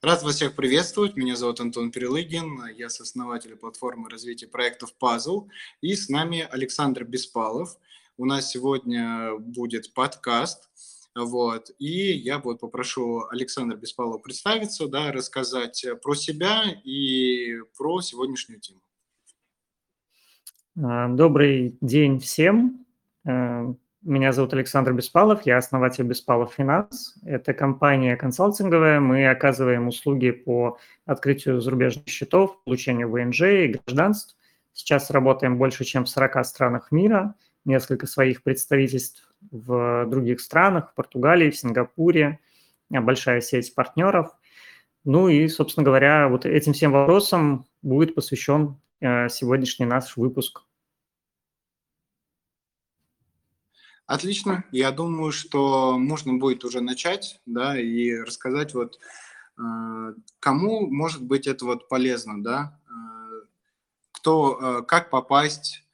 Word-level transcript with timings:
Рад 0.00 0.22
вас 0.22 0.36
всех 0.36 0.54
приветствовать. 0.54 1.16
Меня 1.16 1.34
зовут 1.34 1.58
Антон 1.58 1.90
Перелыгин. 1.90 2.68
Я 2.76 2.88
сооснователь 2.88 3.56
платформы 3.56 4.08
развития 4.08 4.46
проектов 4.46 4.94
Puzzle. 5.02 5.48
И 5.80 5.96
с 5.96 6.08
нами 6.08 6.46
Александр 6.52 7.02
Беспалов. 7.02 7.76
У 8.16 8.24
нас 8.24 8.48
сегодня 8.48 9.36
будет 9.36 9.92
подкаст. 9.94 10.70
Вот. 11.16 11.72
И 11.80 12.12
я 12.12 12.38
вот 12.38 12.60
попрошу 12.60 13.24
Александра 13.28 13.76
Беспалова 13.76 14.18
представиться, 14.18 14.86
да, 14.86 15.10
рассказать 15.10 15.84
про 16.00 16.14
себя 16.14 16.62
и 16.84 17.56
про 17.76 18.00
сегодняшнюю 18.00 18.60
тему. 18.60 18.80
А, 20.80 21.08
добрый 21.08 21.76
день 21.80 22.20
всем. 22.20 22.86
Меня 24.08 24.32
зовут 24.32 24.54
Александр 24.54 24.94
Беспалов, 24.94 25.42
я 25.44 25.58
основатель 25.58 26.02
Беспалов 26.02 26.54
Финанс. 26.54 27.14
Это 27.26 27.52
компания 27.52 28.16
консалтинговая, 28.16 29.00
мы 29.00 29.28
оказываем 29.28 29.86
услуги 29.86 30.30
по 30.30 30.78
открытию 31.04 31.60
зарубежных 31.60 32.08
счетов, 32.08 32.56
получению 32.64 33.10
ВНЖ 33.10 33.42
и 33.42 33.66
гражданств. 33.66 34.34
Сейчас 34.72 35.10
работаем 35.10 35.58
больше, 35.58 35.84
чем 35.84 36.06
в 36.06 36.08
40 36.08 36.46
странах 36.46 36.90
мира, 36.90 37.34
несколько 37.66 38.06
своих 38.06 38.42
представительств 38.42 39.30
в 39.50 40.06
других 40.06 40.40
странах, 40.40 40.92
в 40.92 40.94
Португалии, 40.94 41.50
в 41.50 41.58
Сингапуре, 41.58 42.38
большая 42.88 43.42
сеть 43.42 43.74
партнеров. 43.74 44.34
Ну 45.04 45.28
и, 45.28 45.46
собственно 45.48 45.84
говоря, 45.84 46.28
вот 46.28 46.46
этим 46.46 46.72
всем 46.72 46.92
вопросам 46.92 47.66
будет 47.82 48.14
посвящен 48.14 48.78
э, 49.02 49.28
сегодняшний 49.28 49.84
наш 49.84 50.16
выпуск. 50.16 50.62
Отлично. 54.08 54.64
Я 54.72 54.90
думаю, 54.90 55.32
что 55.32 55.98
можно 55.98 56.32
будет 56.38 56.64
уже 56.64 56.80
начать, 56.80 57.42
да, 57.44 57.78
и 57.78 58.14
рассказать 58.14 58.72
вот, 58.72 58.98
э, 59.58 60.14
кому 60.40 60.86
может 60.90 61.22
быть 61.22 61.46
это 61.46 61.66
вот 61.66 61.90
полезно, 61.90 62.42
да, 62.42 62.80
э, 62.88 63.40
кто, 64.12 64.78
э, 64.80 64.82
как 64.84 65.10
попасть, 65.10 65.84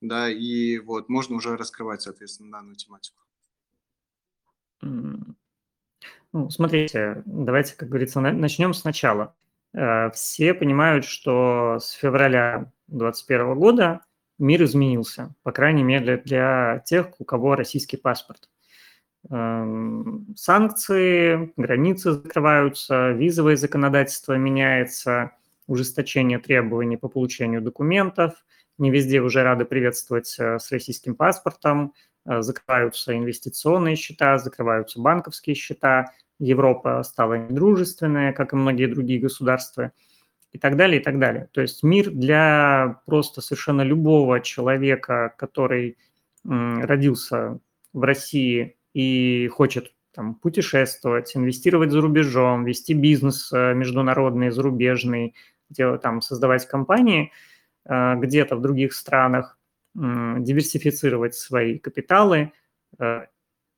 да, 0.00 0.28
и 0.28 0.80
вот 0.80 1.08
можно 1.08 1.36
уже 1.36 1.56
раскрывать, 1.56 2.02
соответственно, 2.02 2.50
данную 2.50 2.74
тематику. 2.74 3.22
Ну, 4.80 6.50
смотрите, 6.50 7.22
давайте, 7.26 7.76
как 7.76 7.90
говорится, 7.90 8.18
начнем 8.18 8.74
сначала. 8.74 9.36
Все 9.72 10.52
понимают, 10.54 11.04
что 11.04 11.78
с 11.78 11.92
февраля 11.92 12.72
2021 12.88 13.54
года 13.54 14.00
мир 14.42 14.64
изменился, 14.64 15.34
по 15.42 15.52
крайней 15.52 15.84
мере 15.84 16.16
для 16.18 16.82
тех, 16.84 17.12
у 17.18 17.24
кого 17.24 17.54
российский 17.54 17.96
паспорт. 17.96 18.48
Эм, 19.30 20.26
санкции, 20.36 21.52
границы 21.56 22.12
закрываются, 22.12 23.12
визовое 23.12 23.56
законодательство 23.56 24.36
меняется, 24.36 25.30
ужесточение 25.68 26.40
требований 26.40 26.96
по 26.96 27.08
получению 27.08 27.62
документов, 27.62 28.44
не 28.78 28.90
везде 28.90 29.20
уже 29.20 29.44
рады 29.44 29.64
приветствовать 29.64 30.34
э, 30.38 30.58
с 30.58 30.72
российским 30.72 31.14
паспортом, 31.14 31.94
э, 32.26 32.42
закрываются 32.42 33.16
инвестиционные 33.16 33.94
счета, 33.94 34.38
закрываются 34.38 35.00
банковские 35.00 35.54
счета, 35.54 36.12
Европа 36.40 37.00
стала 37.04 37.34
недружественная, 37.34 38.32
как 38.32 38.52
и 38.52 38.56
многие 38.56 38.86
другие 38.86 39.20
государства– 39.20 39.92
и 40.52 40.58
так 40.58 40.76
далее, 40.76 41.00
и 41.00 41.04
так 41.04 41.18
далее. 41.18 41.48
То 41.52 41.60
есть 41.60 41.82
мир 41.82 42.10
для 42.10 43.00
просто 43.06 43.40
совершенно 43.40 43.82
любого 43.82 44.40
человека, 44.40 45.34
который 45.36 45.96
родился 46.44 47.58
в 47.92 48.02
России 48.02 48.76
и 48.94 49.48
хочет 49.48 49.92
там, 50.14 50.34
путешествовать, 50.34 51.36
инвестировать 51.36 51.90
за 51.90 52.00
рубежом, 52.00 52.64
вести 52.64 52.94
бизнес 52.94 53.52
э, 53.52 53.74
международный, 53.74 54.50
зарубежный, 54.50 55.34
делать, 55.70 56.02
там, 56.02 56.20
создавать 56.20 56.66
компании 56.68 57.32
э, 57.86 58.14
где-то 58.16 58.56
в 58.56 58.60
других 58.60 58.92
странах, 58.92 59.58
диверсифицировать 59.94 61.34
свои 61.34 61.78
капиталы. 61.78 62.52
Э, 62.98 63.26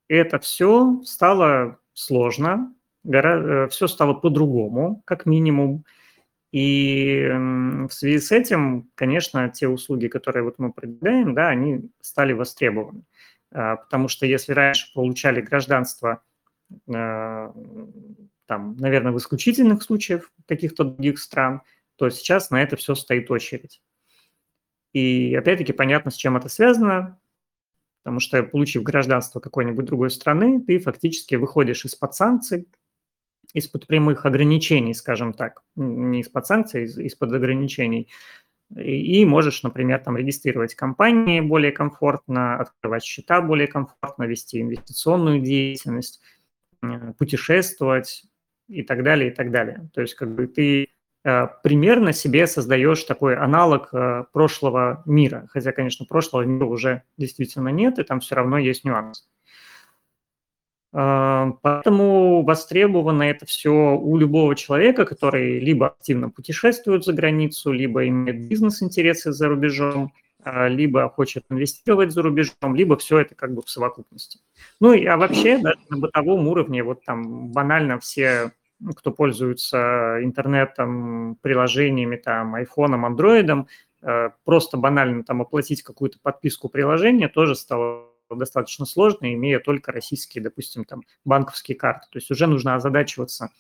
это 0.09 0.39
все 0.39 1.01
стало 1.05 1.79
сложно, 1.93 2.73
все 3.05 3.87
стало 3.87 4.15
по-другому, 4.15 5.03
как 5.05 5.27
минимум. 5.27 5.85
И 6.55 7.27
в 7.89 7.91
связи 7.91 8.21
с 8.21 8.31
этим, 8.31 8.89
конечно, 8.95 9.49
те 9.49 9.67
услуги, 9.67 10.07
которые 10.07 10.45
вот 10.45 10.61
мы 10.61 10.73
предлагаем, 10.73 11.35
да, 11.35 11.49
они 11.49 11.91
стали 12.01 12.33
востребованы. 12.33 13.03
А, 13.51 13.75
потому 13.75 14.07
что 14.07 14.25
если 14.25 14.53
раньше 14.53 14.95
получали 14.95 15.41
гражданство, 15.41 16.23
а, 16.95 17.53
там, 18.47 18.77
наверное, 18.77 19.11
в 19.11 19.19
исключительных 19.19 19.83
случаях 19.83 20.31
каких-то 20.47 20.85
других 20.85 21.19
стран, 21.19 21.63
то 21.97 22.09
сейчас 22.09 22.51
на 22.51 22.63
это 22.63 22.77
все 22.77 22.95
стоит 22.95 23.33
очередь. 23.33 23.83
И 24.93 25.35
опять-таки 25.35 25.73
понятно, 25.73 26.13
с 26.13 26.15
чем 26.15 26.37
это 26.37 26.49
связано, 26.49 27.19
потому 28.05 28.21
что 28.21 28.41
получив 28.45 28.85
гражданство 28.85 29.41
какой-нибудь 29.41 29.87
другой 29.87 30.11
страны, 30.11 30.63
ты 30.63 30.79
фактически 30.79 31.35
выходишь 31.35 31.85
из-под 31.85 32.15
санкций, 32.15 32.69
из-под 33.55 33.87
прямых 33.87 34.27
ограничений, 34.27 34.95
скажем 34.95 35.33
так, 35.33 35.63
не 35.77 36.21
из-под 36.21 36.47
санкций, 36.47 36.85
из-под 36.85 37.33
ограничений, 37.33 38.09
и, 38.77 39.25
можешь, 39.25 39.63
например, 39.63 40.01
там 40.01 40.17
регистрировать 40.17 40.75
компании 40.75 41.41
более 41.41 41.71
комфортно, 41.71 42.57
открывать 42.57 43.05
счета 43.05 43.41
более 43.41 43.69
комфортно, 43.69 44.25
вести 44.25 44.61
инвестиционную 44.61 45.41
деятельность, 45.41 46.21
путешествовать 47.19 48.25
и 48.69 48.83
так 48.83 49.03
далее, 49.03 49.31
и 49.31 49.35
так 49.35 49.51
далее. 49.51 49.89
То 49.95 50.01
есть 50.01 50.15
как 50.15 50.35
бы 50.35 50.47
ты 50.47 50.89
э, 51.25 51.47
примерно 51.63 52.13
себе 52.13 52.47
создаешь 52.47 53.05
такой 53.05 53.37
аналог 53.37 53.89
э, 53.93 54.25
прошлого 54.33 55.03
мира, 55.07 55.49
хотя, 55.51 55.73
конечно, 55.73 56.05
прошлого 56.05 56.43
мира 56.43 56.67
уже 56.67 57.03
действительно 57.17 57.69
нет, 57.69 57.99
и 57.99 58.03
там 58.03 58.21
все 58.21 58.35
равно 58.35 58.59
есть 58.59 58.85
нюансы. 58.85 59.25
А, 60.97 61.55
поэтому 61.61 62.45
востребовано 62.45 63.25
это 63.25 63.47
все 63.47 63.97
у 63.97 64.17
любого 64.17 64.55
человека, 64.55 65.05
который 65.05 65.59
либо 65.59 65.89
активно 65.89 66.31
путешествует 66.31 67.05
за 67.05 67.13
границу, 67.13 67.73
либо 67.73 68.07
имеет 68.07 68.47
бизнес-интересы 68.49 69.33
за 69.33 69.49
рубежом, 69.49 70.13
а, 70.45 70.69
либо 70.69 71.09
хочет 71.09 71.45
инвестировать 71.51 72.13
за 72.13 72.23
рубежом, 72.23 72.77
либо 72.77 72.97
все 72.97 73.19
это 73.19 73.35
как 73.35 73.55
бы 73.55 73.63
в 73.63 73.71
совокупности. 73.71 74.39
Ну 74.81 74.93
и 74.93 75.05
а 75.05 75.17
вообще 75.17 75.59
даже 75.59 75.81
на 75.91 75.99
бытовом 75.99 76.47
уровне, 76.47 76.85
вот 76.85 77.05
там 77.05 77.49
банально 77.49 77.99
все, 77.99 78.53
кто 78.95 79.11
пользуется 79.11 80.19
интернетом, 80.23 81.39
приложениями, 81.43 82.15
там, 82.15 82.55
айфоном, 82.55 83.05
андроидом, 83.05 83.67
а, 84.01 84.31
просто 84.45 84.77
банально 84.77 85.25
там 85.25 85.43
оплатить 85.43 85.83
какую-то 85.83 86.19
подписку 86.23 86.69
приложения 86.69 87.29
тоже 87.29 87.57
стало 87.57 88.14
достаточно 88.31 88.87
сложно, 88.87 89.33
имея 89.35 89.61
только 89.61 89.93
российские, 89.93 90.43
допустим, 90.43 90.85
там 90.85 91.03
банковские 91.25 91.77
карты. 91.77 92.07
То 92.11 92.19
есть 92.19 92.31
уже 92.31 92.47
нужно 92.47 92.75
озадачиваться 92.75 93.51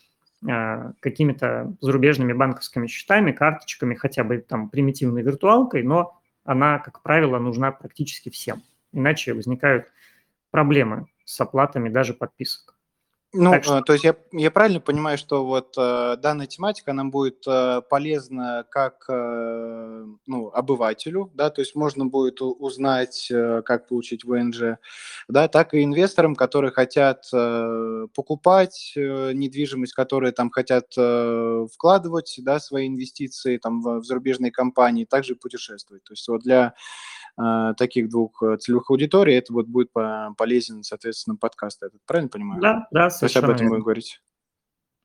э, 0.46 0.92
какими-то 1.00 1.74
зарубежными 1.80 2.32
банковскими 2.32 2.86
счетами, 2.86 3.32
карточками, 3.32 3.94
хотя 3.94 4.24
бы 4.24 4.38
там 4.38 4.68
примитивной 4.70 5.22
виртуалкой, 5.22 5.82
но 5.82 6.20
она, 6.44 6.78
как 6.78 7.02
правило, 7.02 7.38
нужна 7.38 7.72
практически 7.72 8.28
всем. 8.28 8.62
Иначе 8.92 9.34
возникают 9.34 9.86
проблемы 10.50 11.06
с 11.24 11.40
оплатами 11.40 11.88
даже 11.88 12.14
подписок. 12.14 12.73
Ну, 13.36 13.50
так 13.50 13.64
что... 13.64 13.78
Э, 13.78 13.82
то 13.82 13.92
есть 13.92 14.04
я, 14.04 14.16
я 14.32 14.50
правильно 14.52 14.80
понимаю, 14.80 15.18
что 15.18 15.44
вот 15.44 15.74
э, 15.76 16.16
данная 16.18 16.46
тематика, 16.46 16.92
нам 16.92 17.10
будет 17.10 17.44
э, 17.48 17.82
полезна 17.90 18.64
как 18.70 19.04
э, 19.08 20.04
ну, 20.26 20.48
обывателю, 20.50 21.30
да, 21.34 21.50
то 21.50 21.60
есть 21.60 21.74
можно 21.74 22.06
будет 22.06 22.40
узнать, 22.40 23.28
э, 23.32 23.62
как 23.62 23.88
получить 23.88 24.24
ВНЖ, 24.24 24.78
да, 25.28 25.48
так 25.48 25.74
и 25.74 25.82
инвесторам, 25.82 26.36
которые 26.36 26.70
хотят 26.70 27.26
э, 27.32 28.06
покупать 28.14 28.92
э, 28.96 29.32
недвижимость, 29.32 29.94
которые 29.94 30.32
там 30.32 30.50
хотят 30.50 30.94
э, 30.96 31.66
вкладывать, 31.72 32.36
да, 32.38 32.60
свои 32.60 32.86
инвестиции 32.86 33.58
там 33.58 33.82
в, 33.82 33.98
в 33.98 34.04
зарубежные 34.04 34.52
компании, 34.52 35.06
также 35.06 35.34
путешествовать. 35.34 36.04
То 36.04 36.12
есть 36.12 36.28
вот 36.28 36.42
для 36.42 36.74
таких 37.76 38.08
двух 38.08 38.42
э, 38.42 38.56
целевых 38.58 38.90
аудиторий, 38.90 39.34
это 39.34 39.52
вот 39.52 39.66
будет 39.66 39.92
по 39.92 40.34
полезен, 40.38 40.82
соответственно, 40.82 41.36
подкаст 41.36 41.82
этот. 41.82 42.00
Правильно 42.06 42.28
понимаю? 42.28 42.60
Да, 42.60 42.86
да, 42.90 43.08
То 43.08 43.24
есть 43.24 43.36
об 43.36 43.50
этом 43.50 43.68
будем 43.68 43.82
говорить. 43.82 44.20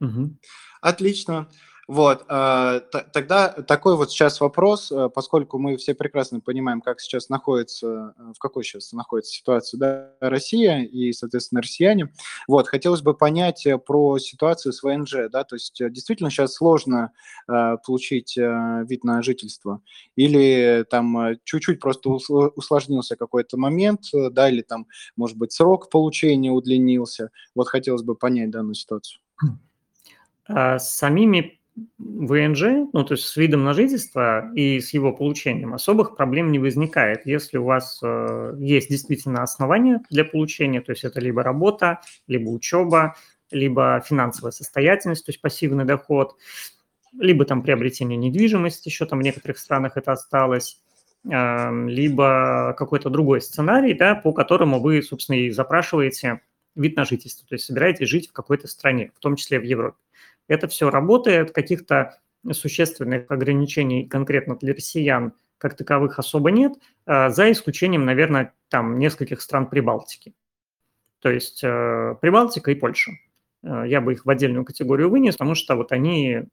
Угу. 0.02 0.38
Отлично. 0.81 1.50
Вот, 1.89 2.24
э, 2.30 2.81
тогда 3.13 3.50
такой 3.50 3.97
вот 3.97 4.12
сейчас 4.12 4.39
вопрос, 4.41 4.91
э, 4.91 5.09
поскольку 5.09 5.57
мы 5.57 5.75
все 5.77 5.95
прекрасно 5.95 6.39
понимаем, 6.39 6.81
как 6.81 7.00
сейчас 7.00 7.30
находится, 7.30 8.13
э, 8.15 8.33
в 8.36 8.38
какой 8.38 8.63
сейчас 8.63 8.94
находится 8.94 9.33
ситуация 9.33 9.80
да, 9.80 10.12
Россия 10.19 10.83
и, 10.83 11.12
соответственно, 11.13 11.63
россияне. 11.63 12.13
Вот, 12.47 12.68
хотелось 12.68 13.01
бы 13.01 13.15
понять 13.15 13.65
про 13.88 14.19
ситуацию 14.19 14.71
с 14.71 14.83
ВНЖ, 14.83 15.31
да, 15.31 15.44
то 15.44 15.56
есть 15.56 15.77
действительно 15.80 16.30
сейчас 16.30 16.53
сложно 16.53 17.12
получить 17.47 18.38
вид 18.38 19.03
на 19.03 19.24
жительство 19.24 19.81
или 20.15 20.85
там 20.92 21.38
чуть-чуть 21.44 21.80
просто 21.80 22.09
усложнился 22.09 23.15
какой-то 23.15 23.57
момент, 23.57 24.01
да, 24.13 24.47
или 24.47 24.62
там, 24.62 24.85
может 25.15 25.38
быть, 25.38 25.53
срок 25.53 25.89
получения 25.89 26.51
удлинился. 26.51 27.31
Вот 27.56 27.68
хотелось 27.68 28.03
бы 28.03 28.13
понять 28.13 28.51
данную 28.51 28.75
ситуацию. 28.75 29.21
А 30.47 30.80
самими 30.80 31.58
ВНЖ, 31.98 32.90
ну, 32.94 33.04
то 33.04 33.14
есть 33.14 33.26
с 33.26 33.36
видом 33.38 33.64
на 33.64 33.74
жительство 33.74 34.52
и 34.54 34.80
с 34.80 34.94
его 34.94 35.14
получением 35.14 35.74
особых 35.74 36.16
проблем 36.16 36.52
не 36.52 36.60
возникает, 36.60 37.26
если 37.26 37.58
у 37.58 37.66
вас 37.66 38.00
э, 38.04 38.56
есть 38.60 38.90
действительно 38.90 39.44
основания 39.44 40.02
для 40.10 40.26
получения, 40.26 40.81
то 40.81 40.92
есть 40.92 41.04
это 41.04 41.20
либо 41.20 41.44
работа, 41.44 42.02
либо 42.28 42.50
учеба, 42.50 43.16
либо 43.52 44.04
финансовая 44.06 44.52
состоятельность, 44.52 45.26
то 45.26 45.31
есть 45.31 45.42
пассивный 45.42 45.86
доход, 45.86 46.36
либо 47.18 47.46
там 47.46 47.64
приобретение 47.64 48.18
недвижимости, 48.18 48.90
еще 48.90 49.06
там 49.06 49.20
в 49.20 49.24
некоторых 49.24 49.58
странах 49.58 49.98
это 49.98 50.12
осталось, 50.12 50.80
э, 51.30 51.86
либо 51.88 52.76
какой-то 52.78 53.10
другой 53.10 53.42
сценарий, 53.42 53.94
да, 53.94 54.16
по 54.16 54.34
которому 54.34 54.80
вы, 54.80 55.02
собственно, 55.02 55.38
и 55.38 55.50
запрашиваете 55.52 56.42
вид 56.76 56.96
на 56.96 57.06
жительство, 57.06 57.48
то 57.48 57.56
есть 57.56 57.66
собираетесь 57.66 58.08
жить 58.08 58.30
в 58.30 58.34
какой-то 58.34 58.68
стране, 58.68 59.12
в 59.16 59.20
том 59.20 59.36
числе 59.36 59.60
в 59.60 59.64
Европе. 59.64 59.98
Это 60.50 60.68
все 60.68 60.90
работает, 60.90 61.51
каких-то 61.51 62.19
существенных 62.51 63.31
ограничений 63.31 64.06
конкретно 64.06 64.56
для 64.57 64.74
россиян 64.74 65.34
как 65.57 65.75
таковых 65.75 66.19
особо 66.19 66.51
нет, 66.51 66.74
а, 67.06 67.30
за 67.30 67.51
исключением, 67.51 68.06
наверное, 68.06 68.54
там 68.69 68.98
нескольких 68.98 69.42
стран 69.42 69.68
Прибалтики. 69.68 70.34
То 71.19 71.30
есть 71.30 71.62
э, 71.63 72.16
Прибалтика 72.22 72.72
и 72.72 72.75
Польша. 72.75 73.12
Э, 73.62 73.84
я 73.86 74.00
бы 74.00 74.13
их 74.13 74.25
в 74.25 74.30
отдельную 74.30 74.63
категорию 74.63 75.10
вынес, 75.10 75.36
потому 75.36 75.54
что 75.54 75.75
вот 75.75 75.92
они 75.92 76.46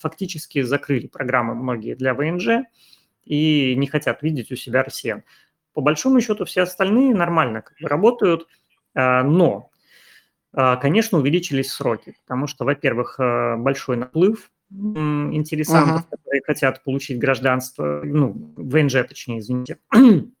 фактически 0.00 0.62
закрыли 0.62 1.08
программы 1.08 1.56
многие 1.56 1.96
для 1.96 2.14
ВНЖ 2.14 2.66
и 3.24 3.74
не 3.74 3.88
хотят 3.88 4.22
видеть 4.22 4.52
у 4.52 4.56
себя 4.56 4.84
россиян. 4.84 5.24
По 5.74 5.80
большому 5.80 6.20
счету 6.20 6.44
все 6.44 6.62
остальные 6.62 7.14
нормально 7.14 7.64
работают, 7.80 8.46
а, 8.94 9.24
но 9.24 9.70
а, 9.72 9.75
конечно, 10.56 11.18
увеличились 11.18 11.70
сроки, 11.70 12.14
потому 12.24 12.46
что, 12.46 12.64
во-первых, 12.64 13.16
э, 13.18 13.56
большой 13.56 13.96
наплыв 13.96 14.50
интересантов, 14.70 16.00
uh-huh. 16.00 16.16
которые 16.16 16.42
хотят 16.44 16.82
получить 16.82 17.18
гражданство, 17.18 18.00
ну, 18.02 18.52
ВНЖ, 18.56 19.06
точнее, 19.08 19.40
извините. 19.40 19.78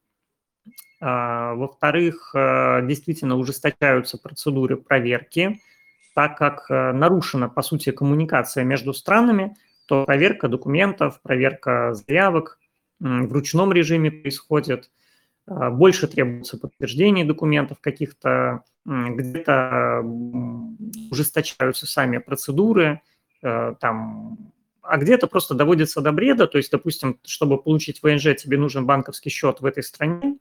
А, 0.98 1.52
во-вторых, 1.54 2.30
э, 2.34 2.80
действительно 2.86 3.36
ужесточаются 3.36 4.16
процедуры 4.16 4.78
проверки, 4.78 5.60
так 6.14 6.38
как 6.38 6.70
э, 6.70 6.92
нарушена, 6.92 7.50
по 7.50 7.60
сути, 7.60 7.92
коммуникация 7.92 8.64
между 8.64 8.94
странами, 8.94 9.54
то 9.86 10.06
проверка 10.06 10.48
документов, 10.48 11.20
проверка 11.20 11.92
заявок 11.92 12.58
в 12.98 13.30
ручном 13.30 13.74
режиме 13.74 14.10
происходит, 14.10 14.90
больше 15.46 16.08
требуется 16.08 16.58
подтверждений 16.58 17.24
документов 17.24 17.78
каких-то, 17.80 18.64
где-то 18.84 20.02
ужесточаются 21.10 21.86
сами 21.86 22.18
процедуры, 22.18 23.00
э, 23.42 23.74
там, 23.80 24.52
а 24.82 24.98
где-то 24.98 25.26
просто 25.26 25.54
доводится 25.54 26.00
до 26.00 26.12
бреда, 26.12 26.46
то 26.46 26.58
есть, 26.58 26.70
допустим, 26.70 27.18
чтобы 27.24 27.60
получить 27.60 28.02
ВНЖ, 28.02 28.36
тебе 28.36 28.58
нужен 28.58 28.86
банковский 28.86 29.30
счет 29.30 29.60
в 29.60 29.66
этой 29.66 29.82
стране, 29.82 30.38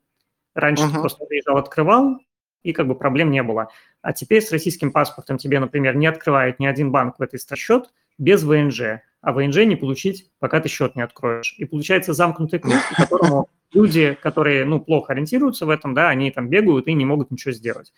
раньше 0.53 0.85
uh-huh. 0.85 0.93
ты 0.93 0.99
просто 0.99 1.25
приезжал, 1.25 1.57
открывал, 1.57 2.19
и 2.63 2.73
как 2.73 2.87
бы 2.87 2.95
проблем 2.95 3.29
не 3.29 3.43
было. 3.43 3.69
А 4.01 4.13
теперь 4.13 4.41
с 4.41 4.51
российским 4.51 4.91
паспортом 4.91 5.37
тебе, 5.37 5.59
например, 5.59 5.95
не 5.95 6.07
открывает 6.07 6.59
ни 6.59 6.65
один 6.65 6.91
банк 6.91 7.19
в 7.19 7.21
этой 7.21 7.39
стране 7.39 7.59
счет 7.59 7.89
без 8.17 8.43
ВНЖ, 8.43 9.01
а 9.21 9.33
ВНЖ 9.33 9.57
не 9.65 9.75
получить, 9.75 10.29
пока 10.39 10.59
ты 10.59 10.69
счет 10.69 10.95
не 10.95 11.01
откроешь. 11.01 11.55
И 11.57 11.65
получается 11.65 12.13
замкнутый 12.13 12.59
круг, 12.59 12.75
которому 12.95 13.49
люди, 13.73 14.17
которые, 14.21 14.65
ну, 14.65 14.79
плохо 14.79 15.13
ориентируются 15.13 15.65
в 15.65 15.69
этом, 15.69 15.93
да, 15.93 16.09
они 16.09 16.31
там 16.31 16.49
бегают 16.49 16.87
и 16.87 16.93
не 16.93 17.05
могут 17.05 17.31
ничего 17.31 17.51
сделать. 17.51 17.93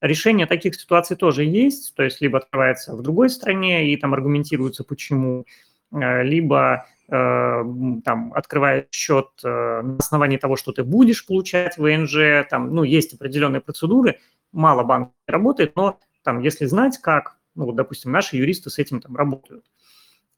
Решение 0.00 0.46
таких 0.46 0.74
ситуаций 0.74 1.16
тоже 1.16 1.44
есть, 1.44 1.94
то 1.94 2.02
есть 2.02 2.20
либо 2.20 2.38
открывается 2.38 2.94
в 2.94 3.02
другой 3.02 3.30
стране 3.30 3.90
и 3.90 3.96
там 3.96 4.12
аргументируется 4.12 4.84
почему, 4.84 5.46
э, 5.92 6.22
либо 6.22 6.86
э, 7.08 7.64
там 8.04 8.32
открывает 8.34 8.92
счет 8.92 9.28
э, 9.42 9.80
на 9.82 9.96
основании 9.96 10.36
того, 10.36 10.56
что 10.56 10.72
ты 10.72 10.84
будешь 10.84 11.24
получать 11.24 11.78
ВНЖ, 11.78 12.46
там, 12.50 12.74
ну, 12.74 12.82
есть 12.82 13.14
определенные 13.14 13.62
процедуры, 13.62 14.18
мало 14.52 14.82
банков 14.82 15.14
работает, 15.26 15.74
но 15.74 15.98
там, 16.22 16.40
если 16.40 16.66
знать 16.66 16.98
как, 16.98 17.38
ну, 17.54 17.66
вот, 17.66 17.76
допустим, 17.76 18.12
наши 18.12 18.36
юристы 18.36 18.68
с 18.68 18.78
этим 18.78 19.00
там 19.00 19.16
работают. 19.16 19.64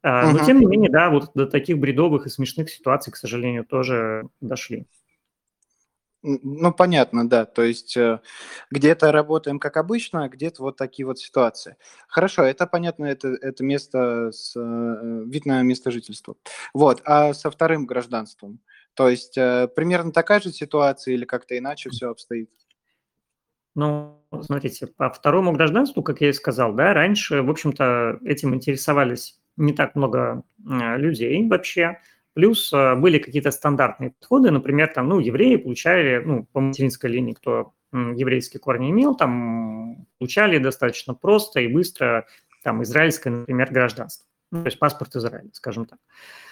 Uh-huh. 0.07 0.33
Но, 0.33 0.45
тем 0.45 0.61
не 0.61 0.67
менее, 0.67 0.89
да, 0.89 1.11
вот 1.11 1.33
до 1.35 1.47
таких 1.47 1.79
бредовых 1.79 2.27
и 2.27 2.31
смешных 2.31 2.71
ситуаций, 2.71 3.13
к 3.13 3.17
сожалению, 3.17 3.65
тоже 3.65 4.29
дошли. 4.41 4.87
Ну, 6.23 6.73
понятно, 6.73 7.29
да. 7.29 7.45
То 7.45 7.63
есть 7.63 7.97
э, 7.97 8.21
где-то 8.71 9.11
работаем 9.11 9.59
как 9.59 9.77
обычно, 9.77 10.25
а 10.25 10.29
где-то 10.29 10.63
вот 10.63 10.77
такие 10.77 11.07
вот 11.07 11.19
ситуации. 11.19 11.77
Хорошо, 12.09 12.45
это 12.45 12.67
понятно, 12.67 13.07
это, 13.07 13.29
это 13.29 13.65
место, 13.65 14.31
с, 14.33 14.55
э, 14.57 15.25
вид 15.27 15.45
на 15.45 15.63
место 15.63 15.91
жительства. 15.91 16.37
Вот, 16.73 17.03
а 17.05 17.35
со 17.35 17.51
вторым 17.51 17.87
гражданством? 17.87 18.61
То 18.95 19.09
есть 19.09 19.37
э, 19.37 19.69
примерно 19.75 20.13
такая 20.13 20.41
же 20.41 20.53
ситуация 20.53 21.15
или 21.15 21.25
как-то 21.25 21.59
иначе 21.59 21.91
все 21.91 22.11
обстоит? 22.11 22.51
Ну, 23.75 24.23
смотрите, 24.41 24.87
по 24.87 25.11
второму 25.11 25.53
гражданству, 25.53 26.03
как 26.03 26.21
я 26.21 26.31
и 26.31 26.33
сказал, 26.33 26.75
да, 26.75 26.95
раньше, 26.95 27.43
в 27.43 27.51
общем-то, 27.51 28.21
этим 28.25 28.55
интересовались 28.55 29.39
не 29.57 29.73
так 29.73 29.95
много 29.95 30.43
людей 30.59 31.47
вообще. 31.49 31.99
Плюс 32.37 32.71
э, 32.71 32.95
были 32.97 33.19
какие-то 33.19 33.51
стандартные 33.51 34.11
подходы, 34.11 34.51
например, 34.51 34.89
там, 34.89 35.09
ну, 35.09 35.21
евреи 35.21 35.57
получали, 35.57 36.23
ну, 36.23 36.45
по 36.53 36.61
материнской 36.61 37.09
линии, 37.09 37.33
кто 37.33 37.73
еврейские 37.93 38.61
корни 38.61 38.91
имел, 38.91 39.15
там 39.17 40.07
получали 40.19 40.59
достаточно 40.59 41.15
просто 41.15 41.61
и 41.61 41.69
быстро 41.69 42.27
там 42.63 42.83
израильское, 42.83 43.31
например, 43.31 43.73
гражданство. 43.73 44.27
Ну, 44.53 44.63
то 44.63 44.67
есть 44.67 44.79
паспорт 44.79 45.17
Израиля, 45.17 45.49
скажем 45.53 45.87
так, 45.87 45.99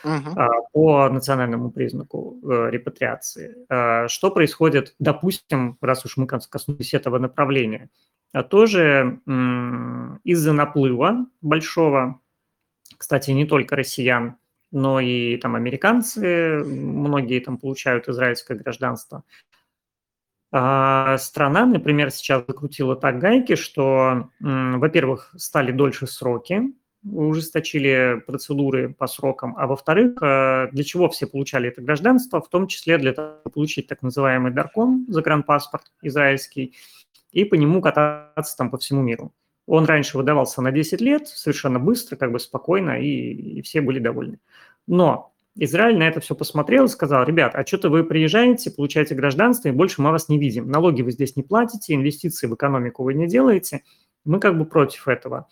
uh-huh. 0.04 0.48
по 0.72 1.08
национальному 1.10 1.70
признаку 1.70 2.40
э, 2.42 2.70
репатриации. 2.70 3.54
А, 3.68 4.08
что 4.08 4.30
происходит, 4.30 4.94
допустим, 4.98 5.78
раз 5.80 6.04
уж 6.04 6.16
мы 6.16 6.26
коснулись 6.26 6.94
этого 6.94 7.18
направления, 7.18 7.90
а 8.32 8.42
тоже 8.42 9.20
из-за 10.24 10.52
наплыва 10.52 11.26
большого, 11.40 12.20
кстати, 13.04 13.32
не 13.32 13.44
только 13.44 13.76
россиян, 13.76 14.36
но 14.72 14.98
и 14.98 15.36
там 15.36 15.56
американцы, 15.56 16.64
многие 16.64 17.38
там 17.40 17.58
получают 17.58 18.08
израильское 18.08 18.54
гражданство. 18.54 19.24
А 20.50 21.18
страна, 21.18 21.66
например, 21.66 22.10
сейчас 22.10 22.44
закрутила 22.48 22.96
так 22.96 23.18
гайки, 23.18 23.56
что, 23.56 24.30
во-первых, 24.40 25.34
стали 25.36 25.70
дольше 25.70 26.06
сроки, 26.06 26.72
ужесточили 27.04 28.22
процедуры 28.26 28.94
по 28.94 29.06
срокам, 29.06 29.54
а 29.58 29.66
во-вторых, 29.66 30.16
э, 30.22 30.68
для 30.72 30.82
чего 30.82 31.10
все 31.10 31.26
получали 31.26 31.68
это 31.68 31.82
гражданство, 31.82 32.40
в 32.40 32.48
том 32.48 32.68
числе 32.68 32.96
для 32.96 33.12
того, 33.12 33.36
чтобы 33.42 33.52
получить 33.52 33.86
так 33.86 34.00
называемый 34.00 34.50
даркон, 34.50 35.04
загранпаспорт 35.10 35.92
израильский, 36.00 36.74
и 37.32 37.44
по 37.44 37.54
нему 37.56 37.82
кататься 37.82 38.56
там 38.56 38.70
по 38.70 38.78
всему 38.78 39.02
миру. 39.02 39.34
Он 39.66 39.84
раньше 39.86 40.18
выдавался 40.18 40.60
на 40.62 40.72
10 40.72 41.00
лет, 41.00 41.28
совершенно 41.28 41.78
быстро, 41.78 42.16
как 42.16 42.32
бы 42.32 42.38
спокойно, 42.38 43.00
и, 43.00 43.08
и 43.58 43.62
все 43.62 43.80
были 43.80 43.98
довольны. 43.98 44.38
Но 44.86 45.34
Израиль 45.56 45.96
на 45.96 46.08
это 46.08 46.20
все 46.20 46.34
посмотрел 46.34 46.86
и 46.86 46.88
сказал, 46.88 47.24
ребят, 47.24 47.54
а 47.54 47.64
что-то 47.64 47.88
вы 47.88 48.02
приезжаете, 48.02 48.72
получаете 48.72 49.14
гражданство, 49.14 49.68
и 49.68 49.72
больше 49.72 50.02
мы 50.02 50.10
вас 50.10 50.28
не 50.28 50.38
видим. 50.38 50.68
Налоги 50.68 51.02
вы 51.02 51.12
здесь 51.12 51.36
не 51.36 51.42
платите, 51.44 51.94
инвестиции 51.94 52.46
в 52.48 52.54
экономику 52.54 53.04
вы 53.04 53.14
не 53.14 53.28
делаете. 53.28 53.82
Мы 54.24 54.40
как 54.40 54.58
бы 54.58 54.64
против 54.64 55.06
этого. 55.06 55.48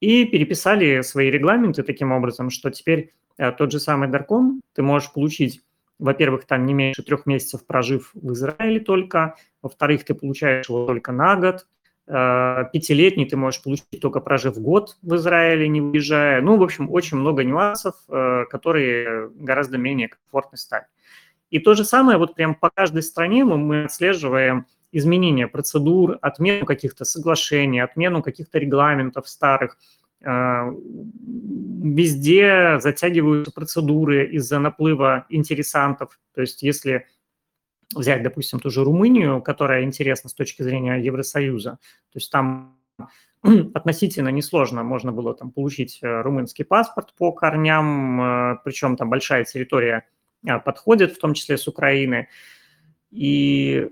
И 0.00 0.24
переписали 0.24 1.02
свои 1.02 1.30
регламенты 1.30 1.84
таким 1.84 2.10
образом, 2.10 2.50
что 2.50 2.70
теперь 2.70 3.14
э, 3.38 3.52
тот 3.52 3.70
же 3.70 3.78
самый 3.78 4.08
Даркон 4.08 4.60
ты 4.74 4.82
можешь 4.82 5.12
получить, 5.12 5.62
во-первых, 6.00 6.46
там 6.46 6.66
не 6.66 6.74
меньше 6.74 7.04
трех 7.04 7.24
месяцев 7.24 7.64
прожив 7.64 8.10
в 8.12 8.32
Израиле 8.32 8.80
только, 8.80 9.36
во-вторых, 9.62 10.04
ты 10.04 10.14
получаешь 10.14 10.68
его 10.68 10.84
только 10.84 11.12
на 11.12 11.36
год, 11.36 11.66
пятилетний 12.06 13.24
ты 13.24 13.36
можешь 13.36 13.62
получить 13.62 14.00
только 14.00 14.20
прожив 14.20 14.58
год 14.58 14.96
в 15.02 15.14
Израиле, 15.16 15.68
не 15.68 15.80
уезжая. 15.80 16.42
Ну, 16.42 16.58
в 16.58 16.62
общем, 16.62 16.90
очень 16.90 17.16
много 17.16 17.44
нюансов, 17.44 17.94
э, 18.08 18.44
которые 18.50 19.30
гораздо 19.30 19.78
менее 19.78 20.08
комфортны 20.08 20.58
стали. 20.58 20.84
И 21.50 21.60
то 21.60 21.74
же 21.74 21.84
самое, 21.84 22.18
вот 22.18 22.34
прям 22.34 22.54
по 22.54 22.68
каждой 22.68 23.02
стране 23.02 23.44
мы, 23.44 23.56
мы 23.56 23.84
отслеживаем 23.84 24.66
изменения 24.92 25.48
процедур, 25.48 26.18
отмену 26.20 26.66
каких-то 26.66 27.04
соглашений, 27.04 27.80
отмену 27.80 28.22
каких-то 28.22 28.58
регламентов 28.58 29.26
старых. 29.26 29.78
Э, 30.20 30.70
везде 31.82 32.80
затягиваются 32.80 33.50
процедуры 33.50 34.26
из-за 34.26 34.58
наплыва 34.58 35.24
интересантов. 35.30 36.18
То 36.34 36.42
есть 36.42 36.62
если 36.62 37.06
взять, 37.94 38.22
допустим, 38.22 38.60
ту 38.60 38.70
же 38.70 38.84
Румынию, 38.84 39.42
которая 39.42 39.84
интересна 39.84 40.28
с 40.28 40.34
точки 40.34 40.62
зрения 40.62 40.96
Евросоюза, 40.96 41.70
то 41.72 42.16
есть 42.16 42.30
там 42.30 42.76
относительно 43.74 44.30
несложно 44.30 44.82
можно 44.82 45.12
было 45.12 45.34
там 45.34 45.50
получить 45.50 45.98
э, 46.02 46.22
румынский 46.22 46.64
паспорт 46.64 47.14
по 47.14 47.32
корням, 47.32 48.20
э, 48.20 48.58
причем 48.64 48.96
там 48.96 49.10
большая 49.10 49.44
территория 49.44 50.06
э, 50.46 50.58
подходит, 50.60 51.12
в 51.12 51.18
том 51.18 51.34
числе 51.34 51.58
с 51.58 51.68
Украины. 51.68 52.28
И 53.10 53.90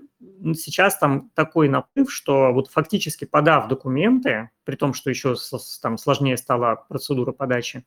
сейчас 0.55 0.97
там 0.97 1.29
такой 1.33 1.69
наплыв, 1.69 2.11
что 2.11 2.51
вот 2.51 2.69
фактически 2.69 3.25
подав 3.25 3.67
документы, 3.67 4.49
при 4.65 4.75
том, 4.75 4.93
что 4.93 5.09
еще 5.09 5.35
там 5.81 5.97
сложнее 5.97 6.35
стала 6.35 6.85
процедура 6.89 7.31
подачи, 7.31 7.85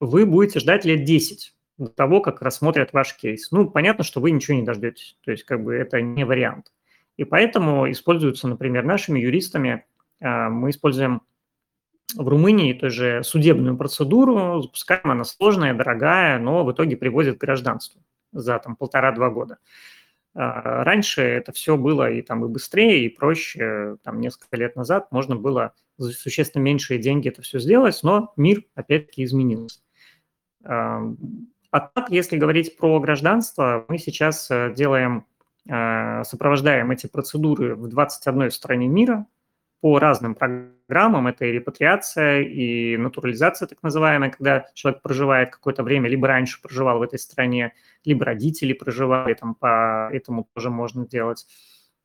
вы 0.00 0.26
будете 0.26 0.60
ждать 0.60 0.84
лет 0.84 1.04
10 1.04 1.54
до 1.78 1.88
того, 1.88 2.20
как 2.20 2.42
рассмотрят 2.42 2.92
ваш 2.92 3.16
кейс. 3.16 3.50
Ну, 3.50 3.70
понятно, 3.70 4.04
что 4.04 4.20
вы 4.20 4.32
ничего 4.32 4.56
не 4.56 4.64
дождетесь, 4.64 5.16
то 5.24 5.30
есть 5.30 5.44
как 5.44 5.62
бы 5.62 5.74
это 5.74 6.00
не 6.02 6.24
вариант. 6.24 6.72
И 7.16 7.24
поэтому 7.24 7.90
используются, 7.90 8.48
например, 8.48 8.84
нашими 8.84 9.20
юристами, 9.20 9.84
а, 10.20 10.50
мы 10.50 10.70
используем 10.70 11.22
в 12.16 12.26
Румынии 12.26 12.72
тоже 12.72 13.22
судебную 13.22 13.76
процедуру, 13.76 14.62
запускаем 14.62 15.10
она 15.10 15.24
сложная, 15.24 15.74
дорогая, 15.74 16.38
но 16.38 16.64
в 16.64 16.72
итоге 16.72 16.96
приводит 16.96 17.36
к 17.36 17.40
гражданству 17.40 18.02
за 18.32 18.58
там 18.58 18.76
полтора-два 18.76 19.30
года. 19.30 19.58
А, 20.34 20.84
раньше 20.84 21.22
это 21.22 21.52
все 21.52 21.76
было 21.76 22.10
и 22.10 22.22
там 22.22 22.44
и 22.44 22.48
быстрее, 22.48 23.04
и 23.04 23.08
проще. 23.08 23.98
Там 24.02 24.20
несколько 24.20 24.56
лет 24.56 24.74
назад 24.76 25.12
можно 25.12 25.36
было 25.36 25.74
за 25.96 26.12
существенно 26.12 26.62
меньшие 26.62 26.98
деньги 26.98 27.28
это 27.28 27.42
все 27.42 27.58
сделать, 27.58 28.00
но 28.02 28.32
мир 28.36 28.64
опять-таки 28.74 29.24
изменился. 29.24 29.80
А 31.70 31.80
так, 31.80 32.10
если 32.10 32.36
говорить 32.36 32.76
про 32.76 32.98
гражданство, 33.00 33.84
мы 33.88 33.98
сейчас 33.98 34.50
э, 34.50 34.72
делаем, 34.74 35.26
э, 35.68 36.24
сопровождаем 36.24 36.90
эти 36.90 37.06
процедуры 37.06 37.74
в 37.74 37.88
21 37.88 38.50
стране 38.50 38.88
мира– 38.88 39.26
по 39.80 39.98
разным 39.98 40.34
программам. 40.34 41.28
Это 41.28 41.44
и 41.46 41.52
репатриация, 41.52 42.42
и 42.42 42.96
натурализация 42.96 43.68
так 43.68 43.82
называемая, 43.82 44.30
когда 44.30 44.66
человек 44.74 45.02
проживает 45.02 45.50
какое-то 45.50 45.82
время, 45.82 46.08
либо 46.08 46.26
раньше 46.26 46.60
проживал 46.60 46.98
в 46.98 47.02
этой 47.02 47.18
стране, 47.18 47.72
либо 48.04 48.24
родители 48.24 48.72
проживали, 48.72 49.34
там 49.34 49.54
по 49.54 50.10
этому 50.12 50.48
тоже 50.54 50.70
можно 50.70 51.06
делать. 51.06 51.46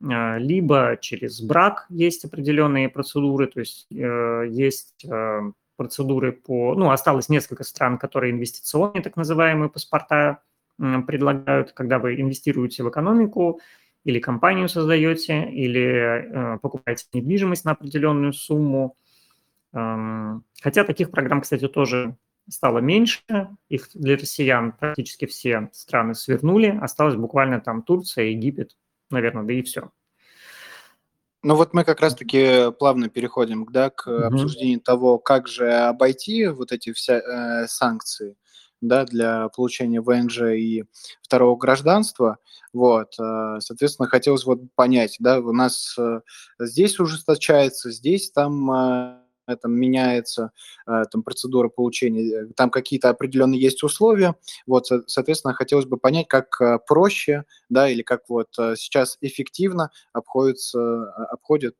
А, 0.04 0.38
либо 0.38 0.98
через 1.00 1.42
брак 1.42 1.86
есть 1.90 2.26
определенные 2.26 2.90
процедуры, 2.90 3.48
то 3.48 3.60
есть 3.60 3.88
э, 3.92 4.46
есть 4.50 5.06
э, 5.06 5.52
процедуры 5.76 6.32
по... 6.32 6.76
Ну, 6.76 6.92
осталось 6.92 7.30
несколько 7.30 7.64
стран, 7.64 7.98
которые 7.98 8.32
инвестиционные 8.32 9.04
так 9.04 9.16
называемые 9.16 9.70
паспорта 9.70 10.42
предлагают, 10.78 11.72
когда 11.72 12.00
вы 12.00 12.20
инвестируете 12.20 12.84
в 12.84 12.90
экономику, 12.90 13.60
или 14.04 14.20
компанию 14.20 14.68
создаете, 14.68 15.50
или 15.50 16.56
э, 16.56 16.60
покупаете 16.60 17.06
недвижимость 17.14 17.64
на 17.64 17.72
определенную 17.72 18.34
сумму. 18.34 18.98
Эм, 19.72 20.44
хотя 20.62 20.84
таких 20.84 21.10
программ, 21.10 21.42
кстати, 21.42 21.68
тоже 21.68 22.18
стало 22.50 22.80
меньше. 22.80 23.22
Их 23.70 23.90
для 23.94 24.16
россиян 24.16 24.74
практически 24.74 25.26
все 25.26 25.70
страны 25.72 26.16
свернули. 26.16 26.78
Осталось 26.82 27.16
буквально 27.16 27.62
там 27.62 27.82
Турция, 27.82 28.26
Египет, 28.26 28.76
наверное, 29.10 29.44
да 29.44 29.54
и 29.54 29.62
все. 29.62 29.92
Ну 31.44 31.56
вот 31.56 31.74
мы 31.74 31.84
как 31.84 32.00
раз-таки 32.00 32.72
плавно 32.80 33.10
переходим 33.10 33.66
да, 33.70 33.90
к 33.90 34.08
угу. 34.08 34.28
обсуждению 34.28 34.80
того, 34.80 35.20
как 35.20 35.50
же 35.50 35.72
обойти 35.72 36.48
вот 36.48 36.72
эти 36.72 36.94
все 36.94 37.16
э, 37.16 37.68
санкции 37.68 38.38
да, 38.80 39.04
для 39.06 39.50
получения 39.50 40.02
ВНЖ 40.02 40.54
и 40.56 40.86
второго 41.22 41.58
гражданства. 41.58 42.38
Вот, 42.72 43.14
э, 43.20 43.58
соответственно, 43.60 44.08
хотелось 44.08 44.46
вот 44.46 44.62
понять, 44.76 45.18
да, 45.20 45.40
у 45.40 45.52
нас 45.52 45.96
э, 45.98 46.22
здесь 46.60 47.00
ужесточается, 47.00 47.92
здесь 47.92 48.32
там 48.32 48.72
э, 48.72 49.23
там 49.62 49.74
меняется 49.74 50.52
там 50.86 51.24
процедура 51.24 51.70
получения, 51.70 52.48
там 52.56 52.70
какие-то 52.70 53.10
определенные 53.10 53.60
есть 53.60 53.84
условия. 53.84 54.36
Вот, 54.66 54.88
соответственно, 55.08 55.54
хотелось 55.54 55.86
бы 55.86 55.98
понять, 55.98 56.28
как 56.28 56.60
проще, 56.88 57.44
да, 57.70 57.90
или 57.90 58.02
как 58.02 58.30
вот 58.30 58.50
сейчас 58.54 59.18
эффективно 59.22 59.92
обходится, 60.14 61.12
обходят 61.30 61.76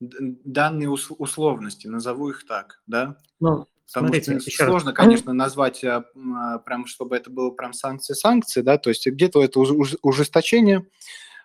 данные 0.00 0.90
условности, 0.90 1.86
назову 1.86 2.30
их 2.30 2.46
так, 2.46 2.80
да? 2.86 3.16
Ну, 3.40 3.66
Потому 3.92 4.12
Смотрите, 4.12 4.50
что 4.50 4.64
сложно, 4.64 4.90
раз. 4.90 4.96
конечно, 4.96 5.32
назвать 5.32 5.84
а, 5.84 6.04
а, 6.16 6.58
прям, 6.58 6.86
чтобы 6.86 7.16
это 7.16 7.30
было 7.30 7.50
прям 7.50 7.72
санкции-санкции, 7.72 8.62
да, 8.62 8.78
то 8.78 8.88
есть 8.90 9.06
где-то 9.06 9.44
это 9.44 9.60
ужесточение 9.60 10.86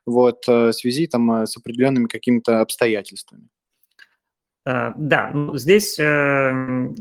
вот, 0.06 0.48
э, 0.48 0.70
в 0.70 0.72
связи 0.72 1.06
там 1.08 1.32
э, 1.32 1.46
с 1.46 1.58
определенными 1.58 2.08
какими-то 2.08 2.62
обстоятельствами. 2.62 3.50
А, 4.66 4.94
да, 4.98 5.32
ну, 5.34 5.58
здесь 5.58 5.98
э, 6.00 6.94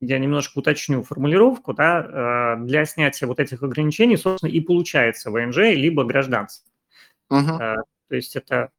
я 0.00 0.18
немножко 0.18 0.58
уточню 0.58 1.02
формулировку, 1.02 1.74
да, 1.74 2.56
для 2.60 2.84
снятия 2.84 3.26
вот 3.26 3.40
этих 3.40 3.62
ограничений, 3.62 4.16
собственно, 4.16 4.50
и 4.50 4.60
получается 4.60 5.30
ВНЖ 5.30 5.74
либо 5.74 6.04
гражданство. 6.04 6.68
Угу. 7.30 7.58
То 7.58 7.84
есть 8.10 8.36
это 8.36 8.70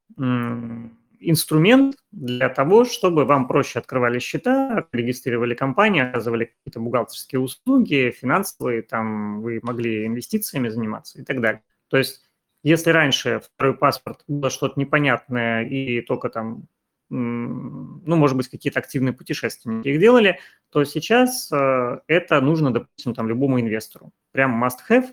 инструмент 1.19 1.97
для 2.11 2.47
того, 2.49 2.85
чтобы 2.85 3.25
вам 3.25 3.47
проще 3.47 3.79
открывали 3.79 4.19
счета, 4.19 4.87
регистрировали 4.93 5.53
компании, 5.53 6.01
оказывали 6.01 6.45
какие-то 6.45 6.79
бухгалтерские 6.79 7.41
услуги, 7.41 8.15
финансовые, 8.17 8.81
там 8.81 9.41
вы 9.41 9.59
могли 9.61 10.05
инвестициями 10.07 10.69
заниматься 10.69 11.19
и 11.19 11.23
так 11.25 11.41
далее. 11.41 11.61
То 11.89 11.97
есть 11.97 12.23
если 12.63 12.91
раньше 12.91 13.41
второй 13.41 13.75
паспорт 13.75 14.23
было 14.27 14.49
что-то 14.49 14.79
непонятное 14.79 15.63
и 15.65 16.01
только 16.01 16.29
там, 16.29 16.63
ну, 17.09 18.15
может 18.15 18.37
быть, 18.37 18.49
какие-то 18.49 18.79
активные 18.79 19.13
путешественники 19.13 19.87
их 19.87 19.99
делали, 19.99 20.39
то 20.69 20.83
сейчас 20.83 21.51
э, 21.51 21.99
это 22.07 22.39
нужно, 22.41 22.71
допустим, 22.71 23.13
там 23.13 23.27
любому 23.27 23.59
инвестору. 23.59 24.11
Прям 24.31 24.63
must-have, 24.63 25.07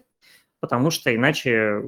потому 0.60 0.90
что 0.90 1.14
иначе 1.14 1.82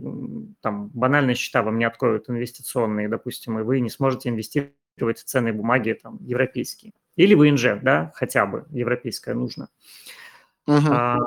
там 0.60 0.88
банальные 0.88 1.34
счета 1.34 1.62
вам 1.62 1.78
не 1.78 1.84
откроют 1.84 2.30
инвестиционные, 2.30 3.08
допустим, 3.08 3.58
и 3.58 3.62
вы 3.62 3.80
не 3.80 3.90
сможете 3.90 4.30
инвестировать 4.30 5.18
в 5.18 5.24
ценные 5.24 5.52
бумаги 5.52 5.98
там, 6.00 6.18
европейские. 6.22 6.92
Или 7.16 7.34
в 7.34 7.48
ИНЖ, 7.48 7.80
да, 7.82 8.12
хотя 8.14 8.46
бы 8.46 8.66
европейское 8.70 9.34
нужно. 9.34 9.68
Uh-huh. 10.68 10.88
А, 10.90 11.18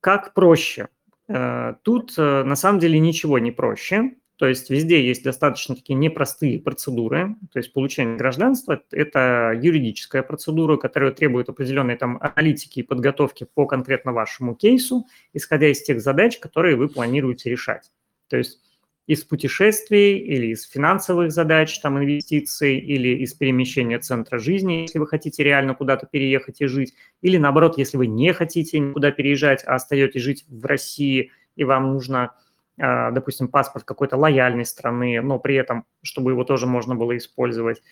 как 0.00 0.34
проще? 0.34 0.88
А, 1.28 1.74
тут 1.82 2.14
э, 2.16 2.44
на 2.44 2.56
самом 2.56 2.78
деле 2.78 2.98
ничего 2.98 3.38
не 3.38 3.50
проще. 3.50 4.14
То 4.36 4.48
есть 4.48 4.68
везде 4.68 5.06
есть 5.06 5.22
достаточно 5.22 5.76
такие 5.76 5.94
непростые 5.94 6.58
процедуры. 6.58 7.36
То 7.52 7.58
есть 7.58 7.72
получение 7.72 8.16
гражданства– 8.16 8.82
это 8.90 9.52
юридическая 9.60 10.24
процедура, 10.24 10.76
которая 10.76 11.12
требует 11.12 11.48
определенной 11.48 11.96
там 11.96 12.18
аналитики 12.20 12.80
и 12.80 12.82
подготовки 12.82 13.46
по 13.54 13.66
конкретно 13.66 14.12
вашему 14.12 14.56
кейсу, 14.56 15.06
исходя 15.32 15.68
из 15.68 15.82
тех 15.82 16.00
задач, 16.00 16.38
которые 16.38 16.74
вы 16.74 16.88
планируете 16.88 17.48
решать. 17.48 17.92
То 18.28 18.36
есть 18.36 18.60
из 19.06 19.22
путешествий 19.22 20.18
или 20.18 20.46
из 20.46 20.64
финансовых 20.64 21.30
задач, 21.30 21.78
там, 21.80 21.98
инвестиций, 21.98 22.78
или 22.78 23.22
из 23.22 23.34
перемещения 23.34 23.98
центра 23.98 24.38
жизни, 24.38 24.82
если 24.82 24.98
вы 24.98 25.06
хотите 25.06 25.44
реально 25.44 25.74
куда-то 25.74 26.06
переехать 26.06 26.60
и 26.60 26.66
жить, 26.66 26.94
или 27.20 27.36
наоборот, 27.36 27.76
если 27.76 27.98
вы 27.98 28.06
не 28.06 28.32
хотите 28.32 28.78
никуда 28.78 29.10
переезжать, 29.10 29.62
а 29.66 29.74
остаетесь 29.74 30.22
жить 30.22 30.44
в 30.48 30.64
России, 30.64 31.30
и 31.54 31.64
вам 31.64 31.92
нужно 31.92 32.32
допустим, 32.76 33.48
паспорт 33.48 33.84
какой-то 33.84 34.16
лояльной 34.16 34.64
страны, 34.64 35.20
но 35.20 35.38
при 35.38 35.54
этом, 35.54 35.84
чтобы 36.02 36.32
его 36.32 36.44
тоже 36.44 36.66
можно 36.66 36.94
было 36.94 37.16
использовать. 37.16 37.82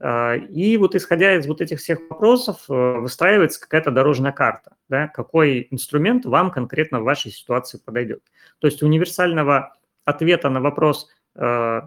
А, 0.00 0.36
и 0.36 0.76
вот 0.76 0.94
исходя 0.94 1.34
из 1.34 1.46
вот 1.46 1.60
этих 1.60 1.80
всех 1.80 1.98
вопросов 2.08 2.64
э, 2.68 2.72
выстраивается 2.72 3.60
какая-то 3.60 3.90
дорожная 3.90 4.32
карта, 4.32 4.76
да, 4.88 5.08
какой 5.08 5.66
инструмент 5.70 6.24
вам 6.24 6.50
конкретно 6.52 7.00
в 7.00 7.04
вашей 7.04 7.32
ситуации 7.32 7.80
подойдет. 7.84 8.22
То 8.60 8.68
есть 8.68 8.82
универсального 8.82 9.76
ответа 10.04 10.50
на 10.50 10.60
вопрос, 10.60 11.08
э, 11.34 11.80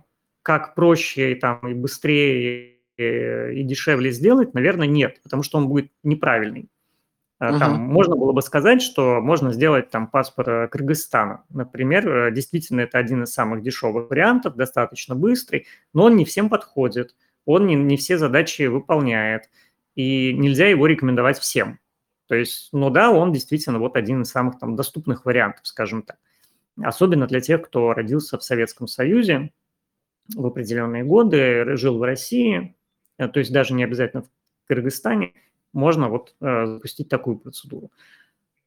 как 0.44 0.76
проще 0.76 1.34
и, 1.34 1.36
там, 1.36 1.66
и 1.68 1.74
быстрее 1.74 2.78
и 2.98 3.64
дешевле 3.64 4.12
сделать, 4.12 4.54
наверное, 4.54 4.86
нет, 4.86 5.22
потому 5.24 5.42
что 5.42 5.58
он 5.58 5.68
будет 5.68 5.90
неправильный. 6.04 6.70
Uh-huh. 7.42 7.58
Там 7.58 7.82
можно 7.82 8.16
было 8.16 8.34
бы 8.34 8.44
сказать, 8.44 8.84
что 8.84 9.20
можно 9.20 9.52
сделать 9.52 9.90
там 9.90 10.06
паспорт 10.06 10.48
э, 10.48 10.68
Кыргызстана. 10.68 11.44
Например, 11.50 12.28
э, 12.28 12.32
действительно, 12.32 12.82
это 12.82 13.00
один 13.00 13.24
из 13.24 13.34
самых 13.34 13.64
дешевых 13.64 14.12
вариантов, 14.12 14.56
достаточно 14.56 15.16
быстрый, 15.16 15.66
но 15.92 16.04
он 16.04 16.18
не 16.18 16.24
всем 16.24 16.50
подходит, 16.50 17.16
он 17.46 17.66
не, 17.66 17.74
не 17.74 17.98
все 17.98 18.20
задачи 18.20 18.68
выполняет, 18.68 19.50
и 19.96 20.34
нельзя 20.34 20.68
его 20.68 20.86
рекомендовать 20.86 21.40
всем. 21.40 21.80
То 22.28 22.36
есть, 22.36 22.70
ну 22.74 22.92
да, 22.92 23.10
он 23.10 23.34
действительно 23.34 23.80
вот 23.80 23.96
один 23.98 24.22
из 24.22 24.30
самых 24.30 24.60
там 24.60 24.76
доступных 24.76 25.26
вариантов, 25.26 25.66
скажем 25.66 26.04
так. 26.04 26.18
Особенно 26.80 27.26
для 27.26 27.42
тех, 27.42 27.64
кто 27.64 27.94
родился 27.94 28.38
в 28.38 28.44
Советском 28.44 28.88
Союзе 28.88 29.52
в 30.36 30.46
определенные 30.46 31.04
годы, 31.04 31.76
жил 31.76 31.98
в 31.98 32.04
России, 32.04 32.76
э, 33.18 33.28
то 33.28 33.40
есть 33.40 33.52
даже 33.52 33.74
не 33.74 33.84
обязательно 33.84 34.22
в 34.22 34.28
Кыргызстане– 34.68 35.34
можно 35.74 36.10
вот 36.10 36.36
э, 36.42 36.66
запустить 36.66 37.10
такую 37.10 37.38
процедуру. 37.38 37.92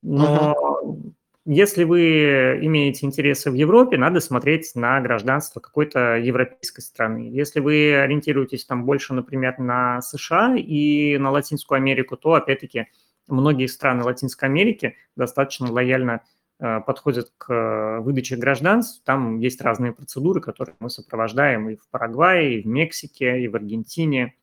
Но 0.03 0.55
uh-huh. 0.83 1.13
если 1.47 1.85
вы 1.85 2.59
имеете 2.63 3.07
интересы 3.07 3.51
в 3.51 3.55
Европе, 3.55 3.97
надо 3.97 4.21
смотреть 4.21 4.73
на 4.75 5.01
гражданство 5.01 5.61
какой-то 5.61 6.17
европейской 6.17 6.81
страны. 6.81 7.31
Если 7.33 7.61
вы 7.61 7.97
ориентируетесь 7.97 8.65
там 8.65 8.85
больше, 8.85 9.15
например, 9.15 9.59
на 9.59 10.03
США 10.03 10.57
и 10.57 11.17
на 11.19 11.31
Латинскую 11.31 11.77
Америку, 11.77 12.17
то 12.17 12.35
опять-таки 12.35 12.89
многие 13.27 13.67
страны 13.67 14.05
Латинской 14.05 14.49
Америки 14.49 14.97
достаточно 15.17 15.71
лояльно 15.71 16.21
э, 16.61 16.81
подходит 16.81 17.33
к 17.39 18.01
выдаче 18.01 18.37
гражданств, 18.37 19.03
там 19.05 19.39
есть 19.39 19.61
разные 19.61 19.93
процедуры, 19.93 20.41
которые 20.41 20.77
мы 20.81 20.91
сопровождаем 20.91 21.71
и 21.71 21.77
в 21.77 21.89
Парагвае, 21.91 22.59
и 22.59 22.63
в 22.63 22.67
Мексике, 22.67 23.41
и 23.43 23.49
в 23.49 23.57
Аргентине, 23.57 24.35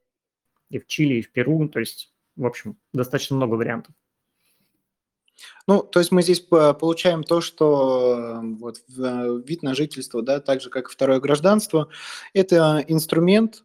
и 0.69 0.79
в 0.79 0.87
Чили, 0.87 1.15
и 1.15 1.21
в 1.21 1.31
Перу. 1.31 1.67
То 1.67 1.79
есть, 1.79 2.10
в 2.35 2.45
общем, 2.45 2.77
достаточно 2.93 3.35
много 3.35 3.55
вариантов. 3.55 3.93
Ну, 5.67 5.81
то 5.81 5.99
есть 5.99 6.11
мы 6.11 6.21
здесь 6.21 6.39
получаем 6.39 7.23
то, 7.23 7.41
что 7.41 8.41
вот 8.43 8.77
вид 8.87 9.63
на 9.63 9.73
жительство, 9.73 10.21
да, 10.21 10.39
так 10.39 10.61
же 10.61 10.69
как 10.69 10.87
и 10.87 10.91
второе 10.91 11.19
гражданство, 11.19 11.89
это 12.33 12.83
инструмент, 12.87 13.63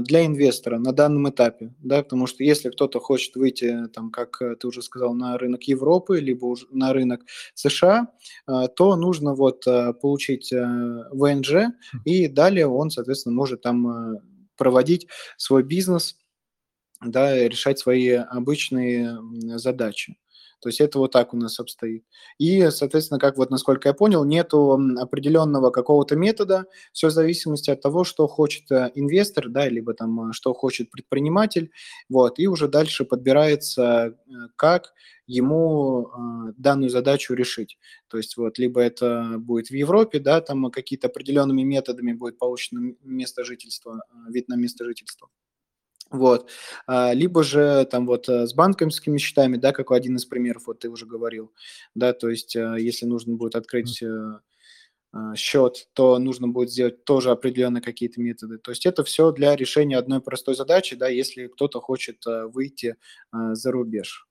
для 0.00 0.26
инвестора 0.26 0.78
на 0.78 0.92
данном 0.92 1.30
этапе, 1.30 1.72
да, 1.78 2.02
потому 2.02 2.26
что 2.26 2.44
если 2.44 2.68
кто-то 2.68 3.00
хочет 3.00 3.34
выйти, 3.34 3.86
там, 3.94 4.10
как 4.10 4.42
э, 4.42 4.56
ты 4.56 4.68
уже 4.68 4.82
сказал, 4.82 5.14
на 5.14 5.38
рынок 5.38 5.62
Европы, 5.62 6.20
либо 6.20 6.44
уже 6.44 6.66
на 6.70 6.92
рынок 6.92 7.22
США, 7.54 8.08
то 8.46 8.96
нужно 8.96 9.34
вот 9.34 9.66
э, 9.66 9.94
получить 9.94 10.52
э, 10.52 10.58
ВНЖ, 11.12 11.72
и 12.04 12.28
далее 12.28 12.66
он, 12.66 12.90
соответственно, 12.90 13.34
может 13.34 13.62
там 13.62 14.18
проводить 14.56 15.06
свой 15.38 15.62
бизнес, 15.62 16.18
да, 17.00 17.36
решать 17.48 17.78
свои 17.78 18.10
обычные 18.10 19.18
задачи. 19.58 20.16
То 20.64 20.70
есть 20.70 20.80
это 20.80 20.98
вот 20.98 21.12
так 21.12 21.34
у 21.34 21.36
нас 21.36 21.60
обстоит. 21.60 22.06
И, 22.38 22.70
соответственно, 22.70 23.20
как 23.20 23.36
вот, 23.36 23.50
насколько 23.50 23.90
я 23.90 23.92
понял, 23.92 24.24
нету 24.24 24.80
определенного 24.98 25.68
какого-то 25.68 26.16
метода, 26.16 26.64
все 26.90 27.08
в 27.08 27.10
зависимости 27.10 27.68
от 27.68 27.82
того, 27.82 28.02
что 28.04 28.26
хочет 28.26 28.72
э, 28.72 28.90
инвестор, 28.94 29.50
да, 29.50 29.68
либо 29.68 29.92
там, 29.92 30.30
э, 30.30 30.32
что 30.32 30.54
хочет 30.54 30.90
предприниматель, 30.90 31.70
вот, 32.08 32.38
и 32.38 32.46
уже 32.46 32.66
дальше 32.66 33.04
подбирается, 33.04 33.82
э, 34.26 34.30
как 34.56 34.94
ему 35.26 36.10
данную 36.56 36.88
задачу 36.88 37.34
решить. 37.34 37.78
То 38.08 38.16
есть 38.16 38.38
вот 38.38 38.58
либо 38.58 38.80
это 38.80 39.36
будет 39.38 39.68
в 39.68 39.74
Европе, 39.74 40.18
да, 40.18 40.40
там 40.40 40.70
какие-то 40.70 41.08
определенными 41.08 41.62
методами 41.62 42.14
будет 42.14 42.38
получено 42.38 42.94
место 43.02 43.44
жительства, 43.44 44.02
вид 44.30 44.48
на 44.48 44.54
место 44.56 44.84
жительства. 44.86 45.28
Вот. 46.14 46.48
А, 46.86 47.12
либо 47.12 47.42
же 47.42 47.84
там 47.90 48.06
вот 48.06 48.28
э, 48.28 48.46
с 48.46 48.54
банковскими 48.54 49.18
счетами, 49.18 49.56
да, 49.56 49.72
как 49.72 49.90
один 49.90 50.14
из 50.14 50.24
примеров, 50.24 50.68
вот 50.68 50.78
ты 50.78 50.88
уже 50.88 51.06
говорил, 51.06 51.52
да, 51.96 52.12
то 52.12 52.28
есть 52.28 52.54
э, 52.54 52.76
если 52.78 53.04
нужно 53.04 53.34
будет 53.34 53.56
открыть 53.56 54.00
э, 54.00 54.38
а, 55.12 55.34
счет, 55.34 55.88
то 55.92 56.18
нужно 56.20 56.46
будет 56.46 56.70
сделать 56.70 57.04
тоже 57.04 57.32
определенные 57.32 57.82
какие-то 57.82 58.20
методы. 58.20 58.58
То 58.58 58.70
есть 58.70 58.86
это 58.86 59.02
все 59.02 59.32
для 59.32 59.56
решения 59.56 59.98
одной 59.98 60.20
простой 60.20 60.54
задачи, 60.54 60.94
да, 60.94 61.08
если 61.08 61.48
кто-то 61.48 61.80
хочет 61.80 62.24
выйти 62.26 62.96
за 63.32 63.72
рубеж. 63.72 64.28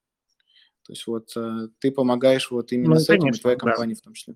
То 0.85 0.93
есть 0.93 1.07
вот 1.07 1.33
ты 1.79 1.91
помогаешь 1.91 2.51
вот 2.51 2.71
именно 2.71 2.95
ну, 2.95 2.99
с 2.99 3.09
этим, 3.09 3.21
конечно, 3.21 3.41
твоя 3.41 3.57
компания 3.57 3.93
да. 3.95 3.99
в 3.99 4.03
том 4.03 4.13
числе. 4.13 4.35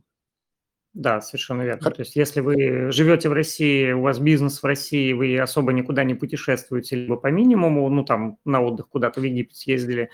Да, 0.98 1.22
совершенно 1.22 1.62
верно. 1.62 1.92
То 1.92 2.02
есть 2.02 2.16
если 2.16 2.42
вы 2.42 2.92
живете 2.92 3.30
в 3.30 3.34
России, 3.34 3.92
у 3.92 4.02
вас 4.02 4.18
бизнес 4.18 4.64
в 4.64 4.66
России, 4.66 5.14
вы 5.14 5.38
особо 5.38 5.72
никуда 5.72 6.04
не 6.04 6.16
путешествуете, 6.16 6.96
либо 6.96 7.18
по 7.18 7.28
минимуму, 7.28 7.88
ну 7.88 8.04
там 8.04 8.40
на 8.46 8.62
отдых 8.62 8.90
куда-то 8.90 9.22
в 9.22 9.24
Египет 9.24 9.56
съездили, 9.56 10.10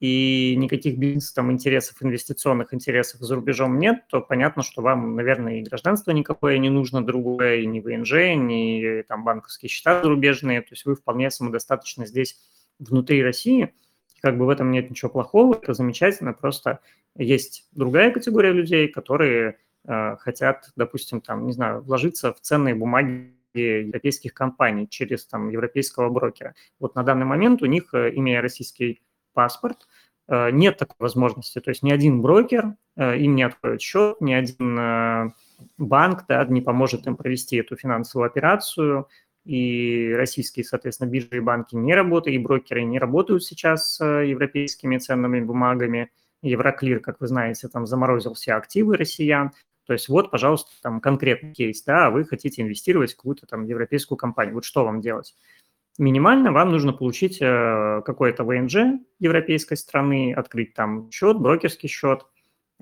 и 0.00 0.54
никаких 0.56 0.96
бизнес 0.96 1.30
там 1.34 1.52
интересов, 1.52 1.96
инвестиционных 2.00 2.72
интересов 2.72 3.20
за 3.20 3.34
рубежом 3.34 3.78
нет, 3.78 4.04
то 4.08 4.22
понятно, 4.22 4.62
что 4.62 4.80
вам, 4.80 5.14
наверное, 5.14 5.60
и 5.60 5.62
гражданство 5.62 6.10
никакое 6.10 6.56
не 6.56 6.70
нужно 6.70 7.04
другое, 7.04 7.56
и 7.56 7.66
ни 7.66 7.80
ВНЖ, 7.80 8.12
ни 8.34 9.02
там 9.02 9.24
банковские 9.24 9.68
счета 9.68 10.02
зарубежные, 10.02 10.62
то 10.62 10.68
есть 10.70 10.86
вы 10.86 10.94
вполне 10.94 11.30
самодостаточно 11.30 12.06
здесь 12.06 12.40
внутри 12.78 13.22
России, 13.22 13.74
как 14.22 14.38
бы 14.38 14.46
в 14.46 14.48
этом 14.48 14.70
нет 14.70 14.88
ничего 14.88 15.10
плохого, 15.10 15.54
это 15.54 15.74
замечательно, 15.74 16.32
просто 16.32 16.80
есть 17.14 17.68
другая 17.72 18.10
категория 18.10 18.52
людей, 18.52 18.88
которые 18.88 19.58
хотят, 19.86 20.70
допустим, 20.76 21.20
там, 21.20 21.46
не 21.46 21.52
знаю, 21.52 21.82
вложиться 21.82 22.32
в 22.32 22.40
ценные 22.40 22.74
бумаги 22.74 23.34
европейских 23.54 24.34
компаний 24.34 24.88
через 24.88 25.26
там 25.26 25.48
европейского 25.48 26.08
брокера. 26.10 26.54
Вот 26.80 26.94
на 26.94 27.02
данный 27.02 27.26
момент 27.26 27.62
у 27.62 27.66
них, 27.66 27.94
э, 27.94 28.10
имея 28.14 28.40
российский 28.40 29.00
паспорт, 29.32 29.86
э, 30.28 30.50
нет 30.50 30.78
такой 30.78 30.96
возможности. 30.98 31.60
То 31.60 31.70
есть 31.70 31.82
ни 31.82 31.92
один 31.92 32.20
брокер 32.20 32.74
им 32.96 33.34
не 33.34 33.42
откроет 33.42 33.82
счет, 33.82 34.20
ни 34.20 34.32
один 34.32 35.32
банк 35.78 36.26
да, 36.28 36.44
не 36.44 36.60
поможет 36.60 37.06
им 37.06 37.16
провести 37.16 37.56
эту 37.56 37.76
финансовую 37.76 38.26
операцию, 38.26 39.08
и 39.44 40.14
российские, 40.16 40.64
соответственно, 40.64 41.10
биржи 41.10 41.36
и 41.36 41.40
банки 41.40 41.74
не 41.74 41.94
работают, 41.94 42.34
и 42.34 42.38
брокеры 42.38 42.84
не 42.84 42.98
работают 42.98 43.44
сейчас 43.44 43.96
с 43.96 44.04
европейскими 44.04 44.96
ценными 44.98 45.40
бумагами. 45.40 46.10
Евроклир, 46.42 47.00
как 47.00 47.20
вы 47.20 47.26
знаете, 47.26 47.68
там 47.68 47.86
заморозил 47.86 48.34
все 48.34 48.54
активы 48.54 48.96
россиян. 48.96 49.52
То 49.86 49.92
есть 49.92 50.08
вот, 50.08 50.30
пожалуйста, 50.30 50.70
там 50.82 51.00
конкретный 51.00 51.52
кейс, 51.52 51.82
да, 51.82 52.10
вы 52.10 52.24
хотите 52.24 52.62
инвестировать 52.62 53.12
в 53.12 53.16
какую-то 53.16 53.46
там 53.46 53.64
европейскую 53.64 54.16
компанию. 54.16 54.54
Вот 54.54 54.64
что 54.64 54.84
вам 54.84 55.00
делать? 55.00 55.34
Минимально 55.98 56.50
вам 56.52 56.70
нужно 56.70 56.92
получить 56.92 57.38
э, 57.40 58.02
какой-то 58.04 58.44
ВНЖ 58.44 59.00
европейской 59.20 59.76
страны, 59.76 60.32
открыть 60.34 60.74
там 60.74 61.10
счет, 61.10 61.38
брокерский 61.38 61.88
счет. 61.88 62.26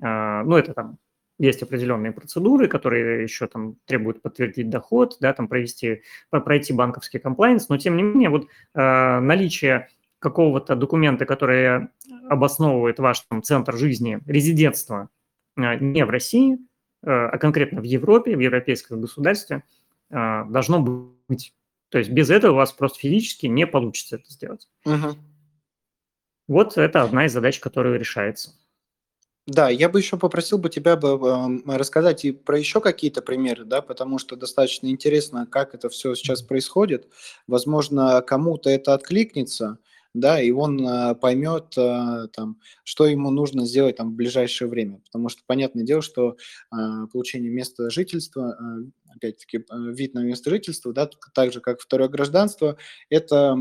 Э, 0.01 0.41
ну, 0.43 0.55
это 0.55 0.73
там 0.73 0.97
есть 1.37 1.61
определенные 1.61 2.11
процедуры, 2.11 2.67
которые 2.67 3.23
еще 3.23 3.47
там 3.47 3.75
требуют 3.85 4.21
подтвердить 4.21 4.69
доход, 4.69 5.17
да, 5.19 5.33
там 5.33 5.47
провести, 5.47 6.01
пройти 6.29 6.73
банковский 6.73 7.19
комплайнс, 7.19 7.69
но 7.69 7.77
тем 7.77 7.97
не 7.97 8.03
менее 8.03 8.29
вот 8.29 8.47
э, 8.73 9.19
наличие 9.19 9.89
какого-то 10.19 10.75
документа, 10.75 11.25
который 11.25 11.89
обосновывает 12.29 12.97
ваш 12.97 13.19
там, 13.21 13.43
центр 13.43 13.75
жизни, 13.75 14.21
резидентство 14.25 15.09
не 15.55 16.05
в 16.05 16.09
России– 16.09 16.57
а 17.05 17.37
конкретно 17.37 17.81
в 17.81 17.83
Европе, 17.83 18.35
в 18.35 18.39
европейском 18.39 19.01
государстве, 19.01 19.63
э, 20.09 20.45
должно 20.49 20.79
быть. 20.79 21.53
То 21.89 21.97
есть 21.97 22.09
без 22.09 22.29
этого 22.29 22.53
у 22.53 22.55
вас 22.55 22.71
просто 22.71 22.99
физически 22.99 23.45
не 23.45 23.67
получится 23.67 24.15
это 24.15 24.31
сделать. 24.31 24.67
Угу. 24.85 25.17
Вот 26.47 26.77
это 26.77 27.03
одна 27.03 27.25
из 27.25 27.33
задач, 27.33 27.59
которая 27.59 27.97
решается. 27.97 28.51
Да, 29.45 29.69
я 29.69 29.89
бы 29.89 29.99
еще 29.99 30.17
попросил 30.17 30.57
бы 30.57 30.69
тебя 30.69 30.95
бы 30.95 31.09
э, 31.09 31.77
рассказать 31.77 32.23
и 32.23 32.31
про 32.31 32.57
еще 32.57 32.79
какие-то 32.79 33.21
примеры, 33.21 33.65
да, 33.65 33.81
потому 33.81 34.17
что 34.17 34.37
достаточно 34.37 34.87
интересно, 34.87 35.45
как 35.45 35.75
это 35.75 35.89
все 35.89 36.15
сейчас 36.15 36.41
происходит. 36.41 37.09
Возможно, 37.45 38.21
кому-то 38.21 38.69
это 38.69 38.93
откликнется, 38.93 39.79
да, 40.13 40.41
и 40.41 40.51
он 40.51 40.85
э, 40.87 41.15
поймет, 41.15 41.73
э, 41.77 42.27
там, 42.33 42.59
что 42.83 43.07
ему 43.07 43.31
нужно 43.31 43.65
сделать 43.65 43.95
там, 43.95 44.11
в 44.11 44.15
ближайшее 44.15 44.67
время. 44.67 44.99
Потому 45.05 45.29
что 45.29 45.41
понятное 45.47 45.83
дело, 45.83 46.01
что 46.01 46.37
э, 46.71 46.75
получение 47.11 47.51
места 47.51 47.89
жительства, 47.89 48.57
опять-таки, 49.15 49.63
вид 49.71 50.13
на 50.13 50.23
место 50.23 50.49
жительства, 50.49 50.93
да, 50.93 51.09
так 51.33 51.51
же, 51.51 51.61
как 51.61 51.79
второе 51.79 52.09
гражданство, 52.09 52.77
это 53.09 53.51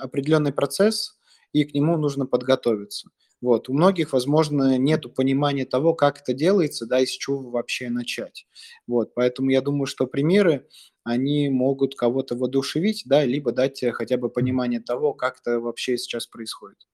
определенный 0.00 0.52
процесс, 0.52 1.18
и 1.52 1.64
к 1.64 1.74
нему 1.74 1.96
нужно 1.96 2.26
подготовиться. 2.26 3.10
Вот. 3.40 3.68
У 3.68 3.72
многих, 3.72 4.12
возможно, 4.12 4.76
нет 4.76 5.14
понимания 5.14 5.64
того, 5.64 5.94
как 5.94 6.20
это 6.20 6.34
делается, 6.34 6.86
да, 6.86 7.00
и 7.00 7.06
с 7.06 7.10
чего 7.10 7.50
вообще 7.50 7.88
начать. 7.88 8.46
Вот. 8.86 9.14
Поэтому 9.14 9.50
я 9.50 9.62
думаю, 9.62 9.86
что 9.86 10.06
примеры, 10.06 10.66
они 11.04 11.48
могут 11.48 11.94
кого-то 11.94 12.36
воодушевить, 12.36 13.02
да, 13.06 13.24
либо 13.24 13.52
дать 13.52 13.82
хотя 13.92 14.16
бы 14.16 14.28
понимание 14.28 14.80
того, 14.80 15.12
как 15.12 15.40
это 15.40 15.60
вообще 15.60 15.96
сейчас 15.96 16.26
происходит. 16.26 16.86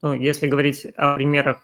Ну, 0.00 0.14
если 0.14 0.48
говорить 0.48 0.86
о 0.96 1.14
примерах 1.14 1.62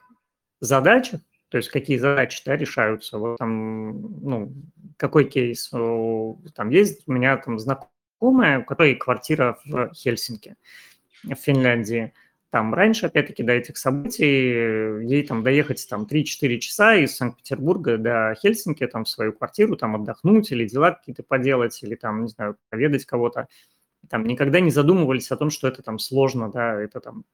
задач, 0.61 1.11
то 1.49 1.57
есть 1.57 1.71
какие 1.71 1.97
задачи 1.97 2.43
да, 2.45 2.57
решаются, 2.57 3.19
вот 3.19 3.39
там, 3.39 4.21
ну, 4.23 4.53
какой 4.97 5.25
кейс, 5.25 5.69
там 5.69 6.71
есть 6.71 7.03
у 7.07 7.13
меня 7.13 7.37
там 7.39 7.59
знакомая, 7.59 8.61
у 8.61 8.65
которой 8.65 8.95
квартира 8.95 9.59
в 9.65 9.93
Хельсинки, 9.95 10.57
в 11.25 11.35
Финляндии– 11.35 12.13
там 12.51 12.73
раньше, 12.73 13.07
опять-таки, 13.07 13.43
до 13.43 13.53
этих 13.53 13.77
событий, 13.77 15.05
ей 15.07 15.27
там 15.27 15.43
доехать 15.43 15.87
там 15.89 16.07
3-4 16.11 16.59
часа 16.59 16.97
из 16.97 17.15
Санкт-Петербурга 17.17 17.99
до 17.99 18.35
Хельсинки, 18.41 18.87
там 18.87 19.05
в 19.05 19.09
свою 19.09 19.33
квартиру, 19.33 19.77
там 19.77 19.97
отдохнуть 19.97 20.51
или 20.51 20.67
дела 20.67 20.93
какие-то 20.93 21.23
поделать, 21.23 21.83
или 21.83 21.95
там, 21.95 22.23
не 22.23 22.29
знаю, 22.29 22.57
проведать 22.71 23.05
кого-то. 23.05 23.49
Там 24.09 24.25
никогда 24.25 24.61
не 24.61 24.71
задумывались 24.71 25.31
о 25.31 25.37
том, 25.37 25.51
что 25.51 25.69
это 25.69 25.83
там 25.83 25.99
сложно, 25.99 26.51
да, 26.51 26.81
это 26.81 27.01
там 27.01 27.25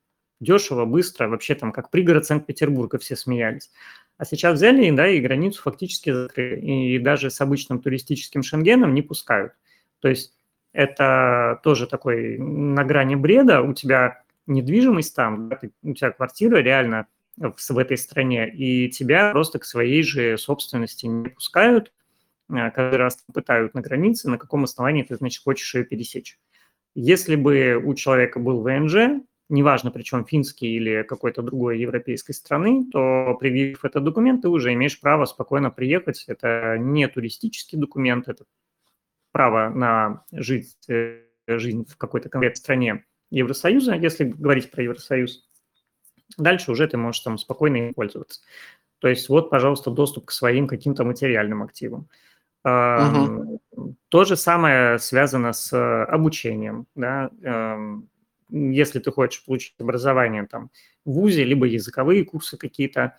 дешево, 0.41 0.85
быстро, 0.85 1.29
вообще 1.29 1.55
там 1.55 1.71
как 1.71 1.91
пригород 1.91 2.27
Санкт-Петербурга 2.27 2.99
все 2.99 3.15
смеялись. 3.15 3.71
А 4.17 4.25
сейчас 4.25 4.55
взяли, 4.55 4.91
да, 4.91 5.09
и 5.09 5.21
границу 5.21 5.63
фактически 5.63 6.11
закрыли, 6.11 6.61
и 6.61 6.99
даже 6.99 7.31
с 7.31 7.41
обычным 7.41 7.81
туристическим 7.81 8.43
шенгеном 8.43 8.95
не 8.95 9.03
пускают. 9.03 9.53
То 10.01 10.09
есть 10.09 10.35
это 10.73 11.61
тоже 11.63 11.87
такой 11.87 12.37
на 12.39 12.85
грани 12.85 13.15
бреда, 13.15 13.63
у 13.63 13.75
тебя 13.75 14.24
недвижимость 14.47 15.15
там, 15.15 15.49
да, 15.49 15.57
ты, 15.57 15.73
у 15.83 15.95
тебя 15.95 16.11
квартира 16.11 16.59
реально 16.59 17.07
в, 17.37 17.55
в 17.57 17.79
этой 17.79 17.97
стране, 17.97 18.49
и 18.49 18.89
тебя 18.91 19.33
просто 19.33 19.59
к 19.59 19.65
своей 19.65 20.03
же 20.03 20.39
собственности 20.39 21.07
не 21.07 21.29
пускают, 21.29 21.93
а, 22.51 22.71
каждый 22.71 22.97
раз 22.97 23.25
пытают 23.33 23.75
на 23.75 23.81
границе, 23.81 24.31
на 24.31 24.39
каком 24.39 24.65
основании 24.65 25.03
ты, 25.03 25.17
значит, 25.17 25.43
хочешь 25.43 25.75
ее 25.75 25.85
пересечь. 25.85 26.39
Если 26.95 27.37
бы 27.37 27.83
у 27.85 27.95
человека 27.95 28.39
был 28.39 28.61
ВНЖ, 28.63 29.23
неважно, 29.49 29.91
причем 29.91 30.25
финский 30.25 30.77
или 30.77 31.03
какой-то 31.03 31.43
другой 31.43 31.79
европейской 31.81 32.33
страны, 32.33 32.87
то 32.93 33.37
предъявив 33.41 33.85
этот 33.85 34.05
документ, 34.05 34.43
ты 34.43 34.49
уже 34.49 34.73
имеешь 34.73 35.01
право 35.01 35.25
спокойно 35.25 35.71
приехать. 35.71 36.25
Это 36.29 36.77
не 36.79 37.09
туристический 37.09 37.79
документ, 37.79 38.29
это 38.29 38.45
право 39.33 39.71
на 39.71 40.25
жить, 40.31 40.77
э, 40.89 41.23
жизнь 41.49 41.85
в 41.89 41.97
какой-то 41.97 42.29
конкретной 42.29 42.57
стране 42.57 43.05
Евросоюза, 43.31 43.95
если 43.95 44.25
говорить 44.25 44.71
про 44.71 44.83
Евросоюз. 44.83 45.49
Дальше 46.39 46.73
уже 46.73 46.87
ты 46.89 46.97
можешь 46.97 47.21
там 47.23 47.39
спокойно 47.39 47.77
им 47.77 47.95
пользоваться. 47.95 48.41
То 48.99 49.09
есть 49.09 49.29
вот, 49.29 49.51
пожалуйста, 49.51 49.91
доступ 49.91 50.27
к 50.27 50.31
своим 50.31 50.67
каким-то 50.67 51.05
материальным 51.05 51.63
активам. 51.63 52.09
Угу. 52.65 53.61
То 54.09 54.25
же 54.25 54.37
самое 54.37 54.99
связано 54.99 55.53
с 55.53 56.05
обучением. 56.07 56.87
Да? 56.95 57.31
Если 58.49 59.01
ты 59.01 59.11
хочешь 59.11 59.45
получить 59.45 59.75
образование 59.79 60.47
там, 60.47 60.71
в 61.05 61.13
ВУЗе, 61.13 61.45
либо 61.45 61.67
языковые 61.67 62.25
курсы 62.25 62.57
какие-то 62.57 63.19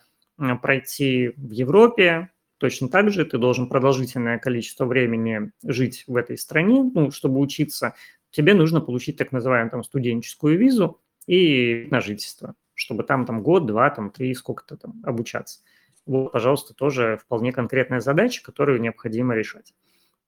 пройти 0.60 1.32
в 1.36 1.50
Европе, 1.50 2.30
точно 2.58 2.88
так 2.88 3.10
же 3.10 3.24
ты 3.24 3.38
должен 3.38 3.68
продолжительное 3.68 4.38
количество 4.38 4.84
времени 4.84 5.52
жить 5.62 6.04
в 6.06 6.16
этой 6.16 6.36
стране, 6.38 6.82
ну, 6.82 7.10
чтобы 7.10 7.38
учиться. 7.38 7.94
Тебе 8.36 8.52
нужно 8.52 8.82
получить 8.82 9.16
так 9.16 9.32
называемую 9.32 9.70
там, 9.70 9.82
студенческую 9.82 10.58
визу 10.58 11.00
и 11.26 11.88
на 11.90 12.02
жительство, 12.02 12.54
чтобы 12.74 13.02
там, 13.02 13.24
там 13.24 13.42
год, 13.42 13.64
два, 13.64 13.88
там, 13.88 14.10
три, 14.10 14.34
сколько-то 14.34 14.76
там 14.76 15.00
обучаться. 15.04 15.60
Вот, 16.04 16.32
пожалуйста, 16.32 16.74
тоже 16.74 17.18
вполне 17.24 17.50
конкретная 17.50 18.00
задача, 18.00 18.42
которую 18.44 18.82
необходимо 18.82 19.34
решать. 19.34 19.72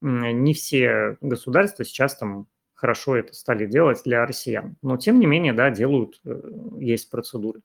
Не 0.01 0.55
все 0.55 1.19
государства 1.21 1.85
сейчас 1.85 2.17
там 2.17 2.47
хорошо 2.73 3.15
это 3.15 3.35
стали 3.35 3.67
делать 3.67 4.01
для 4.07 4.25
россиян, 4.25 4.77
но 4.81 4.97
тем 4.97 5.21
не 5.21 5.27
менее, 5.27 5.53
да, 5.53 5.69
делают, 5.69 6.19
э, 6.25 6.41
есть 6.79 7.11
процедуры. 7.11 7.61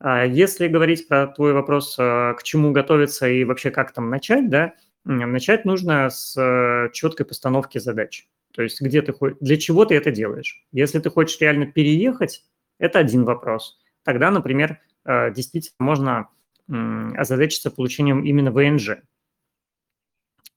А 0.00 0.26
если 0.26 0.66
говорить 0.66 1.06
про 1.06 1.28
твой 1.28 1.52
вопрос, 1.52 1.94
э, 1.96 2.34
к 2.36 2.42
чему 2.42 2.72
готовиться 2.72 3.28
и 3.28 3.44
вообще 3.44 3.70
как 3.70 3.92
там 3.92 4.10
начать, 4.10 4.50
да, 4.50 4.74
начать 5.04 5.64
нужно 5.64 6.10
с 6.10 6.36
э, 6.36 6.90
четкой 6.92 7.24
постановки 7.24 7.78
задач. 7.78 8.26
То 8.52 8.62
есть 8.62 8.80
где 8.80 9.02
ты 9.02 9.14
для 9.40 9.56
чего 9.56 9.84
ты 9.84 9.94
это 9.94 10.10
делаешь. 10.10 10.64
Если 10.72 10.98
ты 10.98 11.10
хочешь 11.10 11.40
реально 11.40 11.66
переехать, 11.66 12.44
это 12.78 12.98
один 12.98 13.24
вопрос. 13.24 13.78
Тогда, 14.02 14.30
например, 14.30 14.80
действительно 15.06 15.76
можно 15.78 16.28
озадачиться 16.68 17.70
получением 17.70 18.24
именно 18.24 18.50
ВНЖ 18.50 18.98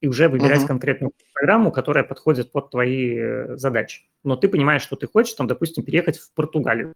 и 0.00 0.08
уже 0.08 0.28
выбирать 0.28 0.62
uh-huh. 0.62 0.66
конкретную 0.66 1.12
программу, 1.32 1.72
которая 1.72 2.04
подходит 2.04 2.52
под 2.52 2.70
твои 2.70 3.16
э, 3.16 3.56
задачи. 3.56 4.02
Но 4.22 4.36
ты 4.36 4.48
понимаешь, 4.48 4.82
что 4.82 4.96
ты 4.96 5.06
хочешь, 5.06 5.32
там, 5.32 5.46
допустим, 5.46 5.82
переехать 5.82 6.18
в 6.18 6.30
Португалию. 6.34 6.92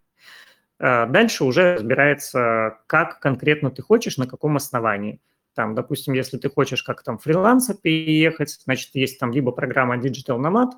А 0.79 1.07
дальше 1.07 1.45
уже 1.45 1.75
разбирается, 1.77 2.79
как 2.87 3.19
конкретно 3.21 3.71
ты 3.71 3.81
хочешь, 3.81 4.19
на 4.19 4.27
каком 4.27 4.57
основании. 4.57 5.21
Там, 5.59 5.75
допустим, 5.75 6.15
если 6.15 6.39
ты 6.39 6.49
хочешь 6.49 6.85
как 6.85 7.03
там 7.03 7.19
фрилансер 7.19 7.75
переехать, 7.75 8.61
значит, 8.65 8.91
есть 8.95 9.19
там 9.19 9.33
либо 9.33 9.51
программа 9.51 9.97
Digital 9.97 10.39
Nomad, 10.39 10.71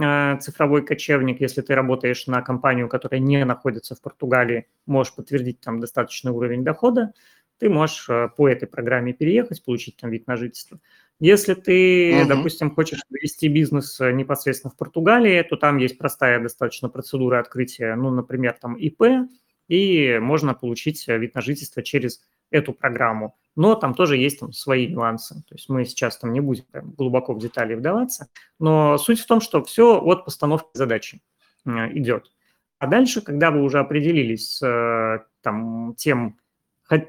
э, 0.00 0.38
цифровой 0.38 0.86
кочевник, 0.86 1.40
если 1.40 1.62
ты 1.62 1.74
работаешь 1.74 2.28
на 2.28 2.40
компанию, 2.40 2.88
которая 2.88 3.20
не 3.20 3.44
находится 3.44 3.96
в 3.96 4.00
Португалии, 4.00 4.68
можешь 4.86 5.16
подтвердить 5.16 5.58
там 5.58 5.80
достаточный 5.80 6.30
уровень 6.30 6.62
дохода, 6.62 7.12
ты 7.58 7.68
можешь 7.68 8.08
э, 8.08 8.28
по 8.36 8.48
этой 8.48 8.68
программе 8.68 9.12
переехать, 9.12 9.64
получить 9.64 9.96
там 9.96 10.10
вид 10.10 10.28
на 10.28 10.36
жительство. 10.36 10.78
Если 11.18 11.54
ты, 11.54 12.12
uh-huh. 12.12 12.28
допустим, 12.28 12.72
хочешь 12.72 13.00
вести 13.10 13.48
бизнес 13.48 14.00
э, 14.00 14.12
непосредственно 14.12 14.70
в 14.70 14.76
Португалии, 14.76 15.42
то 15.42 15.56
там 15.56 15.78
есть 15.78 15.98
простая 15.98 16.38
достаточно 16.38 16.88
процедура 16.88 17.40
открытия, 17.40 17.96
ну, 17.96 18.10
например, 18.10 18.56
там 18.60 18.76
ИП, 18.76 19.28
и 19.70 20.18
можно 20.18 20.52
получить 20.52 21.08
э, 21.08 21.16
вид 21.16 21.34
на 21.34 21.40
жительство 21.40 21.82
через 21.82 22.20
эту 22.50 22.72
программу. 22.72 23.36
Но 23.54 23.76
там 23.76 23.94
тоже 23.94 24.16
есть 24.16 24.40
там 24.40 24.52
свои 24.52 24.88
нюансы. 24.88 25.36
То 25.48 25.54
есть 25.54 25.68
мы 25.68 25.84
сейчас 25.84 26.18
там 26.18 26.32
не 26.32 26.40
будем 26.40 26.64
прям 26.64 26.90
глубоко 26.90 27.32
в 27.32 27.38
детали 27.38 27.74
вдаваться. 27.74 28.28
Но 28.58 28.98
суть 28.98 29.20
в 29.20 29.26
том, 29.26 29.40
что 29.40 29.62
все 29.62 30.00
от 30.00 30.24
постановки 30.24 30.70
задачи 30.74 31.20
идет. 31.64 32.32
А 32.78 32.88
дальше, 32.88 33.20
когда 33.20 33.52
вы 33.52 33.62
уже 33.62 33.78
определились 33.78 34.56
с 34.56 35.26
там, 35.42 35.94
тем, 35.96 36.38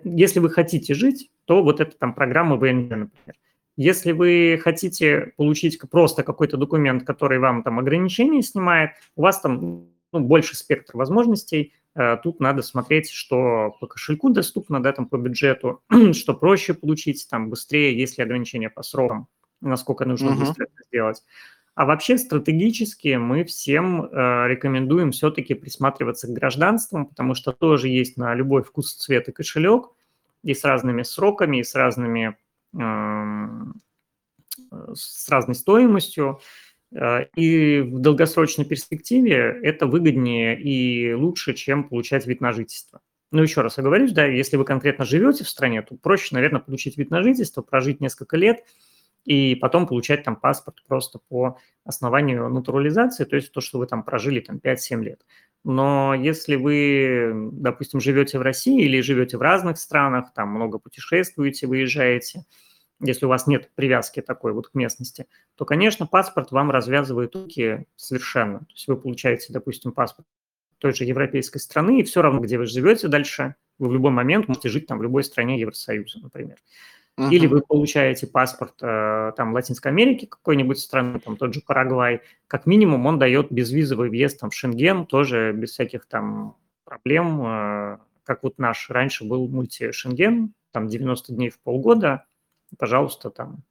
если 0.04 0.40
вы 0.40 0.50
хотите 0.50 0.94
жить, 0.94 1.32
то 1.46 1.64
вот 1.64 1.80
эта 1.80 1.98
там 1.98 2.14
программа 2.14 2.58
ВНЖ, 2.58 2.90
например. 2.90 3.36
Если 3.78 4.12
вы 4.12 4.60
хотите 4.62 5.34
получить 5.38 5.80
просто 5.90 6.24
какой-то 6.24 6.58
документ, 6.58 7.04
который 7.04 7.40
вам 7.40 7.64
там 7.64 7.80
ограничения 7.80 8.44
снимает, 8.44 8.92
у 9.16 9.24
вас 9.24 9.40
там 9.40 9.88
ну, 10.12 10.20
больше 10.20 10.56
спектр 10.56 10.98
возможностей, 10.98 11.74
э, 11.74 11.81
тут 12.24 12.40
надо 12.40 12.62
смотреть, 12.62 13.10
что 13.10 13.76
по 13.80 13.88
кошельку 13.88 14.30
доступно, 14.30 14.82
да, 14.82 14.94
там 14.94 15.08
по 15.08 15.18
бюджету, 15.18 15.82
что 16.14 16.34
проще 16.34 16.74
получить, 16.74 17.28
там 17.30 17.50
быстрее, 17.50 17.98
если 17.98 18.22
ограничения 18.22 18.70
по 18.70 18.84
срокам, 18.84 19.28
насколько 19.60 20.06
нужно 20.06 20.30
uh-huh. 20.30 20.40
быстро 20.40 20.64
это 20.64 20.84
сделать. 20.88 21.24
А 21.74 21.86
вообще 21.86 22.18
стратегически 22.18 23.16
мы 23.16 23.46
всем 23.46 24.04
э, 24.04 24.48
рекомендуем 24.48 25.12
все-таки 25.12 25.54
присматриваться 25.54 26.28
к 26.28 26.34
гражданствам, 26.34 27.06
потому 27.06 27.34
что 27.34 27.54
тоже 27.54 27.88
есть 27.88 28.18
на 28.18 28.36
любой 28.36 28.64
вкус, 28.64 28.94
цвет 28.94 29.30
и 29.30 29.32
кошелек, 29.32 29.90
и 30.44 30.54
с 30.54 30.64
разными 30.66 31.04
сроками, 31.04 31.58
и 31.58 31.64
с 31.64 31.74
разными 31.74 32.38
э, 32.78 33.48
с 34.94 35.30
разной 35.30 35.56
стоимостью. 35.56 36.42
Э, 36.96 37.26
и 37.36 37.82
в 37.82 38.00
долгосрочной 38.00 38.66
перспективе 38.66 39.60
это 39.64 39.88
выгоднее 39.88 40.60
и 40.60 41.14
лучше, 41.14 41.54
чем 41.54 41.88
получать 41.88 42.26
вид 42.28 42.42
на 42.42 42.52
жительство. 42.52 43.02
Ну, 43.32 43.42
еще 43.42 43.62
раз 43.62 43.78
оговорюсь, 43.78 44.12
да, 44.12 44.26
если 44.26 44.58
вы 44.58 44.66
конкретно 44.66 45.06
живете 45.06 45.44
в 45.46 45.50
стране, 45.50 45.82
то 45.82 45.96
проще, 45.96 46.36
наверное, 46.36 46.60
получить 46.60 46.98
вид 46.98 47.12
на 47.12 47.24
жительство, 47.24 47.62
прожить 47.62 48.02
несколько 48.02 48.38
лет– 48.38 48.64
и 49.26 49.56
потом 49.56 49.88
получать 49.88 50.24
там 50.24 50.36
паспорт 50.36 50.78
просто 50.88 51.20
по 51.30 51.58
основанию 51.84 52.50
натурализации, 52.50 53.26
то 53.26 53.36
есть 53.36 53.52
то, 53.52 53.62
что 53.62 53.80
вы 53.80 53.86
там 53.86 54.04
прожили 54.04 54.40
там 54.40 54.58
5-7 54.58 55.04
лет. 55.04 55.22
Но 55.64 56.16
если 56.16 56.56
вы, 56.56 57.50
допустим, 57.52 58.00
живете 58.00 58.40
в 58.40 58.42
России 58.42 58.84
или 58.84 59.02
живете 59.02 59.38
в 59.38 59.42
разных 59.42 59.78
странах, 59.78 60.34
там 60.34 60.50
много 60.50 60.80
путешествуете, 60.80 61.68
выезжаете, 61.68 62.46
если 63.02 63.26
у 63.26 63.30
вас 63.30 63.48
нет 63.48 63.70
привязки 63.76 64.22
такой 64.22 64.54
вот 64.54 64.70
к 64.70 64.74
местности, 64.74 65.28
то, 65.56 65.66
конечно, 65.66 66.08
паспорт 66.08 66.52
вам 66.52 66.72
развязывает 66.72 67.36
руки 67.36 67.86
совершенно. 67.96 68.60
То 68.60 68.74
есть 68.74 68.88
вы 68.88 68.98
получаете, 68.98 69.54
допустим, 69.54 69.92
паспорт 69.92 70.28
той 70.78 70.94
же 70.94 71.06
европейской 71.06 71.60
страны, 71.60 72.00
и 72.00 72.04
все 72.04 72.22
равно, 72.22 72.40
где 72.40 72.58
вы 72.58 72.66
живете 72.66 73.08
дальше, 73.08 73.56
вы 73.78 73.90
в 73.90 73.94
любой 73.94 74.12
момент 74.12 74.48
можете 74.48 74.70
жить 74.70 74.88
там 74.88 74.98
в 74.98 75.04
любой 75.04 75.24
стране 75.24 75.60
Евросоюза, 75.60 76.20
например. 76.20 76.58
Uh-huh. 77.20 77.30
Или 77.30 77.46
вы 77.46 77.62
получаете 77.62 78.26
паспорт 78.26 78.76
э, 78.82 79.32
там 79.36 79.54
Латинской 79.54 79.92
Америки 79.92 80.26
какой-нибудь 80.26 80.80
страны, 80.80 81.20
там 81.20 81.38
тот 81.38 81.54
же 81.54 81.62
Парагвай, 81.62 82.22
как 82.48 82.66
минимум 82.66 83.06
он 83.06 83.20
дает 83.20 83.52
безвизовый 83.52 84.10
въезд 84.10 84.40
там 84.40 84.50
в 84.50 84.56
Шенген, 84.56 85.06
тоже 85.06 85.52
без 85.52 85.72
всяких 85.72 86.06
там 86.08 86.56
проблем, 86.84 87.42
э, 87.46 87.98
как 88.24 88.44
вот 88.44 88.58
наш 88.58 88.90
раньше 88.90 89.26
был 89.26 89.48
мульти-Шенген, 89.48 90.50
там 90.72 90.88
90 90.88 91.34
дней 91.34 91.50
в 91.50 91.60
полгода, 91.60 92.26
пожалуйста, 92.78 93.30
там 93.30 93.64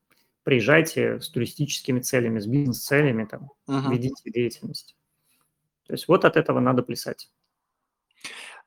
приезжайте 0.42 1.20
с 1.20 1.28
туристическими 1.28 2.00
целями, 2.00 2.40
с 2.40 2.46
бизнес-целями, 2.46 3.24
там, 3.24 3.50
uh-huh. 3.68 3.90
ведите 3.90 4.30
деятельность. 4.30 4.96
То 5.86 5.94
есть 5.94 6.08
вот 6.08 6.24
от 6.24 6.36
этого 6.36 6.60
надо 6.60 6.82
плясать. 6.82 7.30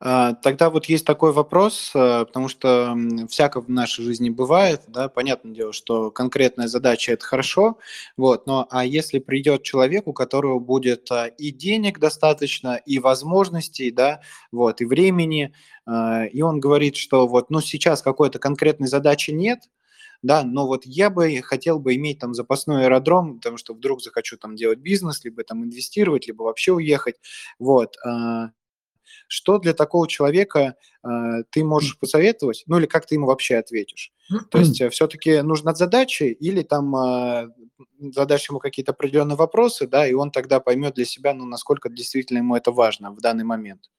А, 0.06 0.34
тогда 0.34 0.70
вот 0.70 0.86
есть 0.86 1.06
такой 1.06 1.32
вопрос, 1.32 1.92
э, 1.96 2.26
потому 2.26 2.50
что 2.50 2.94
всяко 3.30 3.62
в 3.62 3.70
нашей 3.70 4.04
жизни 4.04 4.30
бывает, 4.30 4.82
да, 4.88 5.08
понятное 5.08 5.54
дело, 5.54 5.72
что 5.72 6.12
конкретная 6.12 6.68
задача– 6.68 7.12
это 7.14 7.26
хорошо, 7.26 7.78
вот, 8.18 8.46
но 8.46 8.68
а 8.70 8.86
если 8.86 9.20
придет 9.20 9.64
человек, 9.64 10.08
у 10.08 10.14
которого 10.14 10.60
будет 10.60 11.10
а, 11.10 11.28
и 11.28 11.52
денег 11.52 12.00
достаточно, 12.00 12.76
и 12.76 13.00
возможностей, 13.00 13.92
да, 13.92 14.20
вот, 14.52 14.82
и 14.82 14.86
времени, 14.86 15.54
а, 15.86 16.26
и 16.26 16.42
он 16.42 16.60
говорит, 16.60 16.98
что 16.98 17.26
вот, 17.26 17.50
ну, 17.50 17.62
сейчас 17.62 18.02
какой-то 18.02 18.40
конкретной 18.40 18.90
задачи 18.90 19.32
нет, 19.32 19.60
да, 20.24 20.44
но 20.44 20.66
вот 20.66 20.86
я 20.86 21.12
бы 21.12 21.42
хотел 21.44 21.80
бы 21.80 21.96
иметь 21.96 22.20
там 22.20 22.34
запасной 22.34 22.86
аэродром, 22.86 23.36
потому 23.36 23.58
что 23.58 23.76
вдруг 23.76 24.02
захочу 24.02 24.38
там 24.38 24.56
делать 24.56 24.80
бизнес, 24.80 25.24
либо 25.24 25.44
там 25.44 25.64
инвестировать, 25.64 26.26
либо 26.26 26.42
вообще 26.44 26.72
уехать, 26.72 27.18
вот, 27.60 27.96
что 29.28 29.58
для 29.58 29.74
такого 29.74 30.08
человека 30.08 30.76
э, 31.04 31.10
ты 31.50 31.64
можешь 31.64 31.98
посоветовать, 31.98 32.64
ну 32.68 32.78
или 32.78 32.86
как 32.86 33.06
ты 33.06 33.16
ему 33.16 33.28
вообще 33.28 33.58
ответишь? 33.58 34.12
То 34.50 34.60
есть 34.60 34.80
э, 34.82 34.90
все-таки 34.90 35.42
нужна 35.42 35.74
задача 35.74 36.26
или 36.26 36.62
там 36.62 36.96
э, 36.96 37.50
задашь 38.00 38.50
ему 38.50 38.60
какие-то 38.60 38.92
определенные 38.92 39.36
вопросы, 39.36 39.88
да, 39.88 40.08
и 40.08 40.14
он 40.14 40.32
тогда 40.32 40.60
поймет 40.60 40.96
для 40.96 41.06
себя, 41.06 41.34
ну, 41.34 41.46
насколько 41.46 41.90
действительно 41.90 42.40
ему 42.40 42.56
это 42.56 42.72
важно 42.72 43.12
в 43.12 43.22
данный 43.22 43.44
момент. 43.44 43.90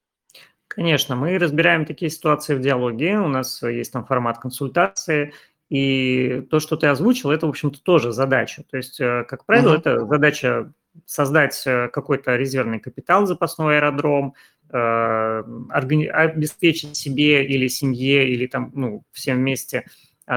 Конечно, 0.69 1.15
мы 1.15 1.39
разбираем 1.39 1.85
такие 1.85 2.11
ситуации 2.11 2.55
в 2.55 2.61
диалоге, 2.61 3.19
у 3.19 3.29
нас 3.29 3.63
есть 3.63 3.93
там 3.93 4.05
формат 4.07 4.39
консультации, 4.39 5.33
и 5.75 6.43
то, 6.51 6.61
что 6.61 6.77
ты 6.77 6.87
озвучил, 6.87 7.33
это, 7.33 7.47
в 7.47 7.51
общем-то, 7.51 7.83
тоже 7.83 8.13
задача. 8.13 8.63
То 8.71 8.77
есть, 8.77 9.01
э, 9.01 9.25
как 9.29 9.45
правило, 9.45 9.75
uh-huh. 9.75 9.79
это 9.79 10.07
задача 10.07 10.73
создать 11.05 11.61
э, 11.67 11.89
какой-то 11.89 12.37
резервный 12.37 12.79
капитал, 12.79 13.27
запасной 13.27 13.79
аэродром, 13.79 14.35
обеспечить 14.71 16.97
себе 16.97 17.45
или 17.45 17.69
семье, 17.69 18.29
или 18.29 18.47
там, 18.47 18.71
ну, 18.75 19.03
всем 19.13 19.37
вместе 19.37 19.85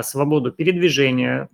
свободу 0.02 0.52
передвижения, 0.52 1.50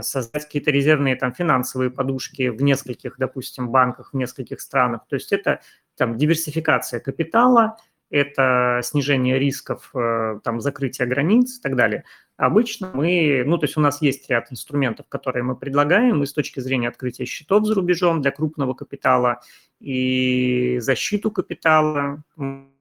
создать 0.00 0.46
какие-то 0.46 0.72
резервные 0.72 1.16
там 1.16 1.32
финансовые 1.32 1.90
подушки 1.90 2.48
в 2.48 2.62
нескольких, 2.62 3.16
допустим, 3.18 3.68
банках, 3.68 4.12
в 4.12 4.16
нескольких 4.16 4.60
странах. 4.60 5.02
То 5.08 5.14
есть 5.14 5.32
это 5.32 5.60
там 5.96 6.16
диверсификация 6.16 6.98
капитала, 6.98 7.76
это 8.12 8.80
снижение 8.84 9.38
рисков, 9.38 9.90
э, 9.94 10.38
там, 10.44 10.60
закрытие 10.60 11.08
границ 11.08 11.58
и 11.58 11.62
так 11.62 11.76
далее. 11.76 12.04
Обычно 12.36 12.90
мы, 12.92 13.42
ну, 13.46 13.56
то 13.56 13.64
есть 13.64 13.76
у 13.76 13.80
нас 13.80 14.02
есть 14.02 14.28
ряд 14.28 14.52
инструментов, 14.52 15.06
которые 15.08 15.42
мы 15.42 15.56
предлагаем 15.56 16.22
и 16.22 16.26
с 16.26 16.32
точки 16.32 16.60
зрения 16.60 16.88
открытия 16.88 17.24
счетов 17.24 17.64
за 17.64 17.74
рубежом 17.74 18.20
для 18.20 18.30
крупного 18.30 18.74
капитала 18.74 19.40
и 19.80 20.78
защиту 20.80 21.30
капитала 21.30 22.22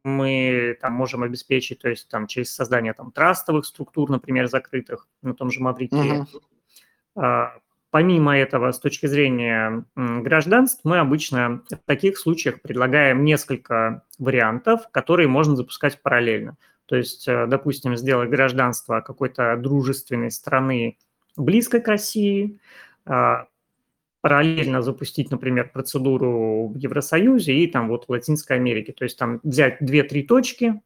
мы 0.03 0.77
там 0.81 0.93
можем 0.93 1.23
обеспечить, 1.23 1.79
то 1.79 1.89
есть 1.89 2.09
там 2.09 2.27
через 2.27 2.53
создание 2.53 2.93
там 2.93 3.11
трастовых 3.11 3.65
структур, 3.65 4.09
например, 4.09 4.47
закрытых 4.47 5.07
на 5.21 5.33
том 5.33 5.51
же 5.51 5.61
Маврикии. 5.61 6.25
Uh-huh. 7.15 7.51
Помимо 7.91 8.37
этого, 8.37 8.71
с 8.71 8.79
точки 8.79 9.05
зрения 9.05 9.83
гражданств, 9.95 10.79
мы 10.85 10.99
обычно 10.99 11.61
в 11.69 11.85
таких 11.85 12.17
случаях 12.17 12.61
предлагаем 12.61 13.25
несколько 13.25 14.03
вариантов, 14.17 14.89
которые 14.91 15.27
можно 15.27 15.57
запускать 15.57 16.01
параллельно. 16.01 16.55
То 16.85 16.95
есть, 16.95 17.27
э, 17.27 17.47
допустим, 17.47 17.97
сделать 17.97 18.29
гражданство 18.29 19.01
какой-то 19.01 19.57
дружественной 19.57 20.31
страны 20.31 20.97
близкой 21.35 21.81
к 21.81 21.87
России, 21.87 22.59
а, 23.05 23.47
параллельно 24.21 24.81
запустить, 24.81 25.31
например, 25.31 25.71
процедуру 25.73 26.67
в 26.67 26.77
Евросоюзе 26.77 27.53
и 27.55 27.67
там 27.67 27.89
вот 27.89 28.05
в 28.05 28.09
Латинской 28.09 28.55
Америке. 28.55 28.93
То 28.93 29.03
есть 29.03 29.17
там 29.17 29.39
взять 29.43 29.77
две-три 29.79 30.23
точки, 30.23 30.81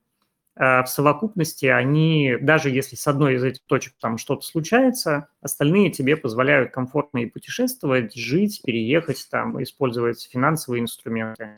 в 0.56 0.86
совокупности 0.88 1.66
они, 1.66 2.38
даже 2.40 2.70
если 2.70 2.96
с 2.96 3.06
одной 3.08 3.36
из 3.36 3.44
этих 3.44 3.62
точек 3.66 3.94
там 4.00 4.18
что-то 4.18 4.42
случается, 4.46 5.28
остальные 5.42 5.92
тебе 5.92 6.16
позволяют 6.16 6.72
комфортно 6.72 7.18
и 7.20 7.26
путешествовать, 7.26 8.16
жить, 8.16 8.62
переехать, 8.64 9.28
там, 9.30 9.62
использовать 9.62 10.30
финансовые 10.32 10.82
инструменты, 10.82 11.58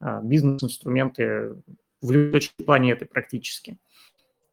э, 0.00 0.20
бизнес-инструменты 0.22 1.56
в 2.00 2.10
любой 2.10 2.32
точке 2.32 2.64
планеты 2.64 3.04
практически. 3.04 3.76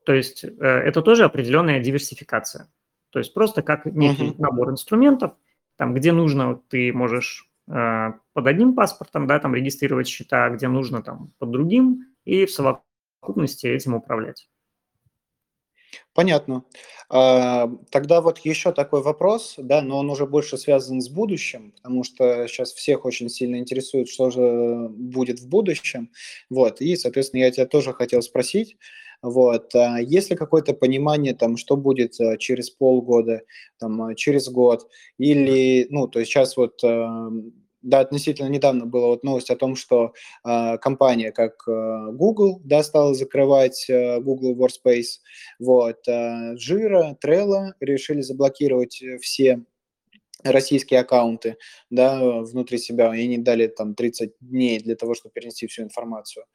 То 0.06 0.14
есть 0.14 0.44
э, 0.44 0.50
это 0.50 1.02
тоже 1.02 1.24
определенная 1.24 1.80
диверсификация. 1.80 2.68
То 3.12 3.20
есть 3.20 3.34
просто 3.34 3.62
как 3.62 3.86
некий 3.86 4.32
uh-huh. 4.32 4.42
набор 4.42 4.72
инструментов, 4.72 5.36
там, 5.78 5.94
где 5.94 6.12
нужно, 6.12 6.60
ты 6.70 6.92
можешь 6.92 7.50
под 7.68 8.46
одним 8.46 8.76
паспортом, 8.76 9.26
да, 9.26 9.40
там 9.40 9.56
регистрировать 9.56 10.08
счета, 10.08 10.52
где 10.52 10.68
нужно 10.68 11.02
там 11.02 11.32
под 11.40 11.50
другим, 11.50 12.06
и 12.24 12.46
в 12.46 12.52
совокупности 12.52 12.95
совокупности 13.26 13.68
этим 13.68 13.96
управлять. 13.96 14.48
Понятно. 16.14 16.64
А, 17.10 17.70
тогда 17.90 18.22
вот 18.22 18.40
еще 18.40 18.72
такой 18.74 19.02
вопрос, 19.02 19.56
да, 19.58 19.82
но 19.82 20.00
он 20.00 20.10
уже 20.10 20.26
больше 20.26 20.58
связан 20.58 21.02
с 21.02 21.10
будущим, 21.10 21.72
потому 21.72 22.04
что 22.04 22.48
сейчас 22.48 22.74
всех 22.74 23.06
очень 23.06 23.30
сильно 23.30 23.58
интересует, 23.58 24.10
что 24.10 24.30
же 24.30 24.90
будет 24.90 25.40
в 25.40 25.48
будущем. 25.48 26.10
Вот, 26.50 26.82
и, 26.82 26.96
соответственно, 26.96 27.42
я 27.42 27.52
тебя 27.52 27.66
тоже 27.66 27.94
хотел 27.94 28.22
спросить, 28.22 28.78
вот, 29.22 29.74
а 29.76 30.00
есть 30.02 30.30
ли 30.30 30.36
какое-то 30.36 30.74
понимание, 30.74 31.34
там, 31.34 31.56
что 31.56 31.78
будет 31.78 32.20
а, 32.20 32.38
через 32.38 32.70
полгода, 32.70 33.42
там, 33.80 34.16
через 34.16 34.50
год, 34.50 34.90
или, 35.18 35.88
ну, 35.90 36.08
то 36.08 36.20
есть 36.20 36.32
сейчас 36.32 36.58
вот 36.58 36.82
да, 37.86 38.00
относительно 38.00 38.50
недавно 38.50 38.86
была 38.86 39.08
вот 39.08 39.24
новость 39.24 39.52
о 39.52 39.56
том, 39.56 39.76
что 39.76 40.14
э, 40.44 40.78
компания 40.80 41.32
как 41.32 41.54
э, 41.68 42.08
Google, 42.12 42.60
да, 42.64 42.84
стала 42.84 43.14
закрывать 43.14 43.86
э, 43.90 44.20
Google 44.20 44.56
Workspace, 44.56 45.20
вот, 45.60 46.08
э, 46.08 46.56
Jira, 46.56 47.16
Trello 47.24 47.72
решили 47.80 48.22
заблокировать 48.22 49.02
все 49.22 49.64
российские 50.52 51.00
аккаунты 51.00 51.58
да, 51.90 52.42
внутри 52.42 52.78
себя, 52.78 53.16
и 53.16 53.24
они 53.24 53.38
дали 53.38 53.68
там 53.68 53.96
30 53.96 54.34
дней 54.40 54.80
для 54.80 54.96
того, 54.96 55.16
чтобы 55.16 55.34
перенести 55.34 55.68
всю 55.68 55.84
информацию. 55.84 56.46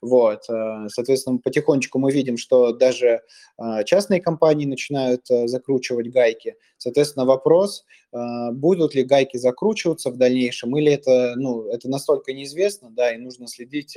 Вот. 0.00 0.48
Э, 0.48 0.88
соответственно, 0.88 1.38
потихонечку 1.38 1.98
мы 1.98 2.12
видим, 2.12 2.36
что 2.36 2.72
даже 2.72 3.22
э, 3.58 3.84
частные 3.84 4.20
компании 4.20 4.66
начинают 4.66 5.30
э, 5.30 5.48
закручивать 5.48 6.10
гайки. 6.10 6.56
Соответственно, 6.76 7.26
вопрос, 7.26 7.84
будут 8.12 8.94
ли 8.94 9.02
гайки 9.02 9.36
закручиваться 9.36 10.10
в 10.10 10.16
дальнейшем, 10.16 10.76
или 10.76 10.92
это, 10.92 11.34
ну, 11.36 11.68
это 11.68 11.88
настолько 11.88 12.32
неизвестно, 12.32 12.88
да, 12.90 13.12
и 13.12 13.18
нужно 13.18 13.48
следить, 13.48 13.96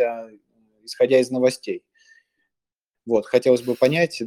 исходя 0.83 1.19
из 1.19 1.29
новостей. 1.29 1.83
Вот, 3.05 3.27
хотелось 3.27 3.61
бы 3.61 3.75
понять, 3.75 4.23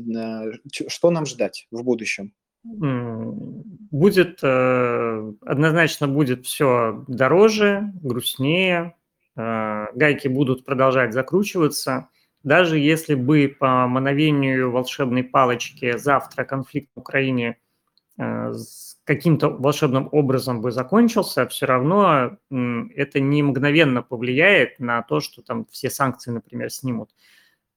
что 0.88 1.10
нам 1.10 1.26
ждать 1.26 1.66
в 1.72 1.82
будущем 1.82 2.32
будет, 3.94 4.40
э, 4.42 5.33
однозначно 5.42 6.09
будет 6.09 6.46
все 6.46 7.04
дороже, 7.07 7.92
грустнее, 8.02 8.96
э, 9.37 9.87
гайки 9.94 10.26
будут 10.26 10.64
продолжать 10.64 11.12
закручиваться. 11.12 12.09
Даже 12.42 12.76
если 12.76 13.14
бы 13.14 13.54
по 13.57 13.87
мановению 13.87 14.72
волшебной 14.72 15.22
палочки 15.22 15.96
завтра 15.96 16.42
конфликт 16.42 16.90
в 16.96 16.98
Украине 16.98 17.59
э, 18.18 18.52
каким-то 19.04 19.50
волшебным 19.50 20.09
образом 20.11 20.61
бы 20.61 20.72
закончился, 20.72 21.46
все 21.46 21.66
равно 21.66 22.37
это 22.50 23.20
не 23.20 23.44
мгновенно 23.44 24.02
повлияет 24.02 24.80
на 24.80 25.02
то, 25.02 25.20
что 25.20 25.40
там 25.40 25.66
все 25.70 25.88
санкции, 25.88 26.33
например, 26.33 26.68
снимут. 26.68 27.11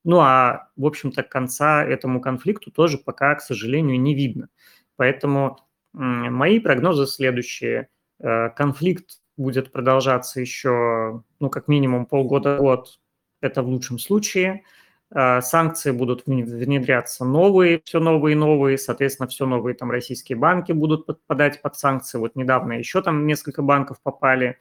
Ну 0.03 0.19
а, 0.21 0.69
в 0.75 0.85
общем-то, 0.87 1.21
конца 1.21 1.85
этому 1.85 2.21
конфликту 2.21 2.71
тоже 2.71 2.97
пока, 2.97 3.35
к 3.35 3.41
сожалению, 3.41 4.01
не 4.01 4.15
видно. 4.15 4.49
Поэтому 4.95 5.59
мои 5.97 6.59
прогнозы 6.59 7.07
следующие. 7.07 7.89
Э, 8.19 8.49
конфликт 8.49 9.19
будет 9.35 9.71
продолжаться 9.71 10.39
еще, 10.39 11.23
ну, 11.39 11.49
как 11.49 11.67
минимум 11.67 12.05
полгода-год, 12.05 12.99
это 13.41 13.61
в 13.61 13.67
лучшем 13.67 13.99
случае. 13.99 14.63
Э, 15.13 15.41
санкции 15.41 15.91
будут 15.91 16.25
внедряться 16.25 17.25
новые, 17.25 17.81
все 17.83 17.99
новые 17.99 18.33
и 18.33 18.37
новые, 18.37 18.77
соответственно, 18.77 19.27
все 19.27 19.45
новые 19.45 19.75
там 19.75 19.89
российские 19.91 20.37
банки 20.37 20.71
будут 20.71 21.05
подпадать 21.05 21.61
под 21.61 21.75
санкции. 21.75 22.17
Вот 22.17 22.35
недавно 22.35 22.73
еще 22.73 23.01
там 23.01 23.25
несколько 23.25 23.61
банков 23.61 23.97
попали, 24.01 24.57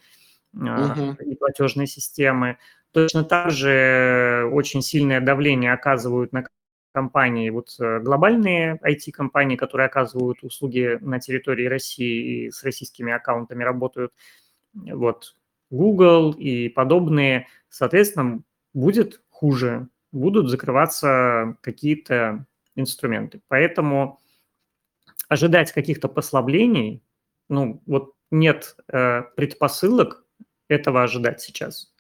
uh-huh. 0.55 1.23
и 1.23 1.35
платежные 1.35 1.87
системы. 1.87 2.59
Точно 2.93 3.25
так 3.25 3.51
же 3.51 4.49
очень 4.53 4.81
сильное 4.81 5.21
давление 5.21 5.73
оказывают 5.73 6.33
на 6.33 6.45
компании, 6.97 7.51
вот 7.51 7.77
э, 7.79 8.01
глобальные 8.01 8.81
IT-компании, 8.83 9.57
которые 9.57 9.87
оказывают 9.87 10.43
услуги 10.43 10.99
на 11.03 11.21
территории 11.21 11.67
России 11.67 12.47
и 12.47 12.51
с 12.51 12.65
российскими 12.65 13.13
аккаунтами 13.13 13.63
работают, 13.63 14.15
вот 14.73 15.37
Google 15.69 16.33
и 16.33 16.71
подобные, 16.71 17.49
соответственно, 17.69 18.41
будет 18.73 19.21
хуже, 19.29 19.89
будут 20.11 20.49
закрываться 20.49 21.59
какие-то 21.61 22.47
инструменты. 22.77 23.43
Поэтому 23.49 24.19
ожидать 25.29 25.73
каких-то 25.73 26.09
послаблений, 26.09 27.03
ну, 27.51 27.83
вот 27.85 28.15
нет 28.31 28.75
э, 28.91 29.23
предпосылок 29.37 30.25
этого 30.69 31.03
ожидать 31.03 31.43
сейчас. 31.43 31.93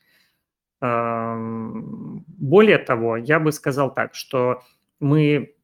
Эм, 0.81 2.25
более 2.29 2.79
того, 2.79 3.19
я 3.19 3.41
бы 3.41 3.53
сказал 3.53 3.93
так, 3.95 4.15
что 4.15 4.63
мы, 5.01 5.55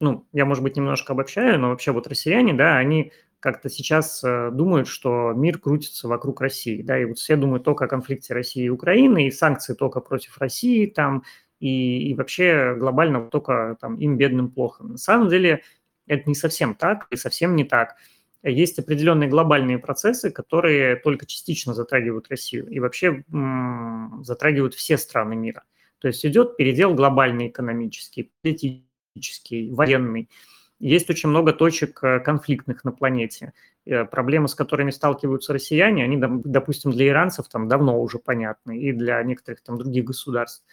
ну, 0.00 0.26
я, 0.32 0.44
может 0.44 0.62
быть, 0.62 0.76
немножко 0.76 1.12
обобщаю, 1.12 1.58
но 1.58 1.70
вообще 1.70 1.92
вот 1.92 2.06
россияне, 2.06 2.54
да, 2.54 2.76
они 2.76 3.12
как-то 3.40 3.68
сейчас 3.68 4.22
э, 4.24 4.50
думают, 4.52 4.88
что 4.88 5.32
мир 5.32 5.58
крутится 5.58 6.08
вокруг 6.08 6.40
России, 6.40 6.82
да, 6.82 6.98
и 6.98 7.04
вот 7.04 7.18
все 7.18 7.36
думают 7.36 7.64
только 7.64 7.84
о 7.84 7.88
конфликте 7.88 8.34
России 8.34 8.64
и 8.64 8.68
Украины, 8.68 9.26
и 9.26 9.30
санкции 9.30 9.74
только 9.74 10.00
против 10.00 10.38
России 10.38 10.86
там, 10.86 11.22
и, 11.60 12.10
и 12.10 12.14
вообще 12.14 12.74
глобально 12.76 13.30
только 13.30 13.76
там 13.80 13.96
им 13.96 14.16
бедным 14.16 14.50
плохо. 14.50 14.84
На 14.84 14.98
самом 14.98 15.28
деле 15.28 15.62
это 16.06 16.28
не 16.28 16.34
совсем 16.34 16.74
так, 16.74 17.06
и 17.10 17.16
совсем 17.16 17.56
не 17.56 17.64
так. 17.64 17.96
Есть 18.42 18.78
определенные 18.78 19.28
глобальные 19.28 19.78
процессы, 19.78 20.30
которые 20.30 20.96
только 20.96 21.26
частично 21.26 21.74
затрагивают 21.74 22.28
Россию 22.28 22.68
и 22.68 22.80
вообще 22.80 23.24
м- 23.32 24.22
затрагивают 24.24 24.74
все 24.74 24.98
страны 24.98 25.36
мира– 25.36 25.64
то 26.06 26.10
есть 26.10 26.24
идет 26.24 26.56
передел 26.56 26.94
глобальный 26.94 27.48
экономический, 27.48 28.30
политический, 28.40 29.72
военный. 29.72 30.30
Есть 30.78 31.10
очень 31.10 31.30
много 31.30 31.52
точек 31.52 31.98
э, 32.04 32.20
конфликтных 32.20 32.84
на 32.84 32.92
планете. 32.92 33.54
Э, 33.84 34.04
проблемы, 34.04 34.46
с 34.46 34.54
которыми 34.54 34.92
сталкиваются 34.92 35.52
россияне, 35.52 36.04
они, 36.04 36.16
допустим, 36.16 36.92
для 36.92 37.08
иранцев 37.08 37.48
там 37.48 37.66
давно 37.66 38.00
уже 38.00 38.20
понятны, 38.20 38.78
и 38.78 38.92
для 38.92 39.20
некоторых 39.24 39.64
там 39.64 39.78
других 39.78 40.04
государств. 40.04 40.64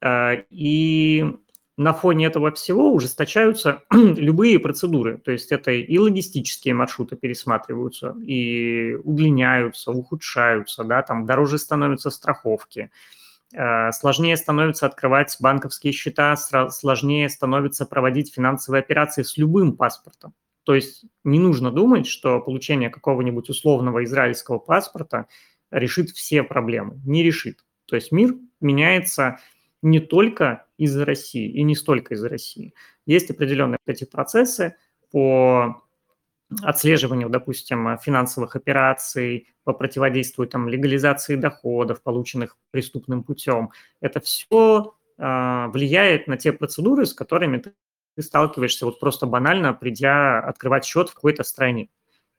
Э, 0.00 0.44
и 0.48 1.26
на 1.76 1.92
фоне 1.92 2.28
этого 2.28 2.50
всего 2.52 2.94
ужесточаются 2.94 3.82
любые 3.92 4.58
процедуры. 4.60 5.18
То 5.18 5.30
есть 5.30 5.52
это 5.52 5.72
и 5.72 5.98
логистические 5.98 6.72
маршруты 6.72 7.16
пересматриваются, 7.16 8.16
и 8.26 8.94
удлиняются, 9.04 9.90
ухудшаются, 9.90 10.84
да, 10.84 11.02
там 11.02 11.26
дороже 11.26 11.58
становятся 11.58 12.08
страховки, 12.08 12.90
сложнее 13.50 14.36
становится 14.36 14.86
открывать 14.86 15.36
банковские 15.40 15.92
счета, 15.92 16.36
сложнее 16.36 17.28
становится 17.28 17.86
проводить 17.86 18.34
финансовые 18.34 18.80
операции 18.80 19.22
с 19.22 19.36
любым 19.36 19.76
паспортом. 19.76 20.34
То 20.64 20.74
есть 20.74 21.06
не 21.24 21.38
нужно 21.38 21.70
думать, 21.70 22.06
что 22.06 22.40
получение 22.40 22.90
какого-нибудь 22.90 23.48
условного 23.48 24.04
израильского 24.04 24.58
паспорта 24.58 25.26
решит 25.70 26.10
все 26.10 26.42
проблемы. 26.42 27.00
Не 27.06 27.22
решит. 27.22 27.64
То 27.86 27.96
есть 27.96 28.12
мир 28.12 28.34
меняется 28.60 29.38
не 29.80 30.00
только 30.00 30.66
из-за 30.76 31.06
России 31.06 31.50
и 31.50 31.62
не 31.62 31.74
столько 31.74 32.14
из-за 32.14 32.28
России. 32.28 32.74
Есть 33.06 33.30
определенные 33.30 33.78
эти 33.86 34.04
процессы 34.04 34.76
по 35.10 35.82
отслеживанию, 36.62 37.28
допустим, 37.28 37.98
финансовых 37.98 38.56
операций, 38.56 39.48
по 39.64 39.74
противодействию 39.74 40.48
там, 40.48 40.66
легализации 40.66 41.36
доходов, 41.36 42.02
полученных 42.02 42.56
преступным 42.70 43.22
путем. 43.22 43.70
Это 44.00 44.18
все 44.20 44.94
э, 45.18 45.66
влияет 45.68 46.26
на 46.26 46.38
те 46.38 46.52
процедуры, 46.54 47.04
с 47.04 47.12
которыми 47.12 47.58
ты, 47.58 47.74
ты 48.16 48.22
сталкиваешься 48.22 48.86
вот 48.86 48.98
просто 48.98 49.26
банально, 49.26 49.74
придя 49.74 50.38
открывать 50.40 50.86
счет 50.86 51.10
в 51.10 51.14
какой-то 51.14 51.44
стране. 51.44 51.90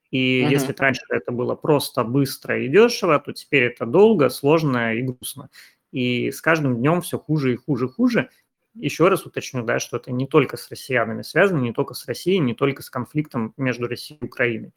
И 0.10 0.42
uh-huh. 0.42 0.50
если 0.50 0.76
раньше 0.76 1.04
это 1.10 1.32
было 1.32 1.54
просто, 1.54 2.04
быстро 2.04 2.60
и 2.60 2.68
дешево, 2.68 3.20
то 3.20 3.32
теперь 3.32 3.66
это 3.66 3.86
долго, 3.86 4.30
сложно 4.30 4.96
и 4.96 5.04
грустно. 5.04 5.50
И 5.92 6.32
с 6.32 6.42
каждым 6.42 6.78
днем 6.78 7.02
все 7.02 7.20
хуже 7.20 7.54
и 7.54 7.58
хуже 7.58 7.86
и 7.86 7.90
хуже. 7.90 8.30
Еще 8.80 9.10
раз 9.10 9.26
уточню, 9.26 9.64
да, 9.64 9.80
что 9.80 9.98
это 9.98 10.12
не 10.12 10.26
только 10.26 10.56
с 10.56 10.70
россиянами 10.70 11.22
связано, 11.22 11.60
не 11.60 11.74
только 11.74 11.94
с 11.94 12.06
Россией, 12.06 12.40
не 12.40 12.54
только 12.54 12.82
с 12.82 12.90
конфликтом 12.90 13.54
между 13.58 13.88
Россией 13.88 14.20
и 14.22 14.26
Украиной. 14.26 14.72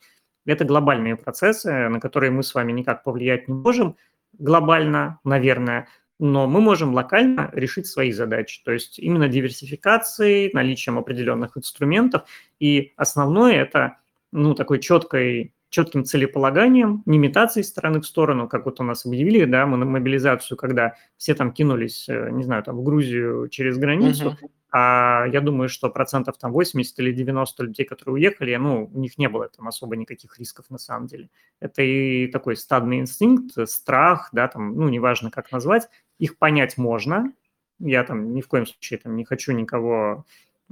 Это 0.44 0.64
глобальные 0.64 1.16
процессы, 1.16 1.88
на 1.88 2.00
которые 2.00 2.32
мы 2.32 2.42
с 2.42 2.52
вами 2.52 2.72
никак 2.72 3.04
повлиять 3.04 3.46
не 3.46 3.54
можем, 3.54 3.96
глобально, 4.32 5.20
наверное, 5.22 5.86
но 6.18 6.48
мы 6.48 6.60
можем 6.60 6.94
локально 6.94 7.50
решить 7.52 7.86
свои 7.86 8.12
задачи, 8.12 8.62
то 8.64 8.72
есть 8.72 8.98
именно 8.98 9.28
диверсификацией, 9.28 10.50
наличием 10.52 10.98
определенных 10.98 11.56
инструментов. 11.56 12.22
И 12.58 12.92
основное 12.96 13.54
это 13.54 13.98
ну, 14.32 14.54
такой 14.54 14.80
четкой 14.80 15.54
четким 15.72 16.04
целеполаганием, 16.04 17.02
не 17.06 17.16
имитацией 17.16 17.64
стороны 17.64 18.02
в 18.02 18.06
сторону, 18.06 18.46
как 18.46 18.66
вот 18.66 18.78
у 18.80 18.85
нас 18.85 19.06
объявили, 19.06 19.46
да, 19.46 19.64
мы 19.64 19.78
на 19.78 19.87
мобилизацию, 19.87 20.58
когда 20.58 20.96
все 21.16 21.35
там 21.35 21.50
кинулись, 21.50 22.11
э, 22.11 22.28
не 22.30 22.44
знаю, 22.44 22.62
там 22.62 22.76
в 22.76 22.82
Грузию 22.82 23.48
через 23.48 23.78
границу, 23.78 24.37
uh-huh. 24.38 24.50
а 24.70 25.24
я 25.32 25.40
думаю, 25.40 25.70
что 25.70 25.88
процентов 25.88 26.37
там 26.37 26.52
80 26.52 26.98
или 26.98 27.12
90 27.12 27.64
людей, 27.64 27.87
которые 27.87 28.12
уехали, 28.12 28.54
ну, 28.56 28.90
у 28.92 28.98
них 28.98 29.16
не 29.16 29.30
было 29.30 29.48
там 29.48 29.66
особо 29.66 29.96
никаких 29.96 30.38
рисков 30.38 30.66
на 30.68 30.76
самом 30.76 31.06
деле. 31.06 31.30
Это 31.58 31.80
и 31.80 32.26
такой 32.26 32.56
стадный 32.56 32.98
инстинкт, 32.98 33.54
страх, 33.66 34.28
да, 34.32 34.48
там, 34.48 34.76
ну, 34.76 34.90
неважно 34.90 35.30
как 35.30 35.50
назвать, 35.52 35.88
их 36.18 36.37
понять 36.37 36.76
можно, 36.76 37.32
я 37.78 38.04
там 38.04 38.35
ни 38.35 38.42
в 38.42 38.48
коем 38.48 38.66
случае 38.66 38.98
там 38.98 39.16
не 39.16 39.24
хочу 39.24 39.52
никого 39.52 40.26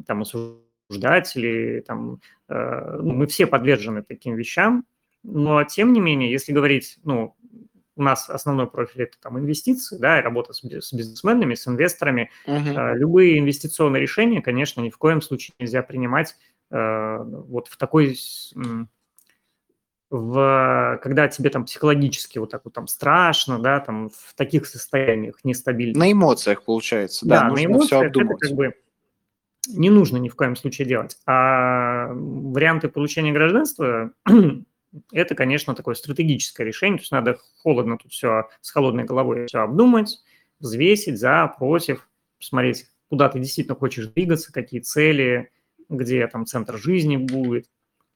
там 0.07 0.21
осуждать, 0.21 0.61
ждать 0.91 1.37
или 1.37 1.81
там, 1.87 2.21
э, 2.49 2.99
ну, 3.01 3.13
мы 3.15 3.27
все 3.27 3.47
подвержены 3.47 4.03
таким 4.03 4.35
вещам, 4.35 4.85
но 5.23 5.65
тем 5.65 5.93
не 5.93 6.01
менее, 6.01 6.31
если 6.31 6.53
говорить, 6.53 6.99
ну, 7.05 7.35
у 7.97 8.03
нас 8.03 8.31
основной 8.31 8.67
профиль 8.67 9.03
это 9.03 9.19
там 9.21 9.39
инвестиции, 9.39 9.99
да, 9.99 10.19
и 10.19 10.23
работа 10.23 10.53
с, 10.53 10.63
с 10.63 10.93
бизнесменами, 10.93 11.55
с 11.55 11.69
инвесторами. 11.69 12.31
Uh-huh. 12.47 12.95
Любые 12.95 13.39
инвестиционные 13.39 14.01
решения, 14.01 14.41
конечно, 14.41 14.81
ни 14.81 14.91
в 14.91 14.97
коем 14.97 15.21
случае 15.21 15.55
нельзя 15.59 15.83
принимать 15.83 16.37
э, 16.71 17.19
вот 17.23 17.69
в 17.69 17.77
такой 17.77 18.17
в, 20.11 20.99
когда 21.03 21.29
тебе 21.29 21.51
там 21.51 21.67
психологически 21.67 22.39
вот 22.39 22.51
так 22.51 22.63
вот 22.65 22.75
там 22.75 22.89
страшно, 22.89 23.59
да, 23.61 23.79
там 23.81 24.11
в 24.11 24.35
таких 24.35 24.67
состояниях 24.67 25.37
нестабильных. 25.45 25.97
На 25.97 26.11
эмоциях, 26.11 26.65
получается, 26.65 27.27
да, 27.27 27.43
да 27.43 27.49
нужно 27.49 27.69
на 27.69 27.73
эмоциях 27.73 27.87
все 27.87 28.07
обдумать. 28.07 28.39
Это 28.39 28.49
как 28.49 28.57
бы 28.57 28.75
не 29.69 29.91
нужно 29.91 30.17
ни 30.17 30.29
в 30.29 30.35
коем 30.35 30.57
случае 30.57 30.89
делать. 30.89 31.19
А 31.27 32.09
варианты 32.13 32.89
получения 32.89 33.33
гражданства– 33.33 34.13
это, 35.13 35.35
конечно, 35.35 35.75
такое 35.75 35.95
стратегическое 35.95 36.65
решение. 36.65 36.99
То 36.99 37.03
есть 37.03 37.13
надо 37.13 37.39
холодно 37.63 37.99
тут 37.99 38.13
все, 38.13 38.49
с 38.61 38.71
холодной 38.71 39.05
головой 39.05 39.47
все 39.47 39.61
обдумать, 39.61 40.19
взвесить 40.59 41.19
за, 41.19 41.53
против, 41.59 42.09
посмотреть, 42.39 42.87
куда 43.09 43.29
ты 43.29 43.39
действительно 43.39 43.77
хочешь 43.77 44.07
двигаться, 44.07 44.53
какие 44.53 44.81
цели, 44.81 45.51
где 45.89 46.27
там 46.27 46.47
центр 46.47 46.77
жизни 46.79 47.17
будет. 47.17 47.67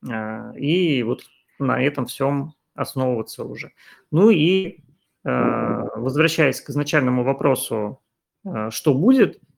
А, 0.09 0.53
и 0.57 1.03
вот 1.03 1.23
на 1.59 1.83
этом 1.83 2.07
всем 2.07 2.55
основываться 2.75 3.45
уже. 3.45 3.73
Ну 4.11 4.31
и 4.31 4.79
а, 5.25 5.89
возвращаясь 5.97 6.61
к 6.61 6.71
изначальному 6.71 7.25
вопросу, 7.25 8.01
а, 8.45 8.71
что 8.71 8.95
будет– 8.95 9.41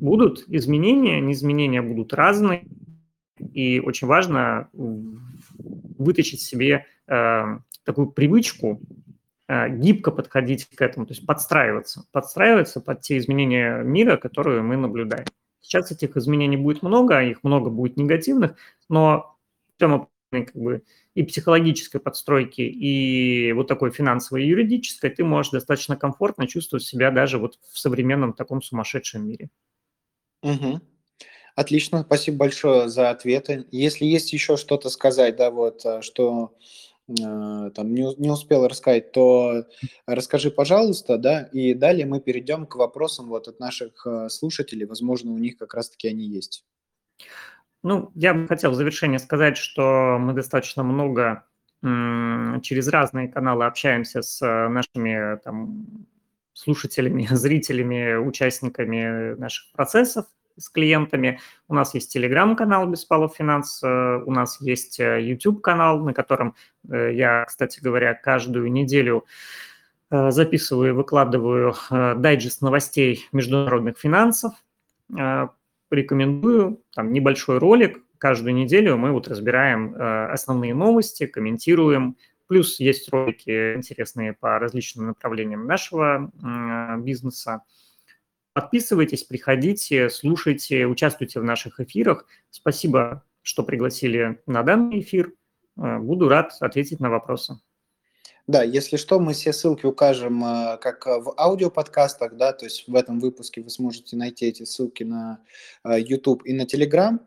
будут 0.00 0.44
изменения, 0.48 1.20
не 1.20 1.32
изменения 1.32 1.82
будут 1.82 2.12
разные, 2.12 2.64
и 3.38 3.80
очень 3.80 4.06
важно 4.06 4.68
вытащить 5.98 6.40
себе 6.40 6.86
э, 7.06 7.42
такую 7.84 8.10
привычку 8.10 8.80
э, 9.48 9.68
гибко 9.76 10.10
подходить 10.10 10.66
к 10.66 10.80
этому, 10.80 11.06
то 11.06 11.12
есть 11.12 11.26
подстраиваться, 11.26 12.04
подстраиваться 12.12 12.80
под 12.80 13.00
те 13.02 13.18
изменения 13.18 13.82
мира, 13.82 14.16
которые 14.16 14.62
мы 14.62 14.76
наблюдаем. 14.76 15.26
Сейчас 15.60 15.92
этих 15.92 16.16
изменений 16.16 16.56
будет 16.56 16.82
много, 16.82 17.22
их 17.22 17.42
много 17.44 17.70
будет 17.70 17.96
негативных, 17.96 18.56
но 18.88 19.36
тема 19.78 20.08
как 20.30 20.54
бы 20.54 20.84
и 21.14 21.24
психологической 21.24 22.00
подстройки, 22.00 22.60
и 22.60 23.52
вот 23.52 23.66
такой 23.66 23.90
финансовой 23.90 24.44
и 24.44 24.46
юридической, 24.46 25.10
ты 25.10 25.24
можешь 25.24 25.50
достаточно 25.50 25.96
комфортно 25.96 26.46
чувствовать 26.46 26.84
себя 26.84 27.10
даже 27.10 27.38
вот 27.38 27.58
в 27.72 27.78
современном 27.78 28.32
таком 28.32 28.62
сумасшедшем 28.62 29.26
мире. 29.26 29.50
Мгм. 30.42 30.80
Отлично, 31.56 32.02
спасибо 32.02 32.38
большое 32.38 32.88
за 32.88 33.10
ответы. 33.10 33.66
Если 33.70 34.04
есть 34.04 34.32
еще 34.32 34.56
что-то 34.56 34.88
сказать, 34.90 35.36
да, 35.36 35.50
вот, 35.50 35.84
э, 35.84 36.00
что 36.02 36.56
э, 37.08 37.12
там 37.14 37.94
не, 37.94 38.14
не 38.16 38.30
успел 38.30 38.66
рассказать, 38.66 39.12
то 39.12 39.66
расскажи, 40.06 40.50
пожалуйста, 40.50 41.18
да, 41.18 41.42
и 41.42 41.74
далее 41.74 42.06
мы 42.06 42.20
перейдем 42.20 42.66
к 42.66 42.76
вопросам 42.76 43.28
вот 43.28 43.48
от 43.48 43.58
наших 43.60 44.06
э, 44.06 44.28
слушателей. 44.28 44.86
Возможно, 44.86 45.32
у 45.32 45.38
них 45.38 45.56
как 45.58 45.74
раз-таки 45.74 46.08
они 46.08 46.26
есть. 46.26 46.64
Ну, 47.82 48.10
я 48.14 48.34
бы 48.34 48.46
хотел 48.46 48.70
в 48.72 48.74
завершение 48.74 49.18
сказать, 49.18 49.56
что 49.56 50.18
мы 50.18 50.34
достаточно 50.34 50.82
много 50.82 51.44
через 51.82 52.88
разные 52.88 53.28
каналы 53.28 53.64
общаемся 53.64 54.20
с 54.20 54.38
нашими 54.68 55.38
там, 55.38 56.06
слушателями, 56.52 57.26
зрителями, 57.30 58.16
участниками 58.16 59.34
наших 59.38 59.72
процессов 59.72 60.26
с 60.60 60.68
клиентами. 60.68 61.40
У 61.68 61.74
нас 61.74 61.94
есть 61.94 62.12
телеграм-канал 62.12 62.86
Беспалов 62.86 63.34
Финанс, 63.36 63.82
э, 63.82 64.22
у 64.24 64.30
нас 64.30 64.60
есть 64.60 64.98
YouTube-канал, 64.98 66.00
э, 66.00 66.04
на 66.04 66.14
котором 66.14 66.54
э, 66.88 67.12
я, 67.14 67.44
кстати 67.46 67.80
говоря, 67.80 68.14
каждую 68.14 68.70
неделю 68.70 69.24
записываю 70.12 70.88
и 70.88 70.92
выкладываю 70.92 71.76
дайджест 71.88 72.62
новостей 72.62 73.28
международных 73.30 73.96
финансов. 73.96 74.54
Рекомендую, 75.08 76.82
там 76.92 77.12
небольшой 77.12 77.58
ролик, 77.58 78.02
каждую 78.18 78.54
неделю 78.54 78.96
мы 78.96 79.12
вот 79.12 79.28
разбираем 79.28 79.94
основные 79.94 80.74
новости, 80.74 81.26
комментируем, 81.26 82.16
Плюс 82.50 82.80
есть 82.80 83.08
ролики 83.12 83.74
интересные 83.76 84.32
по 84.32 84.58
различным 84.58 85.06
направлениям 85.06 85.68
нашего 85.68 86.32
бизнеса. 86.98 87.62
Подписывайтесь, 88.52 89.22
приходите, 89.22 90.10
слушайте, 90.10 90.86
участвуйте 90.86 91.40
в 91.40 91.44
наших 91.44 91.78
эфирах. 91.78 92.26
Спасибо, 92.50 93.24
что 93.42 93.62
пригласили 93.62 94.40
на 94.46 94.62
данный 94.62 95.00
эфир. 95.00 95.32
Э, 95.76 95.98
буду 95.98 96.28
рад 96.28 96.52
ответить 96.60 97.00
на 97.00 97.10
вопросы. 97.10 97.60
Да, 98.50 98.64
если 98.64 98.96
что, 98.96 99.20
мы 99.20 99.32
все 99.32 99.52
ссылки 99.52 99.86
укажем 99.86 100.42
э, 100.42 100.76
как 100.78 101.06
в 101.06 101.32
аудиоподкастах, 101.38 102.36
да, 102.36 102.52
то 102.52 102.64
есть 102.64 102.88
в 102.88 102.96
этом 102.96 103.20
выпуске 103.20 103.60
вы 103.60 103.70
сможете 103.70 104.16
найти 104.16 104.46
эти 104.46 104.64
ссылки 104.64 105.04
на 105.04 105.40
э, 105.84 106.00
YouTube 106.00 106.44
и 106.44 106.52
на 106.52 106.62
Telegram, 106.62 107.20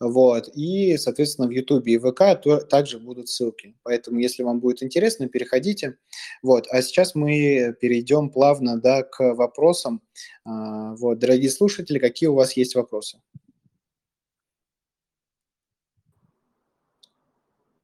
вот, 0.00 0.48
и, 0.54 0.96
соответственно, 0.96 1.48
в 1.48 1.50
YouTube 1.50 1.86
и 1.86 1.98
ВК 1.98 2.40
также 2.70 2.98
будут 2.98 3.28
ссылки. 3.28 3.76
Поэтому, 3.82 4.20
если 4.20 4.42
вам 4.42 4.60
будет 4.60 4.82
интересно, 4.82 5.28
переходите. 5.28 5.98
Вот, 6.42 6.66
а 6.70 6.80
сейчас 6.80 7.14
мы 7.14 7.76
перейдем 7.78 8.30
плавно, 8.30 8.80
да, 8.80 9.02
к 9.02 9.34
вопросам. 9.34 10.00
Вот, 10.46 11.18
дорогие 11.18 11.50
слушатели, 11.50 11.98
какие 11.98 12.30
у 12.30 12.34
вас 12.34 12.54
есть 12.54 12.74
вопросы? 12.74 13.20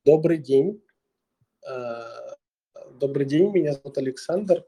Добрый 0.07 0.39
день. 0.39 0.81
Добрый 2.99 3.26
день, 3.26 3.51
меня 3.53 3.74
зовут 3.74 3.99
Александр. 3.99 4.64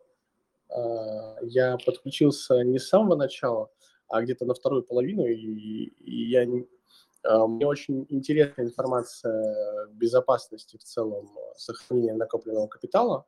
А, 0.69 1.39
я 1.41 1.79
подключился 1.79 2.63
не 2.63 2.79
с 2.79 2.89
самого 2.89 3.17
начала, 3.17 3.71
а 4.07 4.21
где-то 4.21 4.45
на 4.45 4.53
вторую 4.53 4.83
половину, 4.83 5.25
и, 5.25 5.35
и 5.35 6.29
я, 6.29 6.47
а, 7.23 7.47
мне 7.47 7.67
очень 7.67 8.05
интересна 8.11 8.63
информация 8.63 9.89
безопасности 9.93 10.77
в 10.77 10.85
целом 10.85 11.31
сохранения 11.57 12.13
накопленного 12.13 12.67
капитала. 12.67 13.25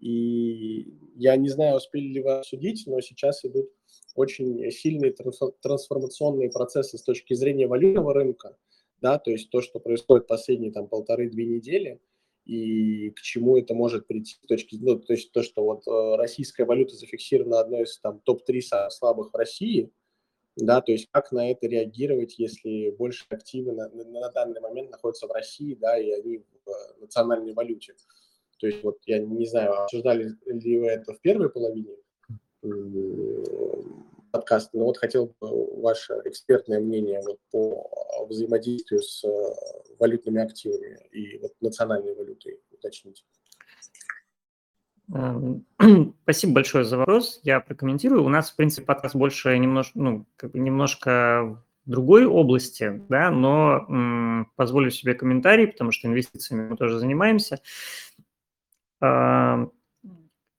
И 0.00 0.98
я 1.14 1.36
не 1.36 1.48
знаю, 1.48 1.76
успели 1.76 2.08
ли 2.08 2.22
вы 2.22 2.32
обсудить, 2.32 2.86
но 2.86 3.00
сейчас 3.00 3.42
идут 3.42 3.70
очень 4.14 4.70
сильные 4.70 5.14
трансформационные 5.62 6.50
процессы 6.50 6.98
с 6.98 7.02
точки 7.02 7.32
зрения 7.32 7.68
валютного 7.68 8.12
рынка, 8.12 8.58
да, 9.00 9.18
то 9.18 9.30
есть 9.30 9.48
то, 9.48 9.62
что 9.62 9.78
происходит 9.78 10.26
последние 10.26 10.72
там 10.72 10.88
полторы-две 10.88 11.46
недели, 11.46 12.00
и 12.46 13.10
к 13.10 13.20
чему 13.20 13.58
это 13.58 13.74
может 13.74 14.06
прийти 14.06 14.34
с 14.34 14.46
точки 14.46 14.78
ну, 14.80 14.98
то 14.98 15.12
есть 15.12 15.32
то, 15.32 15.42
что 15.42 15.64
вот 15.64 15.86
э, 15.86 16.16
российская 16.16 16.64
валюта 16.64 16.94
зафиксирована 16.94 17.60
одной 17.60 17.82
из 17.82 17.98
там 17.98 18.20
топ-3 18.20 18.90
слабых 18.90 19.32
в 19.32 19.36
России, 19.36 19.90
да, 20.56 20.80
то 20.80 20.92
есть 20.92 21.08
как 21.10 21.32
на 21.32 21.50
это 21.50 21.66
реагировать, 21.66 22.38
если 22.38 22.90
больше 22.90 23.26
активы 23.28 23.72
на, 23.72 23.88
на 23.88 24.30
данный 24.30 24.60
момент 24.60 24.90
находятся 24.90 25.26
в 25.26 25.32
России, 25.32 25.74
да, 25.74 25.98
и 25.98 26.10
они 26.10 26.38
в 26.38 26.70
э, 26.70 27.00
национальной 27.00 27.52
валюте. 27.52 27.94
То 28.58 28.66
есть 28.66 28.82
вот 28.82 28.98
я 29.04 29.18
не 29.18 29.46
знаю, 29.46 29.82
обсуждали 29.82 30.34
ли 30.46 30.78
вы 30.78 30.86
это 30.86 31.12
в 31.12 31.20
первой 31.20 31.50
половине 31.50 31.96
подкаста, 34.36 34.76
но 34.76 34.84
вот 34.84 34.98
хотел 34.98 35.34
бы 35.40 35.80
ваше 35.80 36.14
экспертное 36.24 36.80
мнение 36.80 37.22
вот 37.24 37.38
по 37.50 38.26
взаимодействию 38.28 39.02
с 39.02 39.24
э, 39.24 39.28
валютными 39.98 40.42
активами 40.42 40.98
и 41.10 41.38
вот 41.38 41.52
национальной 41.60 42.14
валютой 42.14 42.60
уточнить. 42.70 43.24
Эм, 45.14 45.64
спасибо 46.22 46.54
большое 46.54 46.84
за 46.84 46.98
вопрос. 46.98 47.40
Я 47.44 47.60
прокомментирую. 47.60 48.24
У 48.24 48.28
нас, 48.28 48.50
в 48.50 48.56
принципе, 48.56 48.86
подкаст 48.86 49.14
больше 49.14 49.56
немножко, 49.58 49.98
ну, 49.98 50.26
как 50.36 50.50
бы 50.50 50.58
немножко 50.58 51.62
другой 51.86 52.26
области, 52.26 53.02
да, 53.08 53.30
но 53.30 53.86
м, 53.88 54.52
позволю 54.56 54.90
себе 54.90 55.14
комментарий, 55.14 55.68
потому 55.68 55.92
что 55.92 56.08
инвестициями 56.08 56.68
мы 56.68 56.76
тоже 56.76 56.98
занимаемся. 56.98 57.60
Эм, 59.00 59.72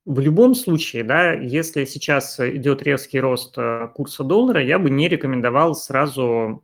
в 0.08 0.22
любом 0.22 0.56
случае, 0.56 1.04
да, 1.04 1.34
если 1.34 1.84
сейчас 1.84 2.40
идет 2.40 2.82
резкий 2.82 3.20
рост 3.20 3.58
э, 3.58 3.90
курса 3.94 4.24
доллара, 4.24 4.64
я 4.64 4.80
бы 4.80 4.90
не 4.90 5.10
рекомендовал 5.10 5.76
сразу 5.76 6.64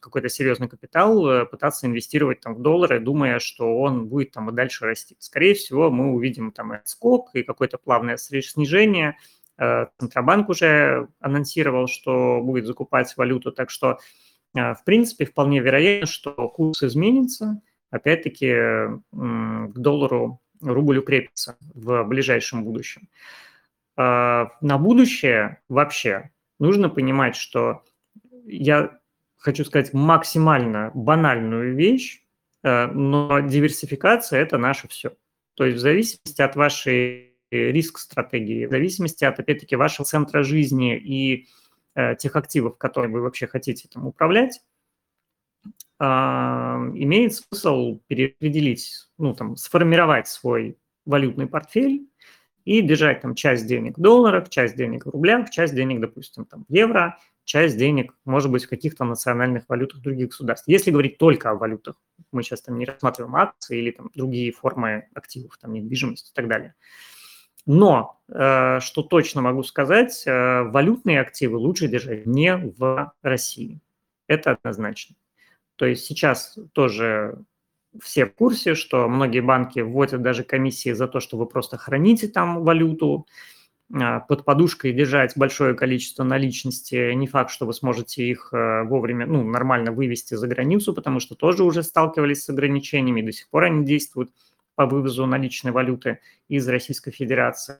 какой-то 0.00 0.30
серьезный 0.30 0.66
капитал 0.66 1.28
э, 1.28 1.44
пытаться 1.44 1.86
инвестировать 1.86 2.40
там 2.40 2.54
в 2.54 2.62
доллары, 2.62 2.98
думая, 2.98 3.38
что 3.38 3.78
он 3.80 4.06
будет 4.06 4.30
там 4.30 4.48
и 4.48 4.54
дальше 4.54 4.86
расти. 4.86 5.14
Скорее 5.18 5.52
всего, 5.52 5.90
мы 5.90 6.14
увидим 6.14 6.52
там 6.52 6.72
и 6.72 6.78
отскок, 6.78 7.28
и 7.34 7.42
какое-то 7.42 7.76
плавное 7.76 8.16
снижение. 8.16 9.18
Э, 9.58 9.88
Центробанк 9.98 10.48
уже 10.48 11.08
анонсировал, 11.20 11.86
что 11.86 12.40
будет 12.40 12.64
закупать 12.64 13.14
валюту, 13.14 13.52
так 13.52 13.68
что, 13.68 13.98
в 14.54 14.80
принципе, 14.86 15.26
вполне 15.26 15.60
вероятно, 15.60 16.06
что 16.06 16.32
курс 16.48 16.82
изменится. 16.82 17.60
Опять-таки, 17.90 18.54
к 19.12 19.72
доллару 19.74 20.40
рубль 20.60 20.98
укрепится 20.98 21.56
в 21.74 22.02
ближайшем 22.04 22.64
будущем. 22.64 23.08
А, 23.96 24.50
на 24.60 24.78
будущее 24.78 25.60
вообще 25.68 26.30
нужно 26.58 26.88
понимать, 26.88 27.36
что 27.36 27.82
я 28.46 28.98
хочу 29.36 29.64
сказать 29.64 29.92
максимально 29.92 30.90
банальную 30.94 31.74
вещь, 31.74 32.22
э, 32.62 32.86
но 32.86 33.40
диверсификация– 33.40 34.40
это 34.42 34.58
наше 34.58 34.86
все. 34.88 35.12
То 35.54 35.64
есть 35.64 35.78
в 35.78 35.80
зависимости 35.80 36.40
от 36.40 36.56
вашей 36.56 37.34
риск-стратегии, 37.50 38.66
в 38.66 38.70
зависимости 38.70 39.24
от, 39.24 39.40
опять-таки, 39.40 39.76
вашего 39.76 40.04
центра 40.04 40.42
жизни 40.42 40.96
и 40.96 41.48
э, 41.94 42.14
тех 42.16 42.36
активов, 42.36 42.78
которые 42.78 43.10
вы 43.10 43.22
вообще 43.22 43.46
хотите 43.46 43.88
там 43.88 44.06
управлять, 44.06 44.60
имеет 46.00 47.34
смысл 47.34 48.00
перераспределить, 48.06 49.08
ну, 49.18 49.34
там, 49.34 49.56
сформировать 49.56 50.28
свой 50.28 50.78
валютный 51.04 51.46
портфель 51.46 52.08
и 52.64 52.80
держать 52.80 53.20
там 53.20 53.34
часть 53.34 53.66
денег 53.66 53.98
в 53.98 54.00
долларах, 54.00 54.48
часть 54.48 54.76
денег 54.76 55.06
в 55.06 55.10
рублях, 55.10 55.50
часть 55.50 55.74
денег, 55.74 56.00
допустим, 56.00 56.46
там, 56.46 56.64
в 56.68 56.72
евро, 56.72 57.18
часть 57.44 57.76
денег, 57.76 58.14
может 58.24 58.50
быть, 58.50 58.64
в 58.64 58.68
каких-то 58.68 59.04
национальных 59.04 59.64
валютах 59.68 60.00
других 60.00 60.28
государств. 60.28 60.68
Если 60.68 60.90
говорить 60.90 61.18
только 61.18 61.50
о 61.50 61.56
валютах, 61.56 61.96
мы 62.32 62.42
сейчас 62.42 62.62
там 62.62 62.78
не 62.78 62.86
рассматриваем 62.86 63.36
акции 63.36 63.78
или 63.78 63.90
там 63.90 64.10
другие 64.14 64.52
формы 64.52 65.08
активов, 65.14 65.58
там 65.58 65.72
недвижимость 65.72 66.30
и 66.30 66.34
так 66.34 66.48
далее. 66.48 66.74
Но, 67.66 68.20
э, 68.28 68.80
что 68.80 69.02
точно 69.02 69.42
могу 69.42 69.62
сказать, 69.64 70.22
э, 70.26 70.62
валютные 70.62 71.20
активы 71.20 71.56
лучше 71.58 71.88
держать 71.88 72.24
не 72.24 72.56
в 72.56 73.12
России. 73.22 73.80
Это 74.28 74.52
однозначно. 74.52 75.16
То 75.80 75.86
есть 75.86 76.04
сейчас 76.04 76.58
тоже 76.74 77.38
все 78.02 78.26
в 78.26 78.34
курсе, 78.34 78.74
что 78.74 79.08
многие 79.08 79.40
банки 79.40 79.80
вводят 79.80 80.20
даже 80.20 80.44
комиссии 80.44 80.92
за 80.92 81.08
то, 81.08 81.20
что 81.20 81.38
вы 81.38 81.46
просто 81.46 81.78
храните 81.78 82.28
там 82.28 82.64
валюту, 82.64 83.26
а, 83.90 84.20
под 84.20 84.44
подушкой 84.44 84.92
держать 84.92 85.38
большое 85.38 85.74
количество 85.74 86.22
наличности, 86.22 87.14
не 87.14 87.26
факт, 87.26 87.50
что 87.50 87.64
вы 87.64 87.72
сможете 87.72 88.28
их 88.28 88.50
э, 88.52 88.82
вовремя, 88.82 89.24
ну, 89.24 89.42
нормально 89.42 89.90
вывести 89.90 90.34
за 90.34 90.46
границу, 90.48 90.92
потому 90.92 91.18
что 91.18 91.34
тоже 91.34 91.64
уже 91.64 91.82
сталкивались 91.82 92.44
с 92.44 92.50
ограничениями, 92.50 93.22
до 93.22 93.32
сих 93.32 93.48
пор 93.48 93.64
они 93.64 93.86
действуют 93.86 94.32
по 94.74 94.84
вывозу 94.84 95.24
наличной 95.24 95.72
валюты 95.72 96.18
из 96.48 96.68
Российской 96.68 97.10
Федерации. 97.10 97.78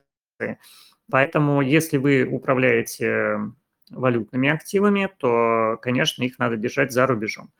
Поэтому, 1.11 1.61
если 1.61 1.97
вы 1.97 2.23
управляете 2.23 3.37
валютными 3.91 4.49
активами, 4.49 5.07
то, 5.19 5.77
конечно, 5.83 6.23
их 6.23 6.39
надо 6.39 6.57
держать 6.57 6.91
за 6.91 7.05
рубежом 7.05 7.51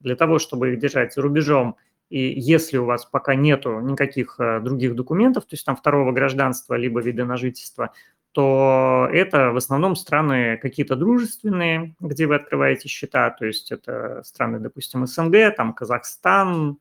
для 0.00 0.16
того, 0.16 0.38
чтобы 0.38 0.72
их 0.72 0.78
держать 0.78 1.14
за 1.14 1.22
рубежом, 1.22 1.76
и 2.10 2.20
если 2.20 2.78
у 2.78 2.84
вас 2.84 3.04
пока 3.04 3.34
нету 3.34 3.80
никаких 3.80 4.36
э, 4.38 4.60
других 4.60 4.94
документов, 4.94 5.44
то 5.44 5.54
есть 5.54 5.66
там 5.66 5.76
второго 5.76 6.12
гражданства 6.12 6.74
либо 6.74 7.00
вида 7.00 7.24
на 7.24 7.36
жительство, 7.36 7.92
то 8.32 9.08
это 9.12 9.50
в 9.50 9.56
основном 9.56 9.96
страны 9.96 10.58
какие-то 10.58 10.96
дружественные, 10.96 11.94
где 12.00 12.26
вы 12.26 12.36
открываете 12.36 12.88
счета, 12.88 13.30
то 13.30 13.44
есть 13.44 13.72
это 13.72 14.22
страны, 14.24 14.58
допустим, 14.58 15.06
СНГ, 15.06 15.54
там 15.56 15.74
Казахстан, 15.74 16.78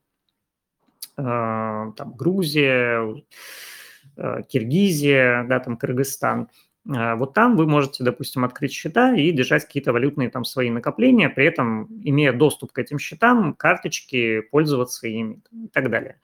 э, 1.18 1.22
там 1.24 2.14
Грузия, 2.16 3.24
э, 4.16 4.44
Киргизия, 4.48 5.44
да, 5.44 5.60
там 5.60 5.78
Кыргызстан– 5.78 6.50
вот 6.88 7.34
там 7.34 7.58
вы 7.58 7.68
можете, 7.68 8.04
допустим, 8.04 8.46
открыть 8.46 8.72
счета 8.72 9.14
и 9.14 9.32
держать 9.32 9.66
какие-то 9.66 9.92
валютные 9.92 10.30
там 10.30 10.46
свои 10.46 10.70
накопления, 10.70 11.30
при 11.30 11.46
этом, 11.46 11.88
имея 12.04 12.32
доступ 12.32 12.72
к 12.72 12.80
этим 12.80 12.98
счетам, 12.98 13.54
карточки, 13.54 14.40
пользоваться 14.40 15.08
ими 15.08 15.42
и 15.52 15.68
так 15.68 15.90
далее. 15.90 16.20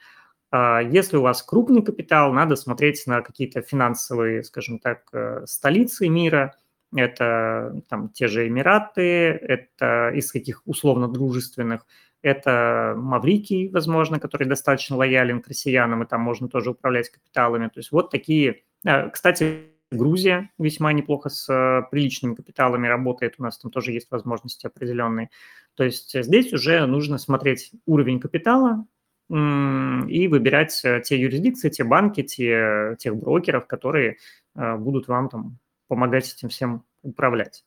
А, 0.52 0.82
если 0.82 1.18
у 1.18 1.22
вас 1.22 1.44
крупный 1.44 1.82
капитал, 1.82 2.32
надо 2.32 2.56
смотреть 2.56 3.04
на 3.08 3.22
какие-то 3.22 3.62
финансовые, 3.62 4.44
скажем 4.44 4.80
так, 4.80 5.02
э, 5.12 5.46
столицы 5.48 6.08
мира. 6.08 6.56
Это 6.96 7.82
там 7.90 8.10
те 8.10 8.28
же 8.28 8.48
Эмираты, 8.48 9.02
это 9.02 10.12
из 10.14 10.32
каких 10.32 10.62
условно 10.66 11.08
дружественных, 11.08 11.88
это 12.22 12.94
Маврикий, 12.96 13.68
возможно, 13.70 14.20
который 14.20 14.48
достаточно 14.48 14.96
лоялен 14.96 15.42
к 15.42 15.48
россиянам, 15.48 16.04
и 16.04 16.06
там 16.06 16.22
можно 16.22 16.48
тоже 16.48 16.70
управлять 16.70 17.10
капиталами. 17.10 17.68
То 17.68 17.80
есть 17.80 17.92
вот 17.92 18.12
такие... 18.12 18.62
А, 18.86 19.10
кстати, 19.10 19.73
Грузия 19.94 20.50
весьма 20.58 20.94
неплохо 20.94 21.30
с 21.30 21.50
э, 21.52 21.84
приличными 21.90 22.36
капиталами 22.36 22.88
работает, 22.88 23.36
у 23.38 23.44
нас 23.44 23.58
там 23.58 23.72
тоже 23.72 23.92
есть 23.92 24.10
возможности 24.12 24.68
определенные. 24.68 25.30
То 25.76 25.84
есть 25.84 26.16
здесь 26.22 26.54
уже 26.54 26.86
нужно 26.86 27.18
смотреть 27.18 27.72
уровень 27.86 28.20
капитала 28.20 28.86
и 29.30 30.28
выбирать 30.30 30.80
э, 30.84 31.02
те 31.04 31.20
юрисдикции, 31.20 31.70
те 31.70 31.84
банки, 31.84 32.24
те, 32.24 32.96
тех 33.00 33.16
брокеров, 33.16 33.68
которые 33.68 34.18
э, 34.56 34.76
будут 34.78 35.08
вам 35.08 35.30
там 35.30 35.58
помогать 35.88 36.32
этим 36.34 36.50
всем 36.50 36.84
управлять. 37.02 37.64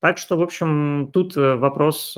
Так 0.00 0.18
что, 0.18 0.36
в 0.36 0.42
общем, 0.42 1.10
тут 1.12 1.36
вопрос, 1.36 2.16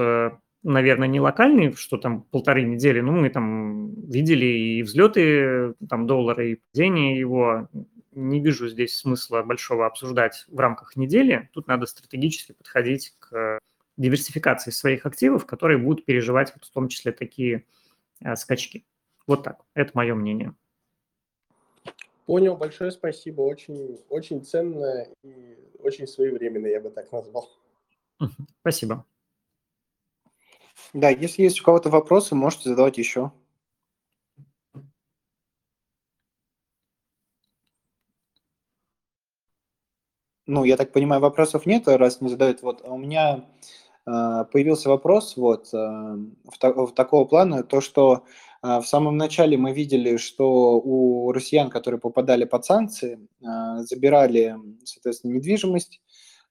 наверное, 0.63 1.07
не 1.07 1.21
локальный, 1.21 1.75
что 1.75 1.99
там 1.99 2.23
полторы 2.23 2.63
недели, 2.63 3.01
ну, 3.01 3.13
мы 3.13 3.29
там 3.29 3.95
видели 4.11 4.47
и 4.47 4.83
взлеты 4.83 5.75
там 5.89 6.07
доллара, 6.07 6.47
и 6.47 6.57
падение 6.73 7.19
его, 7.19 7.69
не 8.15 8.41
вижу 8.41 8.69
здесь 8.69 8.97
смысла 8.97 9.43
большого 9.43 9.87
обсуждать 9.87 10.45
в 10.49 10.59
рамках 10.59 10.97
недели. 10.97 11.51
Тут 11.53 11.67
надо 11.67 11.87
стратегически 11.87 12.53
подходить 12.53 13.15
к 13.19 13.59
диверсификации 13.97 14.71
своих 14.71 15.07
активов, 15.07 15.47
которые 15.47 15.79
будут 15.79 16.05
переживать 16.05 16.53
вот 16.55 16.65
в 16.65 16.71
том 16.71 16.89
числе 16.89 17.13
такие 17.13 17.67
а, 18.23 18.37
скачки. 18.37 18.85
Вот 19.27 19.43
так. 19.43 19.65
Это 19.75 19.93
мое 19.95 20.15
мнение. 20.15 20.55
Понял, 22.27 22.57
большое 22.57 22.91
спасибо. 22.91 23.43
Очень, 23.43 24.01
очень 24.09 24.45
ценно 24.45 25.07
и 25.23 25.59
очень 25.79 26.07
своевременно, 26.07 26.67
я 26.67 26.81
бы 26.81 26.91
так 26.91 27.13
назвал. 27.13 27.51
Спасибо. 28.61 29.05
Да, 30.93 31.11
если 31.11 31.43
есть 31.43 31.61
у 31.61 31.65
кого-то 31.65 31.91
вопросы, 31.91 32.35
можете 32.35 32.71
задавать 32.71 32.99
еще. 32.99 33.33
Ну, 40.47 40.65
я 40.65 40.77
так 40.77 40.93
понимаю, 40.93 41.23
вопросов 41.23 41.67
нет, 41.67 41.89
раз 41.89 42.21
не 42.21 42.29
задают. 42.29 42.63
Вот 42.63 42.83
а 42.85 42.93
у 42.93 42.99
меня 42.99 43.45
э, 44.07 44.45
появился 44.53 44.89
вопрос 44.91 45.37
вот 45.37 45.73
э, 45.73 45.77
в, 45.77 46.87
в 46.87 46.93
такого 46.95 47.25
плана, 47.25 47.63
то, 47.63 47.81
что 47.81 48.25
В 48.63 48.85
самом 48.85 49.19
начале 49.19 49.59
мы 49.59 49.75
видели, 49.75 50.17
что 50.17 50.81
у 50.81 51.33
россиян, 51.33 51.69
которые 51.69 52.01
попадали 52.01 52.47
под 52.47 52.65
санкции, 52.65 53.19
забирали, 53.41 54.57
соответственно, 54.85 55.35
недвижимость, 55.35 56.01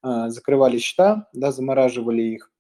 закрывали 0.04 0.78
счета, 0.78 1.28
да, 1.34 1.52
замораживали 1.52 2.22
их. 2.22 2.52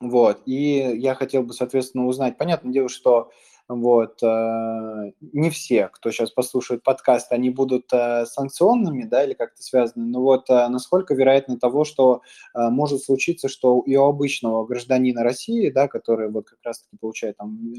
Вот. 0.00 0.42
И 0.46 0.92
я 0.98 1.14
хотел 1.14 1.44
бы, 1.44 1.52
соответственно, 1.52 2.06
узнать, 2.06 2.36
понятное 2.36 2.72
дело, 2.72 2.88
что 2.88 3.30
вот, 3.68 4.22
э, 4.22 5.12
не 5.32 5.48
все, 5.48 5.88
кто 5.88 6.10
сейчас 6.10 6.30
послушает 6.30 6.82
подкаст, 6.82 7.32
они 7.32 7.48
будут 7.48 7.90
э, 7.94 8.26
санкционными, 8.26 9.04
да, 9.04 9.24
или 9.24 9.32
как-то 9.32 9.62
связаны, 9.62 10.04
но 10.06 10.20
вот 10.20 10.50
э, 10.50 10.68
насколько 10.68 11.14
вероятно 11.14 11.58
того, 11.58 11.84
что 11.84 12.20
может 12.54 13.02
случиться, 13.02 13.48
что 13.48 13.82
и 13.86 13.96
у 13.96 14.04
обычного 14.04 14.66
гражданина 14.66 15.22
России, 15.22 15.70
да, 15.70 15.88
который 15.88 16.30
вот 16.30 16.46
как 16.48 16.58
раз-таки 16.62 16.96
получает 16.98 17.36
там 17.38 17.74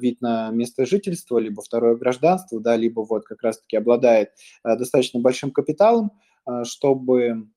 вид 0.00 0.20
на 0.20 0.50
место 0.50 0.86
жительства, 0.86 1.38
либо 1.38 1.62
второе 1.62 1.94
гражданство, 1.94 2.60
да, 2.60 2.76
либо 2.76 3.00
вот 3.02 3.24
как 3.24 3.42
раз-таки 3.42 3.76
обладает 3.76 4.32
достаточно 4.64 5.20
большим 5.20 5.52
капиталом, 5.52 6.10
чтобы 6.64 7.48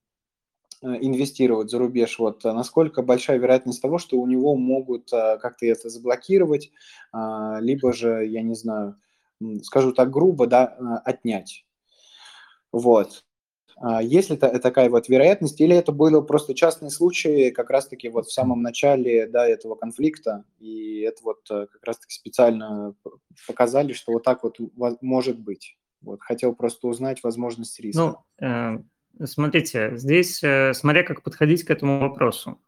инвестировать 0.82 1.70
за 1.70 1.78
рубеж, 1.78 2.18
вот 2.20 2.44
э, 2.46 2.52
насколько 2.52 3.02
большая 3.02 3.38
вероятность 3.38 3.82
того, 3.82 3.98
что 3.98 4.18
у 4.18 4.26
него 4.26 4.56
могут 4.56 5.12
э, 5.14 5.38
как-то 5.40 5.66
это 5.66 5.90
заблокировать, 5.90 6.72
а, 7.12 7.60
либо 7.60 7.94
же, 7.94 8.26
я 8.26 8.42
не 8.42 8.56
знаю, 8.56 8.96
скажу 9.64 9.94
так 9.94 10.10
грубо, 10.12 10.48
да, 10.48 11.02
отнять. 11.06 11.66
Вот. 12.72 13.24
А 13.78 14.02
есть 14.02 14.30
ли 14.30 14.38
такая 14.38 14.90
вот 14.90 15.10
вероятность, 15.10 15.60
или 15.60 15.76
это 15.76 15.92
было 15.92 16.22
просто 16.22 16.54
частные 16.54 16.92
случаи 16.92 17.50
как 17.50 17.70
раз-таки 17.72 18.10
вот 18.10 18.28
в 18.28 18.32
самом 18.32 18.62
начале 18.62 19.28
да, 19.28 19.48
этого 19.48 19.76
конфликта, 19.76 20.46
и 20.60 21.00
это 21.02 21.24
вот 21.24 21.40
как 21.48 21.84
раз-таки 21.84 22.14
специально 22.14 22.94
показали, 23.48 23.94
что 23.94 24.14
вот 24.14 24.24
так 24.24 24.44
вот 24.44 24.58
может 25.02 25.40
быть? 25.40 25.78
Вот, 26.02 26.22
хотел 26.22 26.54
просто 26.54 26.88
узнать 26.88 27.24
возможность 27.24 27.80
риска. 27.80 28.24
Ну, 28.40 28.86
Смотрите, 29.24 29.98
здесь, 29.98 30.44
э, 30.44 30.74
смотря 30.74 31.04
как 31.04 31.22
подходить 31.22 31.64
к 31.64 31.72
этому 31.72 32.00
вопросу. 32.00 32.60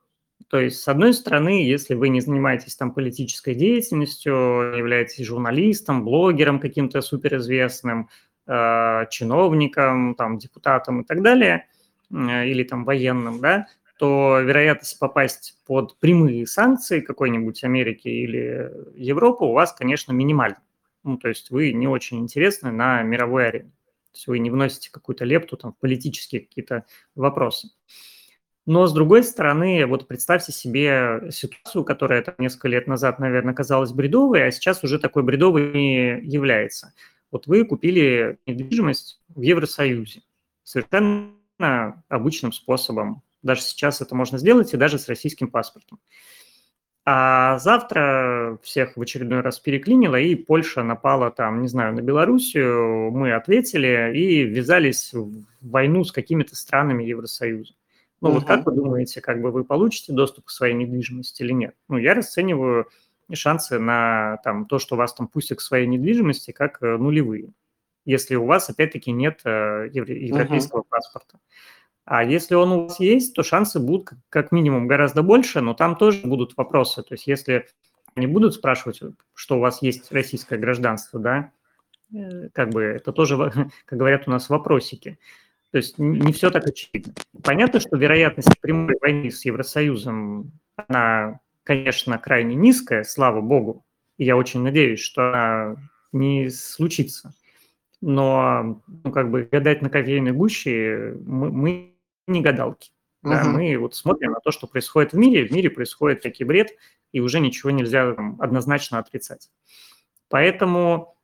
То 0.49 0.59
есть, 0.59 0.81
с 0.81 0.87
одной 0.87 1.13
стороны, 1.13 1.63
если 1.63 1.95
вы 1.95 2.09
не 2.09 2.21
занимаетесь 2.21 2.75
там 2.75 2.91
политической 2.91 3.55
деятельностью, 3.55 4.33
являетесь 4.77 5.25
журналистом, 5.25 6.03
блогером 6.03 6.59
каким-то 6.59 7.01
суперизвестным, 7.01 8.09
э, 8.45 9.05
чиновником, 9.09 10.15
там, 10.15 10.37
депутатом 10.37 11.01
и 11.01 11.05
так 11.05 11.23
далее, 11.23 11.67
э, 12.11 12.47
или 12.47 12.63
там 12.63 12.83
военным, 12.85 13.39
да, 13.39 13.67
то 13.97 14.39
вероятность 14.41 14.99
попасть 14.99 15.57
под 15.65 15.97
прямые 15.99 16.45
санкции 16.45 16.99
какой-нибудь 16.99 17.63
Америки 17.63 18.07
или 18.09 18.71
Европы 18.95 19.45
у 19.45 19.53
вас, 19.53 19.73
конечно, 19.73 20.11
минимальна. 20.11 20.57
Ну, 21.03 21.17
то 21.17 21.29
есть 21.29 21.51
вы 21.51 21.71
не 21.73 21.87
очень 21.87 22.19
интересны 22.19 22.71
на 22.71 23.01
мировой 23.01 23.47
арене. 23.47 23.71
То 24.13 24.17
есть 24.17 24.27
вы 24.27 24.39
не 24.39 24.51
вносите 24.51 24.91
какую-то 24.91 25.25
лепту 25.25 25.57
там, 25.57 25.73
в 25.73 25.77
политические 25.77 26.41
какие-то 26.41 26.85
вопросы. 27.15 27.71
Но, 28.65 28.87
с 28.87 28.93
другой 28.93 29.23
стороны, 29.23 29.85
вот 29.85 30.07
представьте 30.07 30.53
себе 30.53 31.29
ситуацию, 31.31 31.83
которая 31.83 32.21
там, 32.21 32.35
несколько 32.37 32.69
лет 32.69 32.87
назад, 32.87 33.19
наверное, 33.19 33.53
казалась 33.53 33.91
бредовой, 33.91 34.47
а 34.47 34.51
сейчас 34.51 34.83
уже 34.83 34.99
такой 34.99 35.23
бредовой 35.23 35.73
не 35.73 36.21
является. 36.21 36.93
Вот 37.29 37.47
вы 37.47 37.65
купили 37.65 38.37
недвижимость 38.45 39.21
в 39.27 39.41
Евросоюзе 39.41 40.21
совершенно 40.63 42.03
обычным 42.07 42.53
способом. 42.53 43.23
Даже 43.41 43.61
сейчас 43.61 43.99
это 43.99 44.15
можно 44.15 44.37
сделать, 44.37 44.73
и 44.73 44.77
даже 44.77 44.97
с 44.97 45.09
российским 45.09 45.49
паспортом. 45.49 45.99
А 47.05 47.57
завтра 47.59 48.57
всех 48.63 48.95
в 48.95 49.01
очередной 49.01 49.41
раз 49.41 49.59
переклинило, 49.59 50.15
и 50.15 50.35
Польша 50.35 50.83
напала 50.83 51.31
там, 51.31 51.61
не 51.61 51.67
знаю, 51.67 51.93
на 51.93 52.01
Белоруссию, 52.01 53.11
мы 53.11 53.33
ответили 53.33 54.13
и 54.15 54.43
ввязались 54.43 55.11
в 55.11 55.43
войну 55.61 56.05
с 56.05 56.13
какими-то 56.13 56.55
странами 56.55 57.03
Евросоюза. 57.03 57.73
Ну 58.21 58.29
uh-huh. 58.29 58.33
вот 58.35 58.45
как 58.45 58.65
вы 58.65 58.71
думаете, 58.71 59.19
как 59.19 59.41
бы 59.41 59.51
вы 59.51 59.65
получите 59.65 60.13
доступ 60.13 60.45
к 60.45 60.49
своей 60.49 60.75
недвижимости 60.75 61.43
или 61.43 61.51
нет? 61.51 61.75
Ну, 61.89 61.97
я 61.97 62.13
расцениваю 62.13 62.87
шансы 63.33 63.79
на 63.79 64.37
там, 64.45 64.65
то, 64.65 64.79
что 64.79 64.95
вас 64.95 65.13
там 65.13 65.27
пустят 65.27 65.57
к 65.57 65.61
своей 65.61 65.87
недвижимости, 65.87 66.51
как 66.51 66.81
э, 66.81 66.95
нулевые, 66.95 67.49
если 68.05 68.35
у 68.35 68.45
вас, 68.45 68.69
опять-таки, 68.69 69.11
нет 69.11 69.41
э, 69.43 69.89
европейского 69.91 70.81
uh-huh. 70.81 70.89
паспорта. 70.89 71.37
А 72.05 72.23
если 72.23 72.55
он 72.55 72.71
у 72.71 72.83
вас 72.83 72.99
есть, 72.99 73.33
то 73.33 73.43
шансы 73.43 73.79
будут 73.79 74.09
как 74.29 74.51
минимум 74.51 74.87
гораздо 74.87 75.23
больше, 75.23 75.61
но 75.61 75.73
там 75.73 75.95
тоже 75.95 76.21
будут 76.25 76.57
вопросы. 76.57 77.01
То 77.01 77.13
есть 77.13 77.27
если 77.27 77.67
они 78.15 78.27
будут 78.27 78.53
спрашивать, 78.53 78.99
что 79.33 79.57
у 79.57 79.59
вас 79.59 79.81
есть 79.81 80.11
российское 80.11 80.57
гражданство, 80.57 81.19
да, 81.19 81.51
э, 82.13 82.49
как 82.53 82.69
бы 82.71 82.83
это 82.83 83.13
тоже, 83.13 83.37
как 83.85 83.99
говорят 83.99 84.27
у 84.27 84.31
нас, 84.31 84.49
вопросики. 84.49 85.17
То 85.71 85.77
есть 85.77 85.97
не 85.97 86.33
все 86.33 86.51
так 86.51 86.67
очевидно. 86.67 87.13
Понятно, 87.41 87.79
что 87.79 87.97
вероятность 87.97 88.59
прямой 88.61 88.95
войны 89.01 89.31
с 89.31 89.43
Евросоюзом, 89.43 90.51
она, 90.75 91.39
конечно, 91.63 92.19
крайне 92.19 92.53
низкая, 92.53 93.03
слава 93.03 93.41
богу. 93.41 93.83
И 94.17 94.25
я 94.25 94.37
очень 94.37 94.61
надеюсь, 94.61 94.99
что 94.99 95.29
она 95.29 95.75
не 96.11 96.49
случится. 96.49 97.33
Но 98.01 98.81
ну, 99.03 99.11
как 99.11 99.31
бы 99.31 99.47
гадать 99.49 99.81
на 99.81 99.89
кофейной 99.89 100.33
гуще 100.33 101.15
мы, 101.25 101.51
мы 101.51 101.92
не 102.27 102.41
гадалки. 102.41 102.91
Да, 103.21 103.41
угу. 103.41 103.51
Мы 103.51 103.77
вот 103.77 103.95
смотрим 103.95 104.31
на 104.31 104.39
то, 104.39 104.51
что 104.51 104.67
происходит 104.67 105.13
в 105.13 105.17
мире. 105.17 105.47
В 105.47 105.51
мире 105.51 105.69
происходит 105.69 106.21
такой 106.21 106.45
бред, 106.45 106.71
и 107.13 107.21
уже 107.21 107.39
ничего 107.39 107.71
нельзя 107.71 108.13
там, 108.13 108.35
однозначно 108.41 108.99
отрицать. 108.99 109.49
Поэтому, 110.29 111.15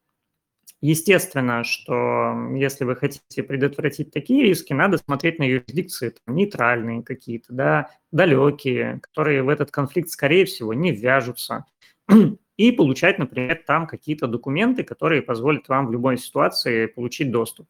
естественно, 0.82 1.64
что 1.66 2.54
если 2.56 2.86
вы 2.86 2.95
хотите 2.95 3.43
предотвратить 3.43 4.12
такие 4.12 4.43
риски, 4.43 4.72
надо 4.72 4.97
смотреть 4.97 5.39
на 5.39 5.43
юрисдикции 5.43 6.14
там, 6.24 6.36
нейтральные 6.36 7.04
какие-то, 7.04 7.52
да, 7.52 7.89
далекие, 8.12 9.00
которые 9.02 9.43
в 9.43 9.50
этот 9.50 9.72
конфликт, 9.72 10.10
скорее 10.10 10.45
всего, 10.45 10.74
не 10.74 10.91
вяжутся, 10.91 11.66
и 12.56 12.72
получать, 12.72 13.20
например, 13.20 13.64
там 13.66 13.88
какие-то 13.88 14.28
документы, 14.28 14.84
которые 14.84 15.22
позволят 15.22 15.68
вам 15.70 15.88
в 15.88 15.91
любой 15.91 16.18
ситуации 16.18 16.86
получить 16.86 17.32
доступ 17.32 17.68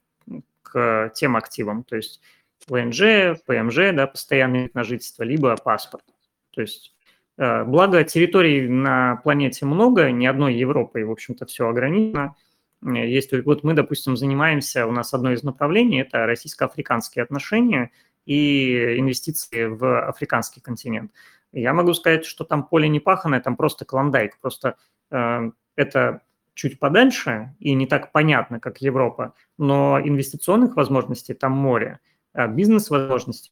к 0.61 1.11
тем 1.15 1.35
активам. 1.35 1.83
То 1.83 1.95
есть 1.95 2.21
ВНЖ, 2.67 3.39
ПМЖ, 3.45 3.93
да, 3.93 4.07
постоянный 4.07 4.63
вид 4.63 4.75
на 4.75 4.83
жительство, 4.83 5.23
либо 5.23 5.55
паспорт. 5.55 6.03
То 6.51 6.61
есть, 6.61 6.93
э, 7.37 7.63
благо 7.63 8.03
территорий 8.03 8.67
на 8.67 9.17
планете 9.17 9.65
много, 9.65 10.11
ни 10.11 10.25
одной 10.25 10.55
Европы, 10.55 11.05
в 11.05 11.11
общем-то, 11.11 11.45
все 11.45 11.67
ограничено. 11.67 12.35
Есть, 12.81 13.31
вот 13.45 13.63
мы, 13.63 13.73
допустим, 13.73 14.15
занимаемся, 14.15 14.87
у 14.87 14.91
нас 14.91 15.13
одно 15.13 15.33
из 15.33 15.43
направлений– 15.43 16.01
это 16.01 16.25
российско-африканские 16.25 17.23
отношения 17.23 17.91
и 18.25 18.97
инвестиции 18.97 19.65
в 19.65 20.07
африканский 20.07 20.61
континент. 20.61 21.11
Я 21.51 21.73
могу 21.73 21.93
сказать, 21.93 22.25
что 22.25 22.45
там 22.45 22.63
поле 22.63 22.87
не 22.87 22.99
паханое, 22.99 23.41
там 23.41 23.55
просто 23.55 23.83
клондайк, 23.83 24.37
просто 24.39 24.75
э, 25.11 25.51
это 25.75 26.21
чуть 26.53 26.77
подальше 26.77 27.55
и 27.59 27.73
не 27.73 27.87
так 27.87 28.11
понятно, 28.11 28.59
как 28.59 28.81
Европа, 28.81 29.33
но 29.57 29.99
инвестиционных 30.03 30.75
возможностей 30.75 31.33
там 31.33 31.53
море. 31.53 31.99
А 32.33 32.47
бизнес-возможностей, 32.47 33.51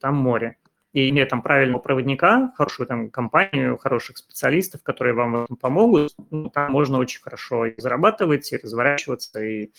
там 0.00 0.16
море. 0.16 0.56
И 0.92 1.08
имея 1.08 1.26
там 1.26 1.42
правильного 1.42 1.80
проводника, 1.80 2.52
хорошую 2.56 2.86
там 2.86 3.10
компанию, 3.10 3.78
хороших 3.78 4.18
специалистов, 4.18 4.82
которые 4.82 5.14
вам 5.14 5.46
помогут, 5.60 6.14
ну, 6.30 6.50
там 6.50 6.70
можно 6.70 6.98
очень 6.98 7.20
хорошо 7.22 7.66
и 7.66 7.80
зарабатывать, 7.80 8.52
и 8.52 8.58
разворачиваться, 8.58 9.42
и, 9.42 9.70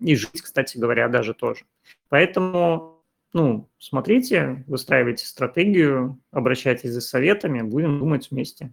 и 0.00 0.16
жить, 0.16 0.40
кстати 0.42 0.78
говоря, 0.78 1.08
даже 1.08 1.34
тоже. 1.34 1.64
Поэтому, 2.08 3.02
ну, 3.34 3.68
смотрите, 3.78 4.64
выстраивайте 4.66 5.26
стратегию, 5.26 6.18
обращайтесь 6.30 6.90
за 6.90 7.02
советами, 7.02 7.60
будем 7.60 7.98
думать 7.98 8.30
вместе. 8.30 8.72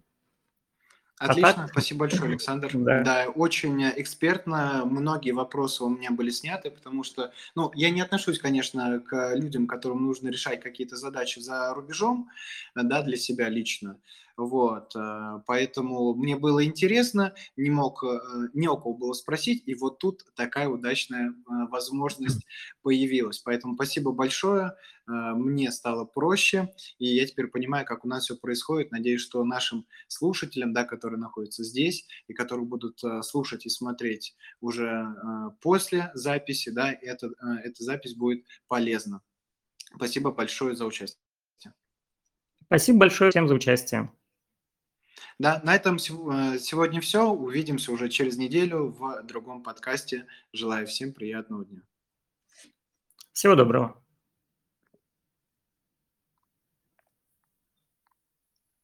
Отлично, 1.20 1.50
а 1.50 1.52
так? 1.52 1.70
спасибо 1.72 2.00
большое, 2.00 2.30
Александр. 2.30 2.70
Да. 2.72 3.02
да, 3.02 3.28
очень 3.28 3.84
экспертно. 3.90 4.86
Многие 4.86 5.32
вопросы 5.32 5.84
у 5.84 5.90
меня 5.90 6.10
были 6.10 6.30
сняты, 6.30 6.70
потому 6.70 7.04
что, 7.04 7.30
ну, 7.54 7.70
я 7.74 7.90
не 7.90 8.00
отношусь, 8.00 8.38
конечно, 8.38 9.00
к 9.00 9.34
людям, 9.34 9.66
которым 9.66 10.06
нужно 10.06 10.30
решать 10.30 10.62
какие-то 10.62 10.96
задачи 10.96 11.38
за 11.38 11.74
рубежом, 11.74 12.30
да, 12.74 13.02
для 13.02 13.18
себя 13.18 13.50
лично. 13.50 13.98
Вот, 14.40 14.96
э, 14.96 15.42
поэтому 15.46 16.14
мне 16.14 16.34
было 16.34 16.64
интересно, 16.64 17.34
не 17.56 17.68
мог, 17.68 18.02
э, 18.02 18.18
не 18.54 18.68
у 18.68 18.76
кого 18.78 18.94
было 18.94 19.12
спросить, 19.12 19.62
и 19.66 19.74
вот 19.74 19.98
тут 19.98 20.24
такая 20.34 20.66
удачная 20.66 21.28
э, 21.28 21.32
возможность 21.68 22.46
появилась. 22.82 23.38
Поэтому 23.40 23.74
спасибо 23.74 24.12
большое, 24.12 24.74
мне 25.06 25.72
стало 25.72 26.04
проще, 26.04 26.72
и 26.98 27.06
я 27.06 27.26
теперь 27.26 27.48
понимаю, 27.48 27.84
как 27.84 28.04
у 28.04 28.08
нас 28.08 28.24
все 28.24 28.36
происходит. 28.36 28.92
Надеюсь, 28.92 29.20
что 29.20 29.44
нашим 29.44 29.86
слушателям, 30.06 30.72
да, 30.72 30.84
которые 30.84 31.18
находятся 31.18 31.64
здесь 31.64 32.06
и 32.28 32.32
которые 32.32 32.64
будут 32.64 33.02
слушать 33.22 33.66
и 33.66 33.70
смотреть 33.70 34.36
уже 34.60 35.12
после 35.60 36.12
записи, 36.14 36.70
да, 36.70 36.92
это, 36.92 37.30
эта 37.64 37.82
запись 37.82 38.14
будет 38.14 38.46
полезна. 38.68 39.20
Спасибо 39.96 40.30
большое 40.30 40.76
за 40.76 40.86
участие. 40.86 41.20
Спасибо 42.66 43.00
большое 43.00 43.32
всем 43.32 43.48
за 43.48 43.54
участие. 43.54 44.12
Да, 45.38 45.60
на 45.64 45.74
этом 45.74 45.98
сегодня 45.98 47.00
все. 47.00 47.28
Увидимся 47.28 47.92
уже 47.92 48.08
через 48.08 48.36
неделю 48.36 48.88
в 48.88 49.22
другом 49.22 49.62
подкасте. 49.62 50.26
Желаю 50.52 50.86
всем 50.86 51.12
приятного 51.12 51.64
дня. 51.64 51.82
Всего 53.32 53.54
доброго. 53.54 54.02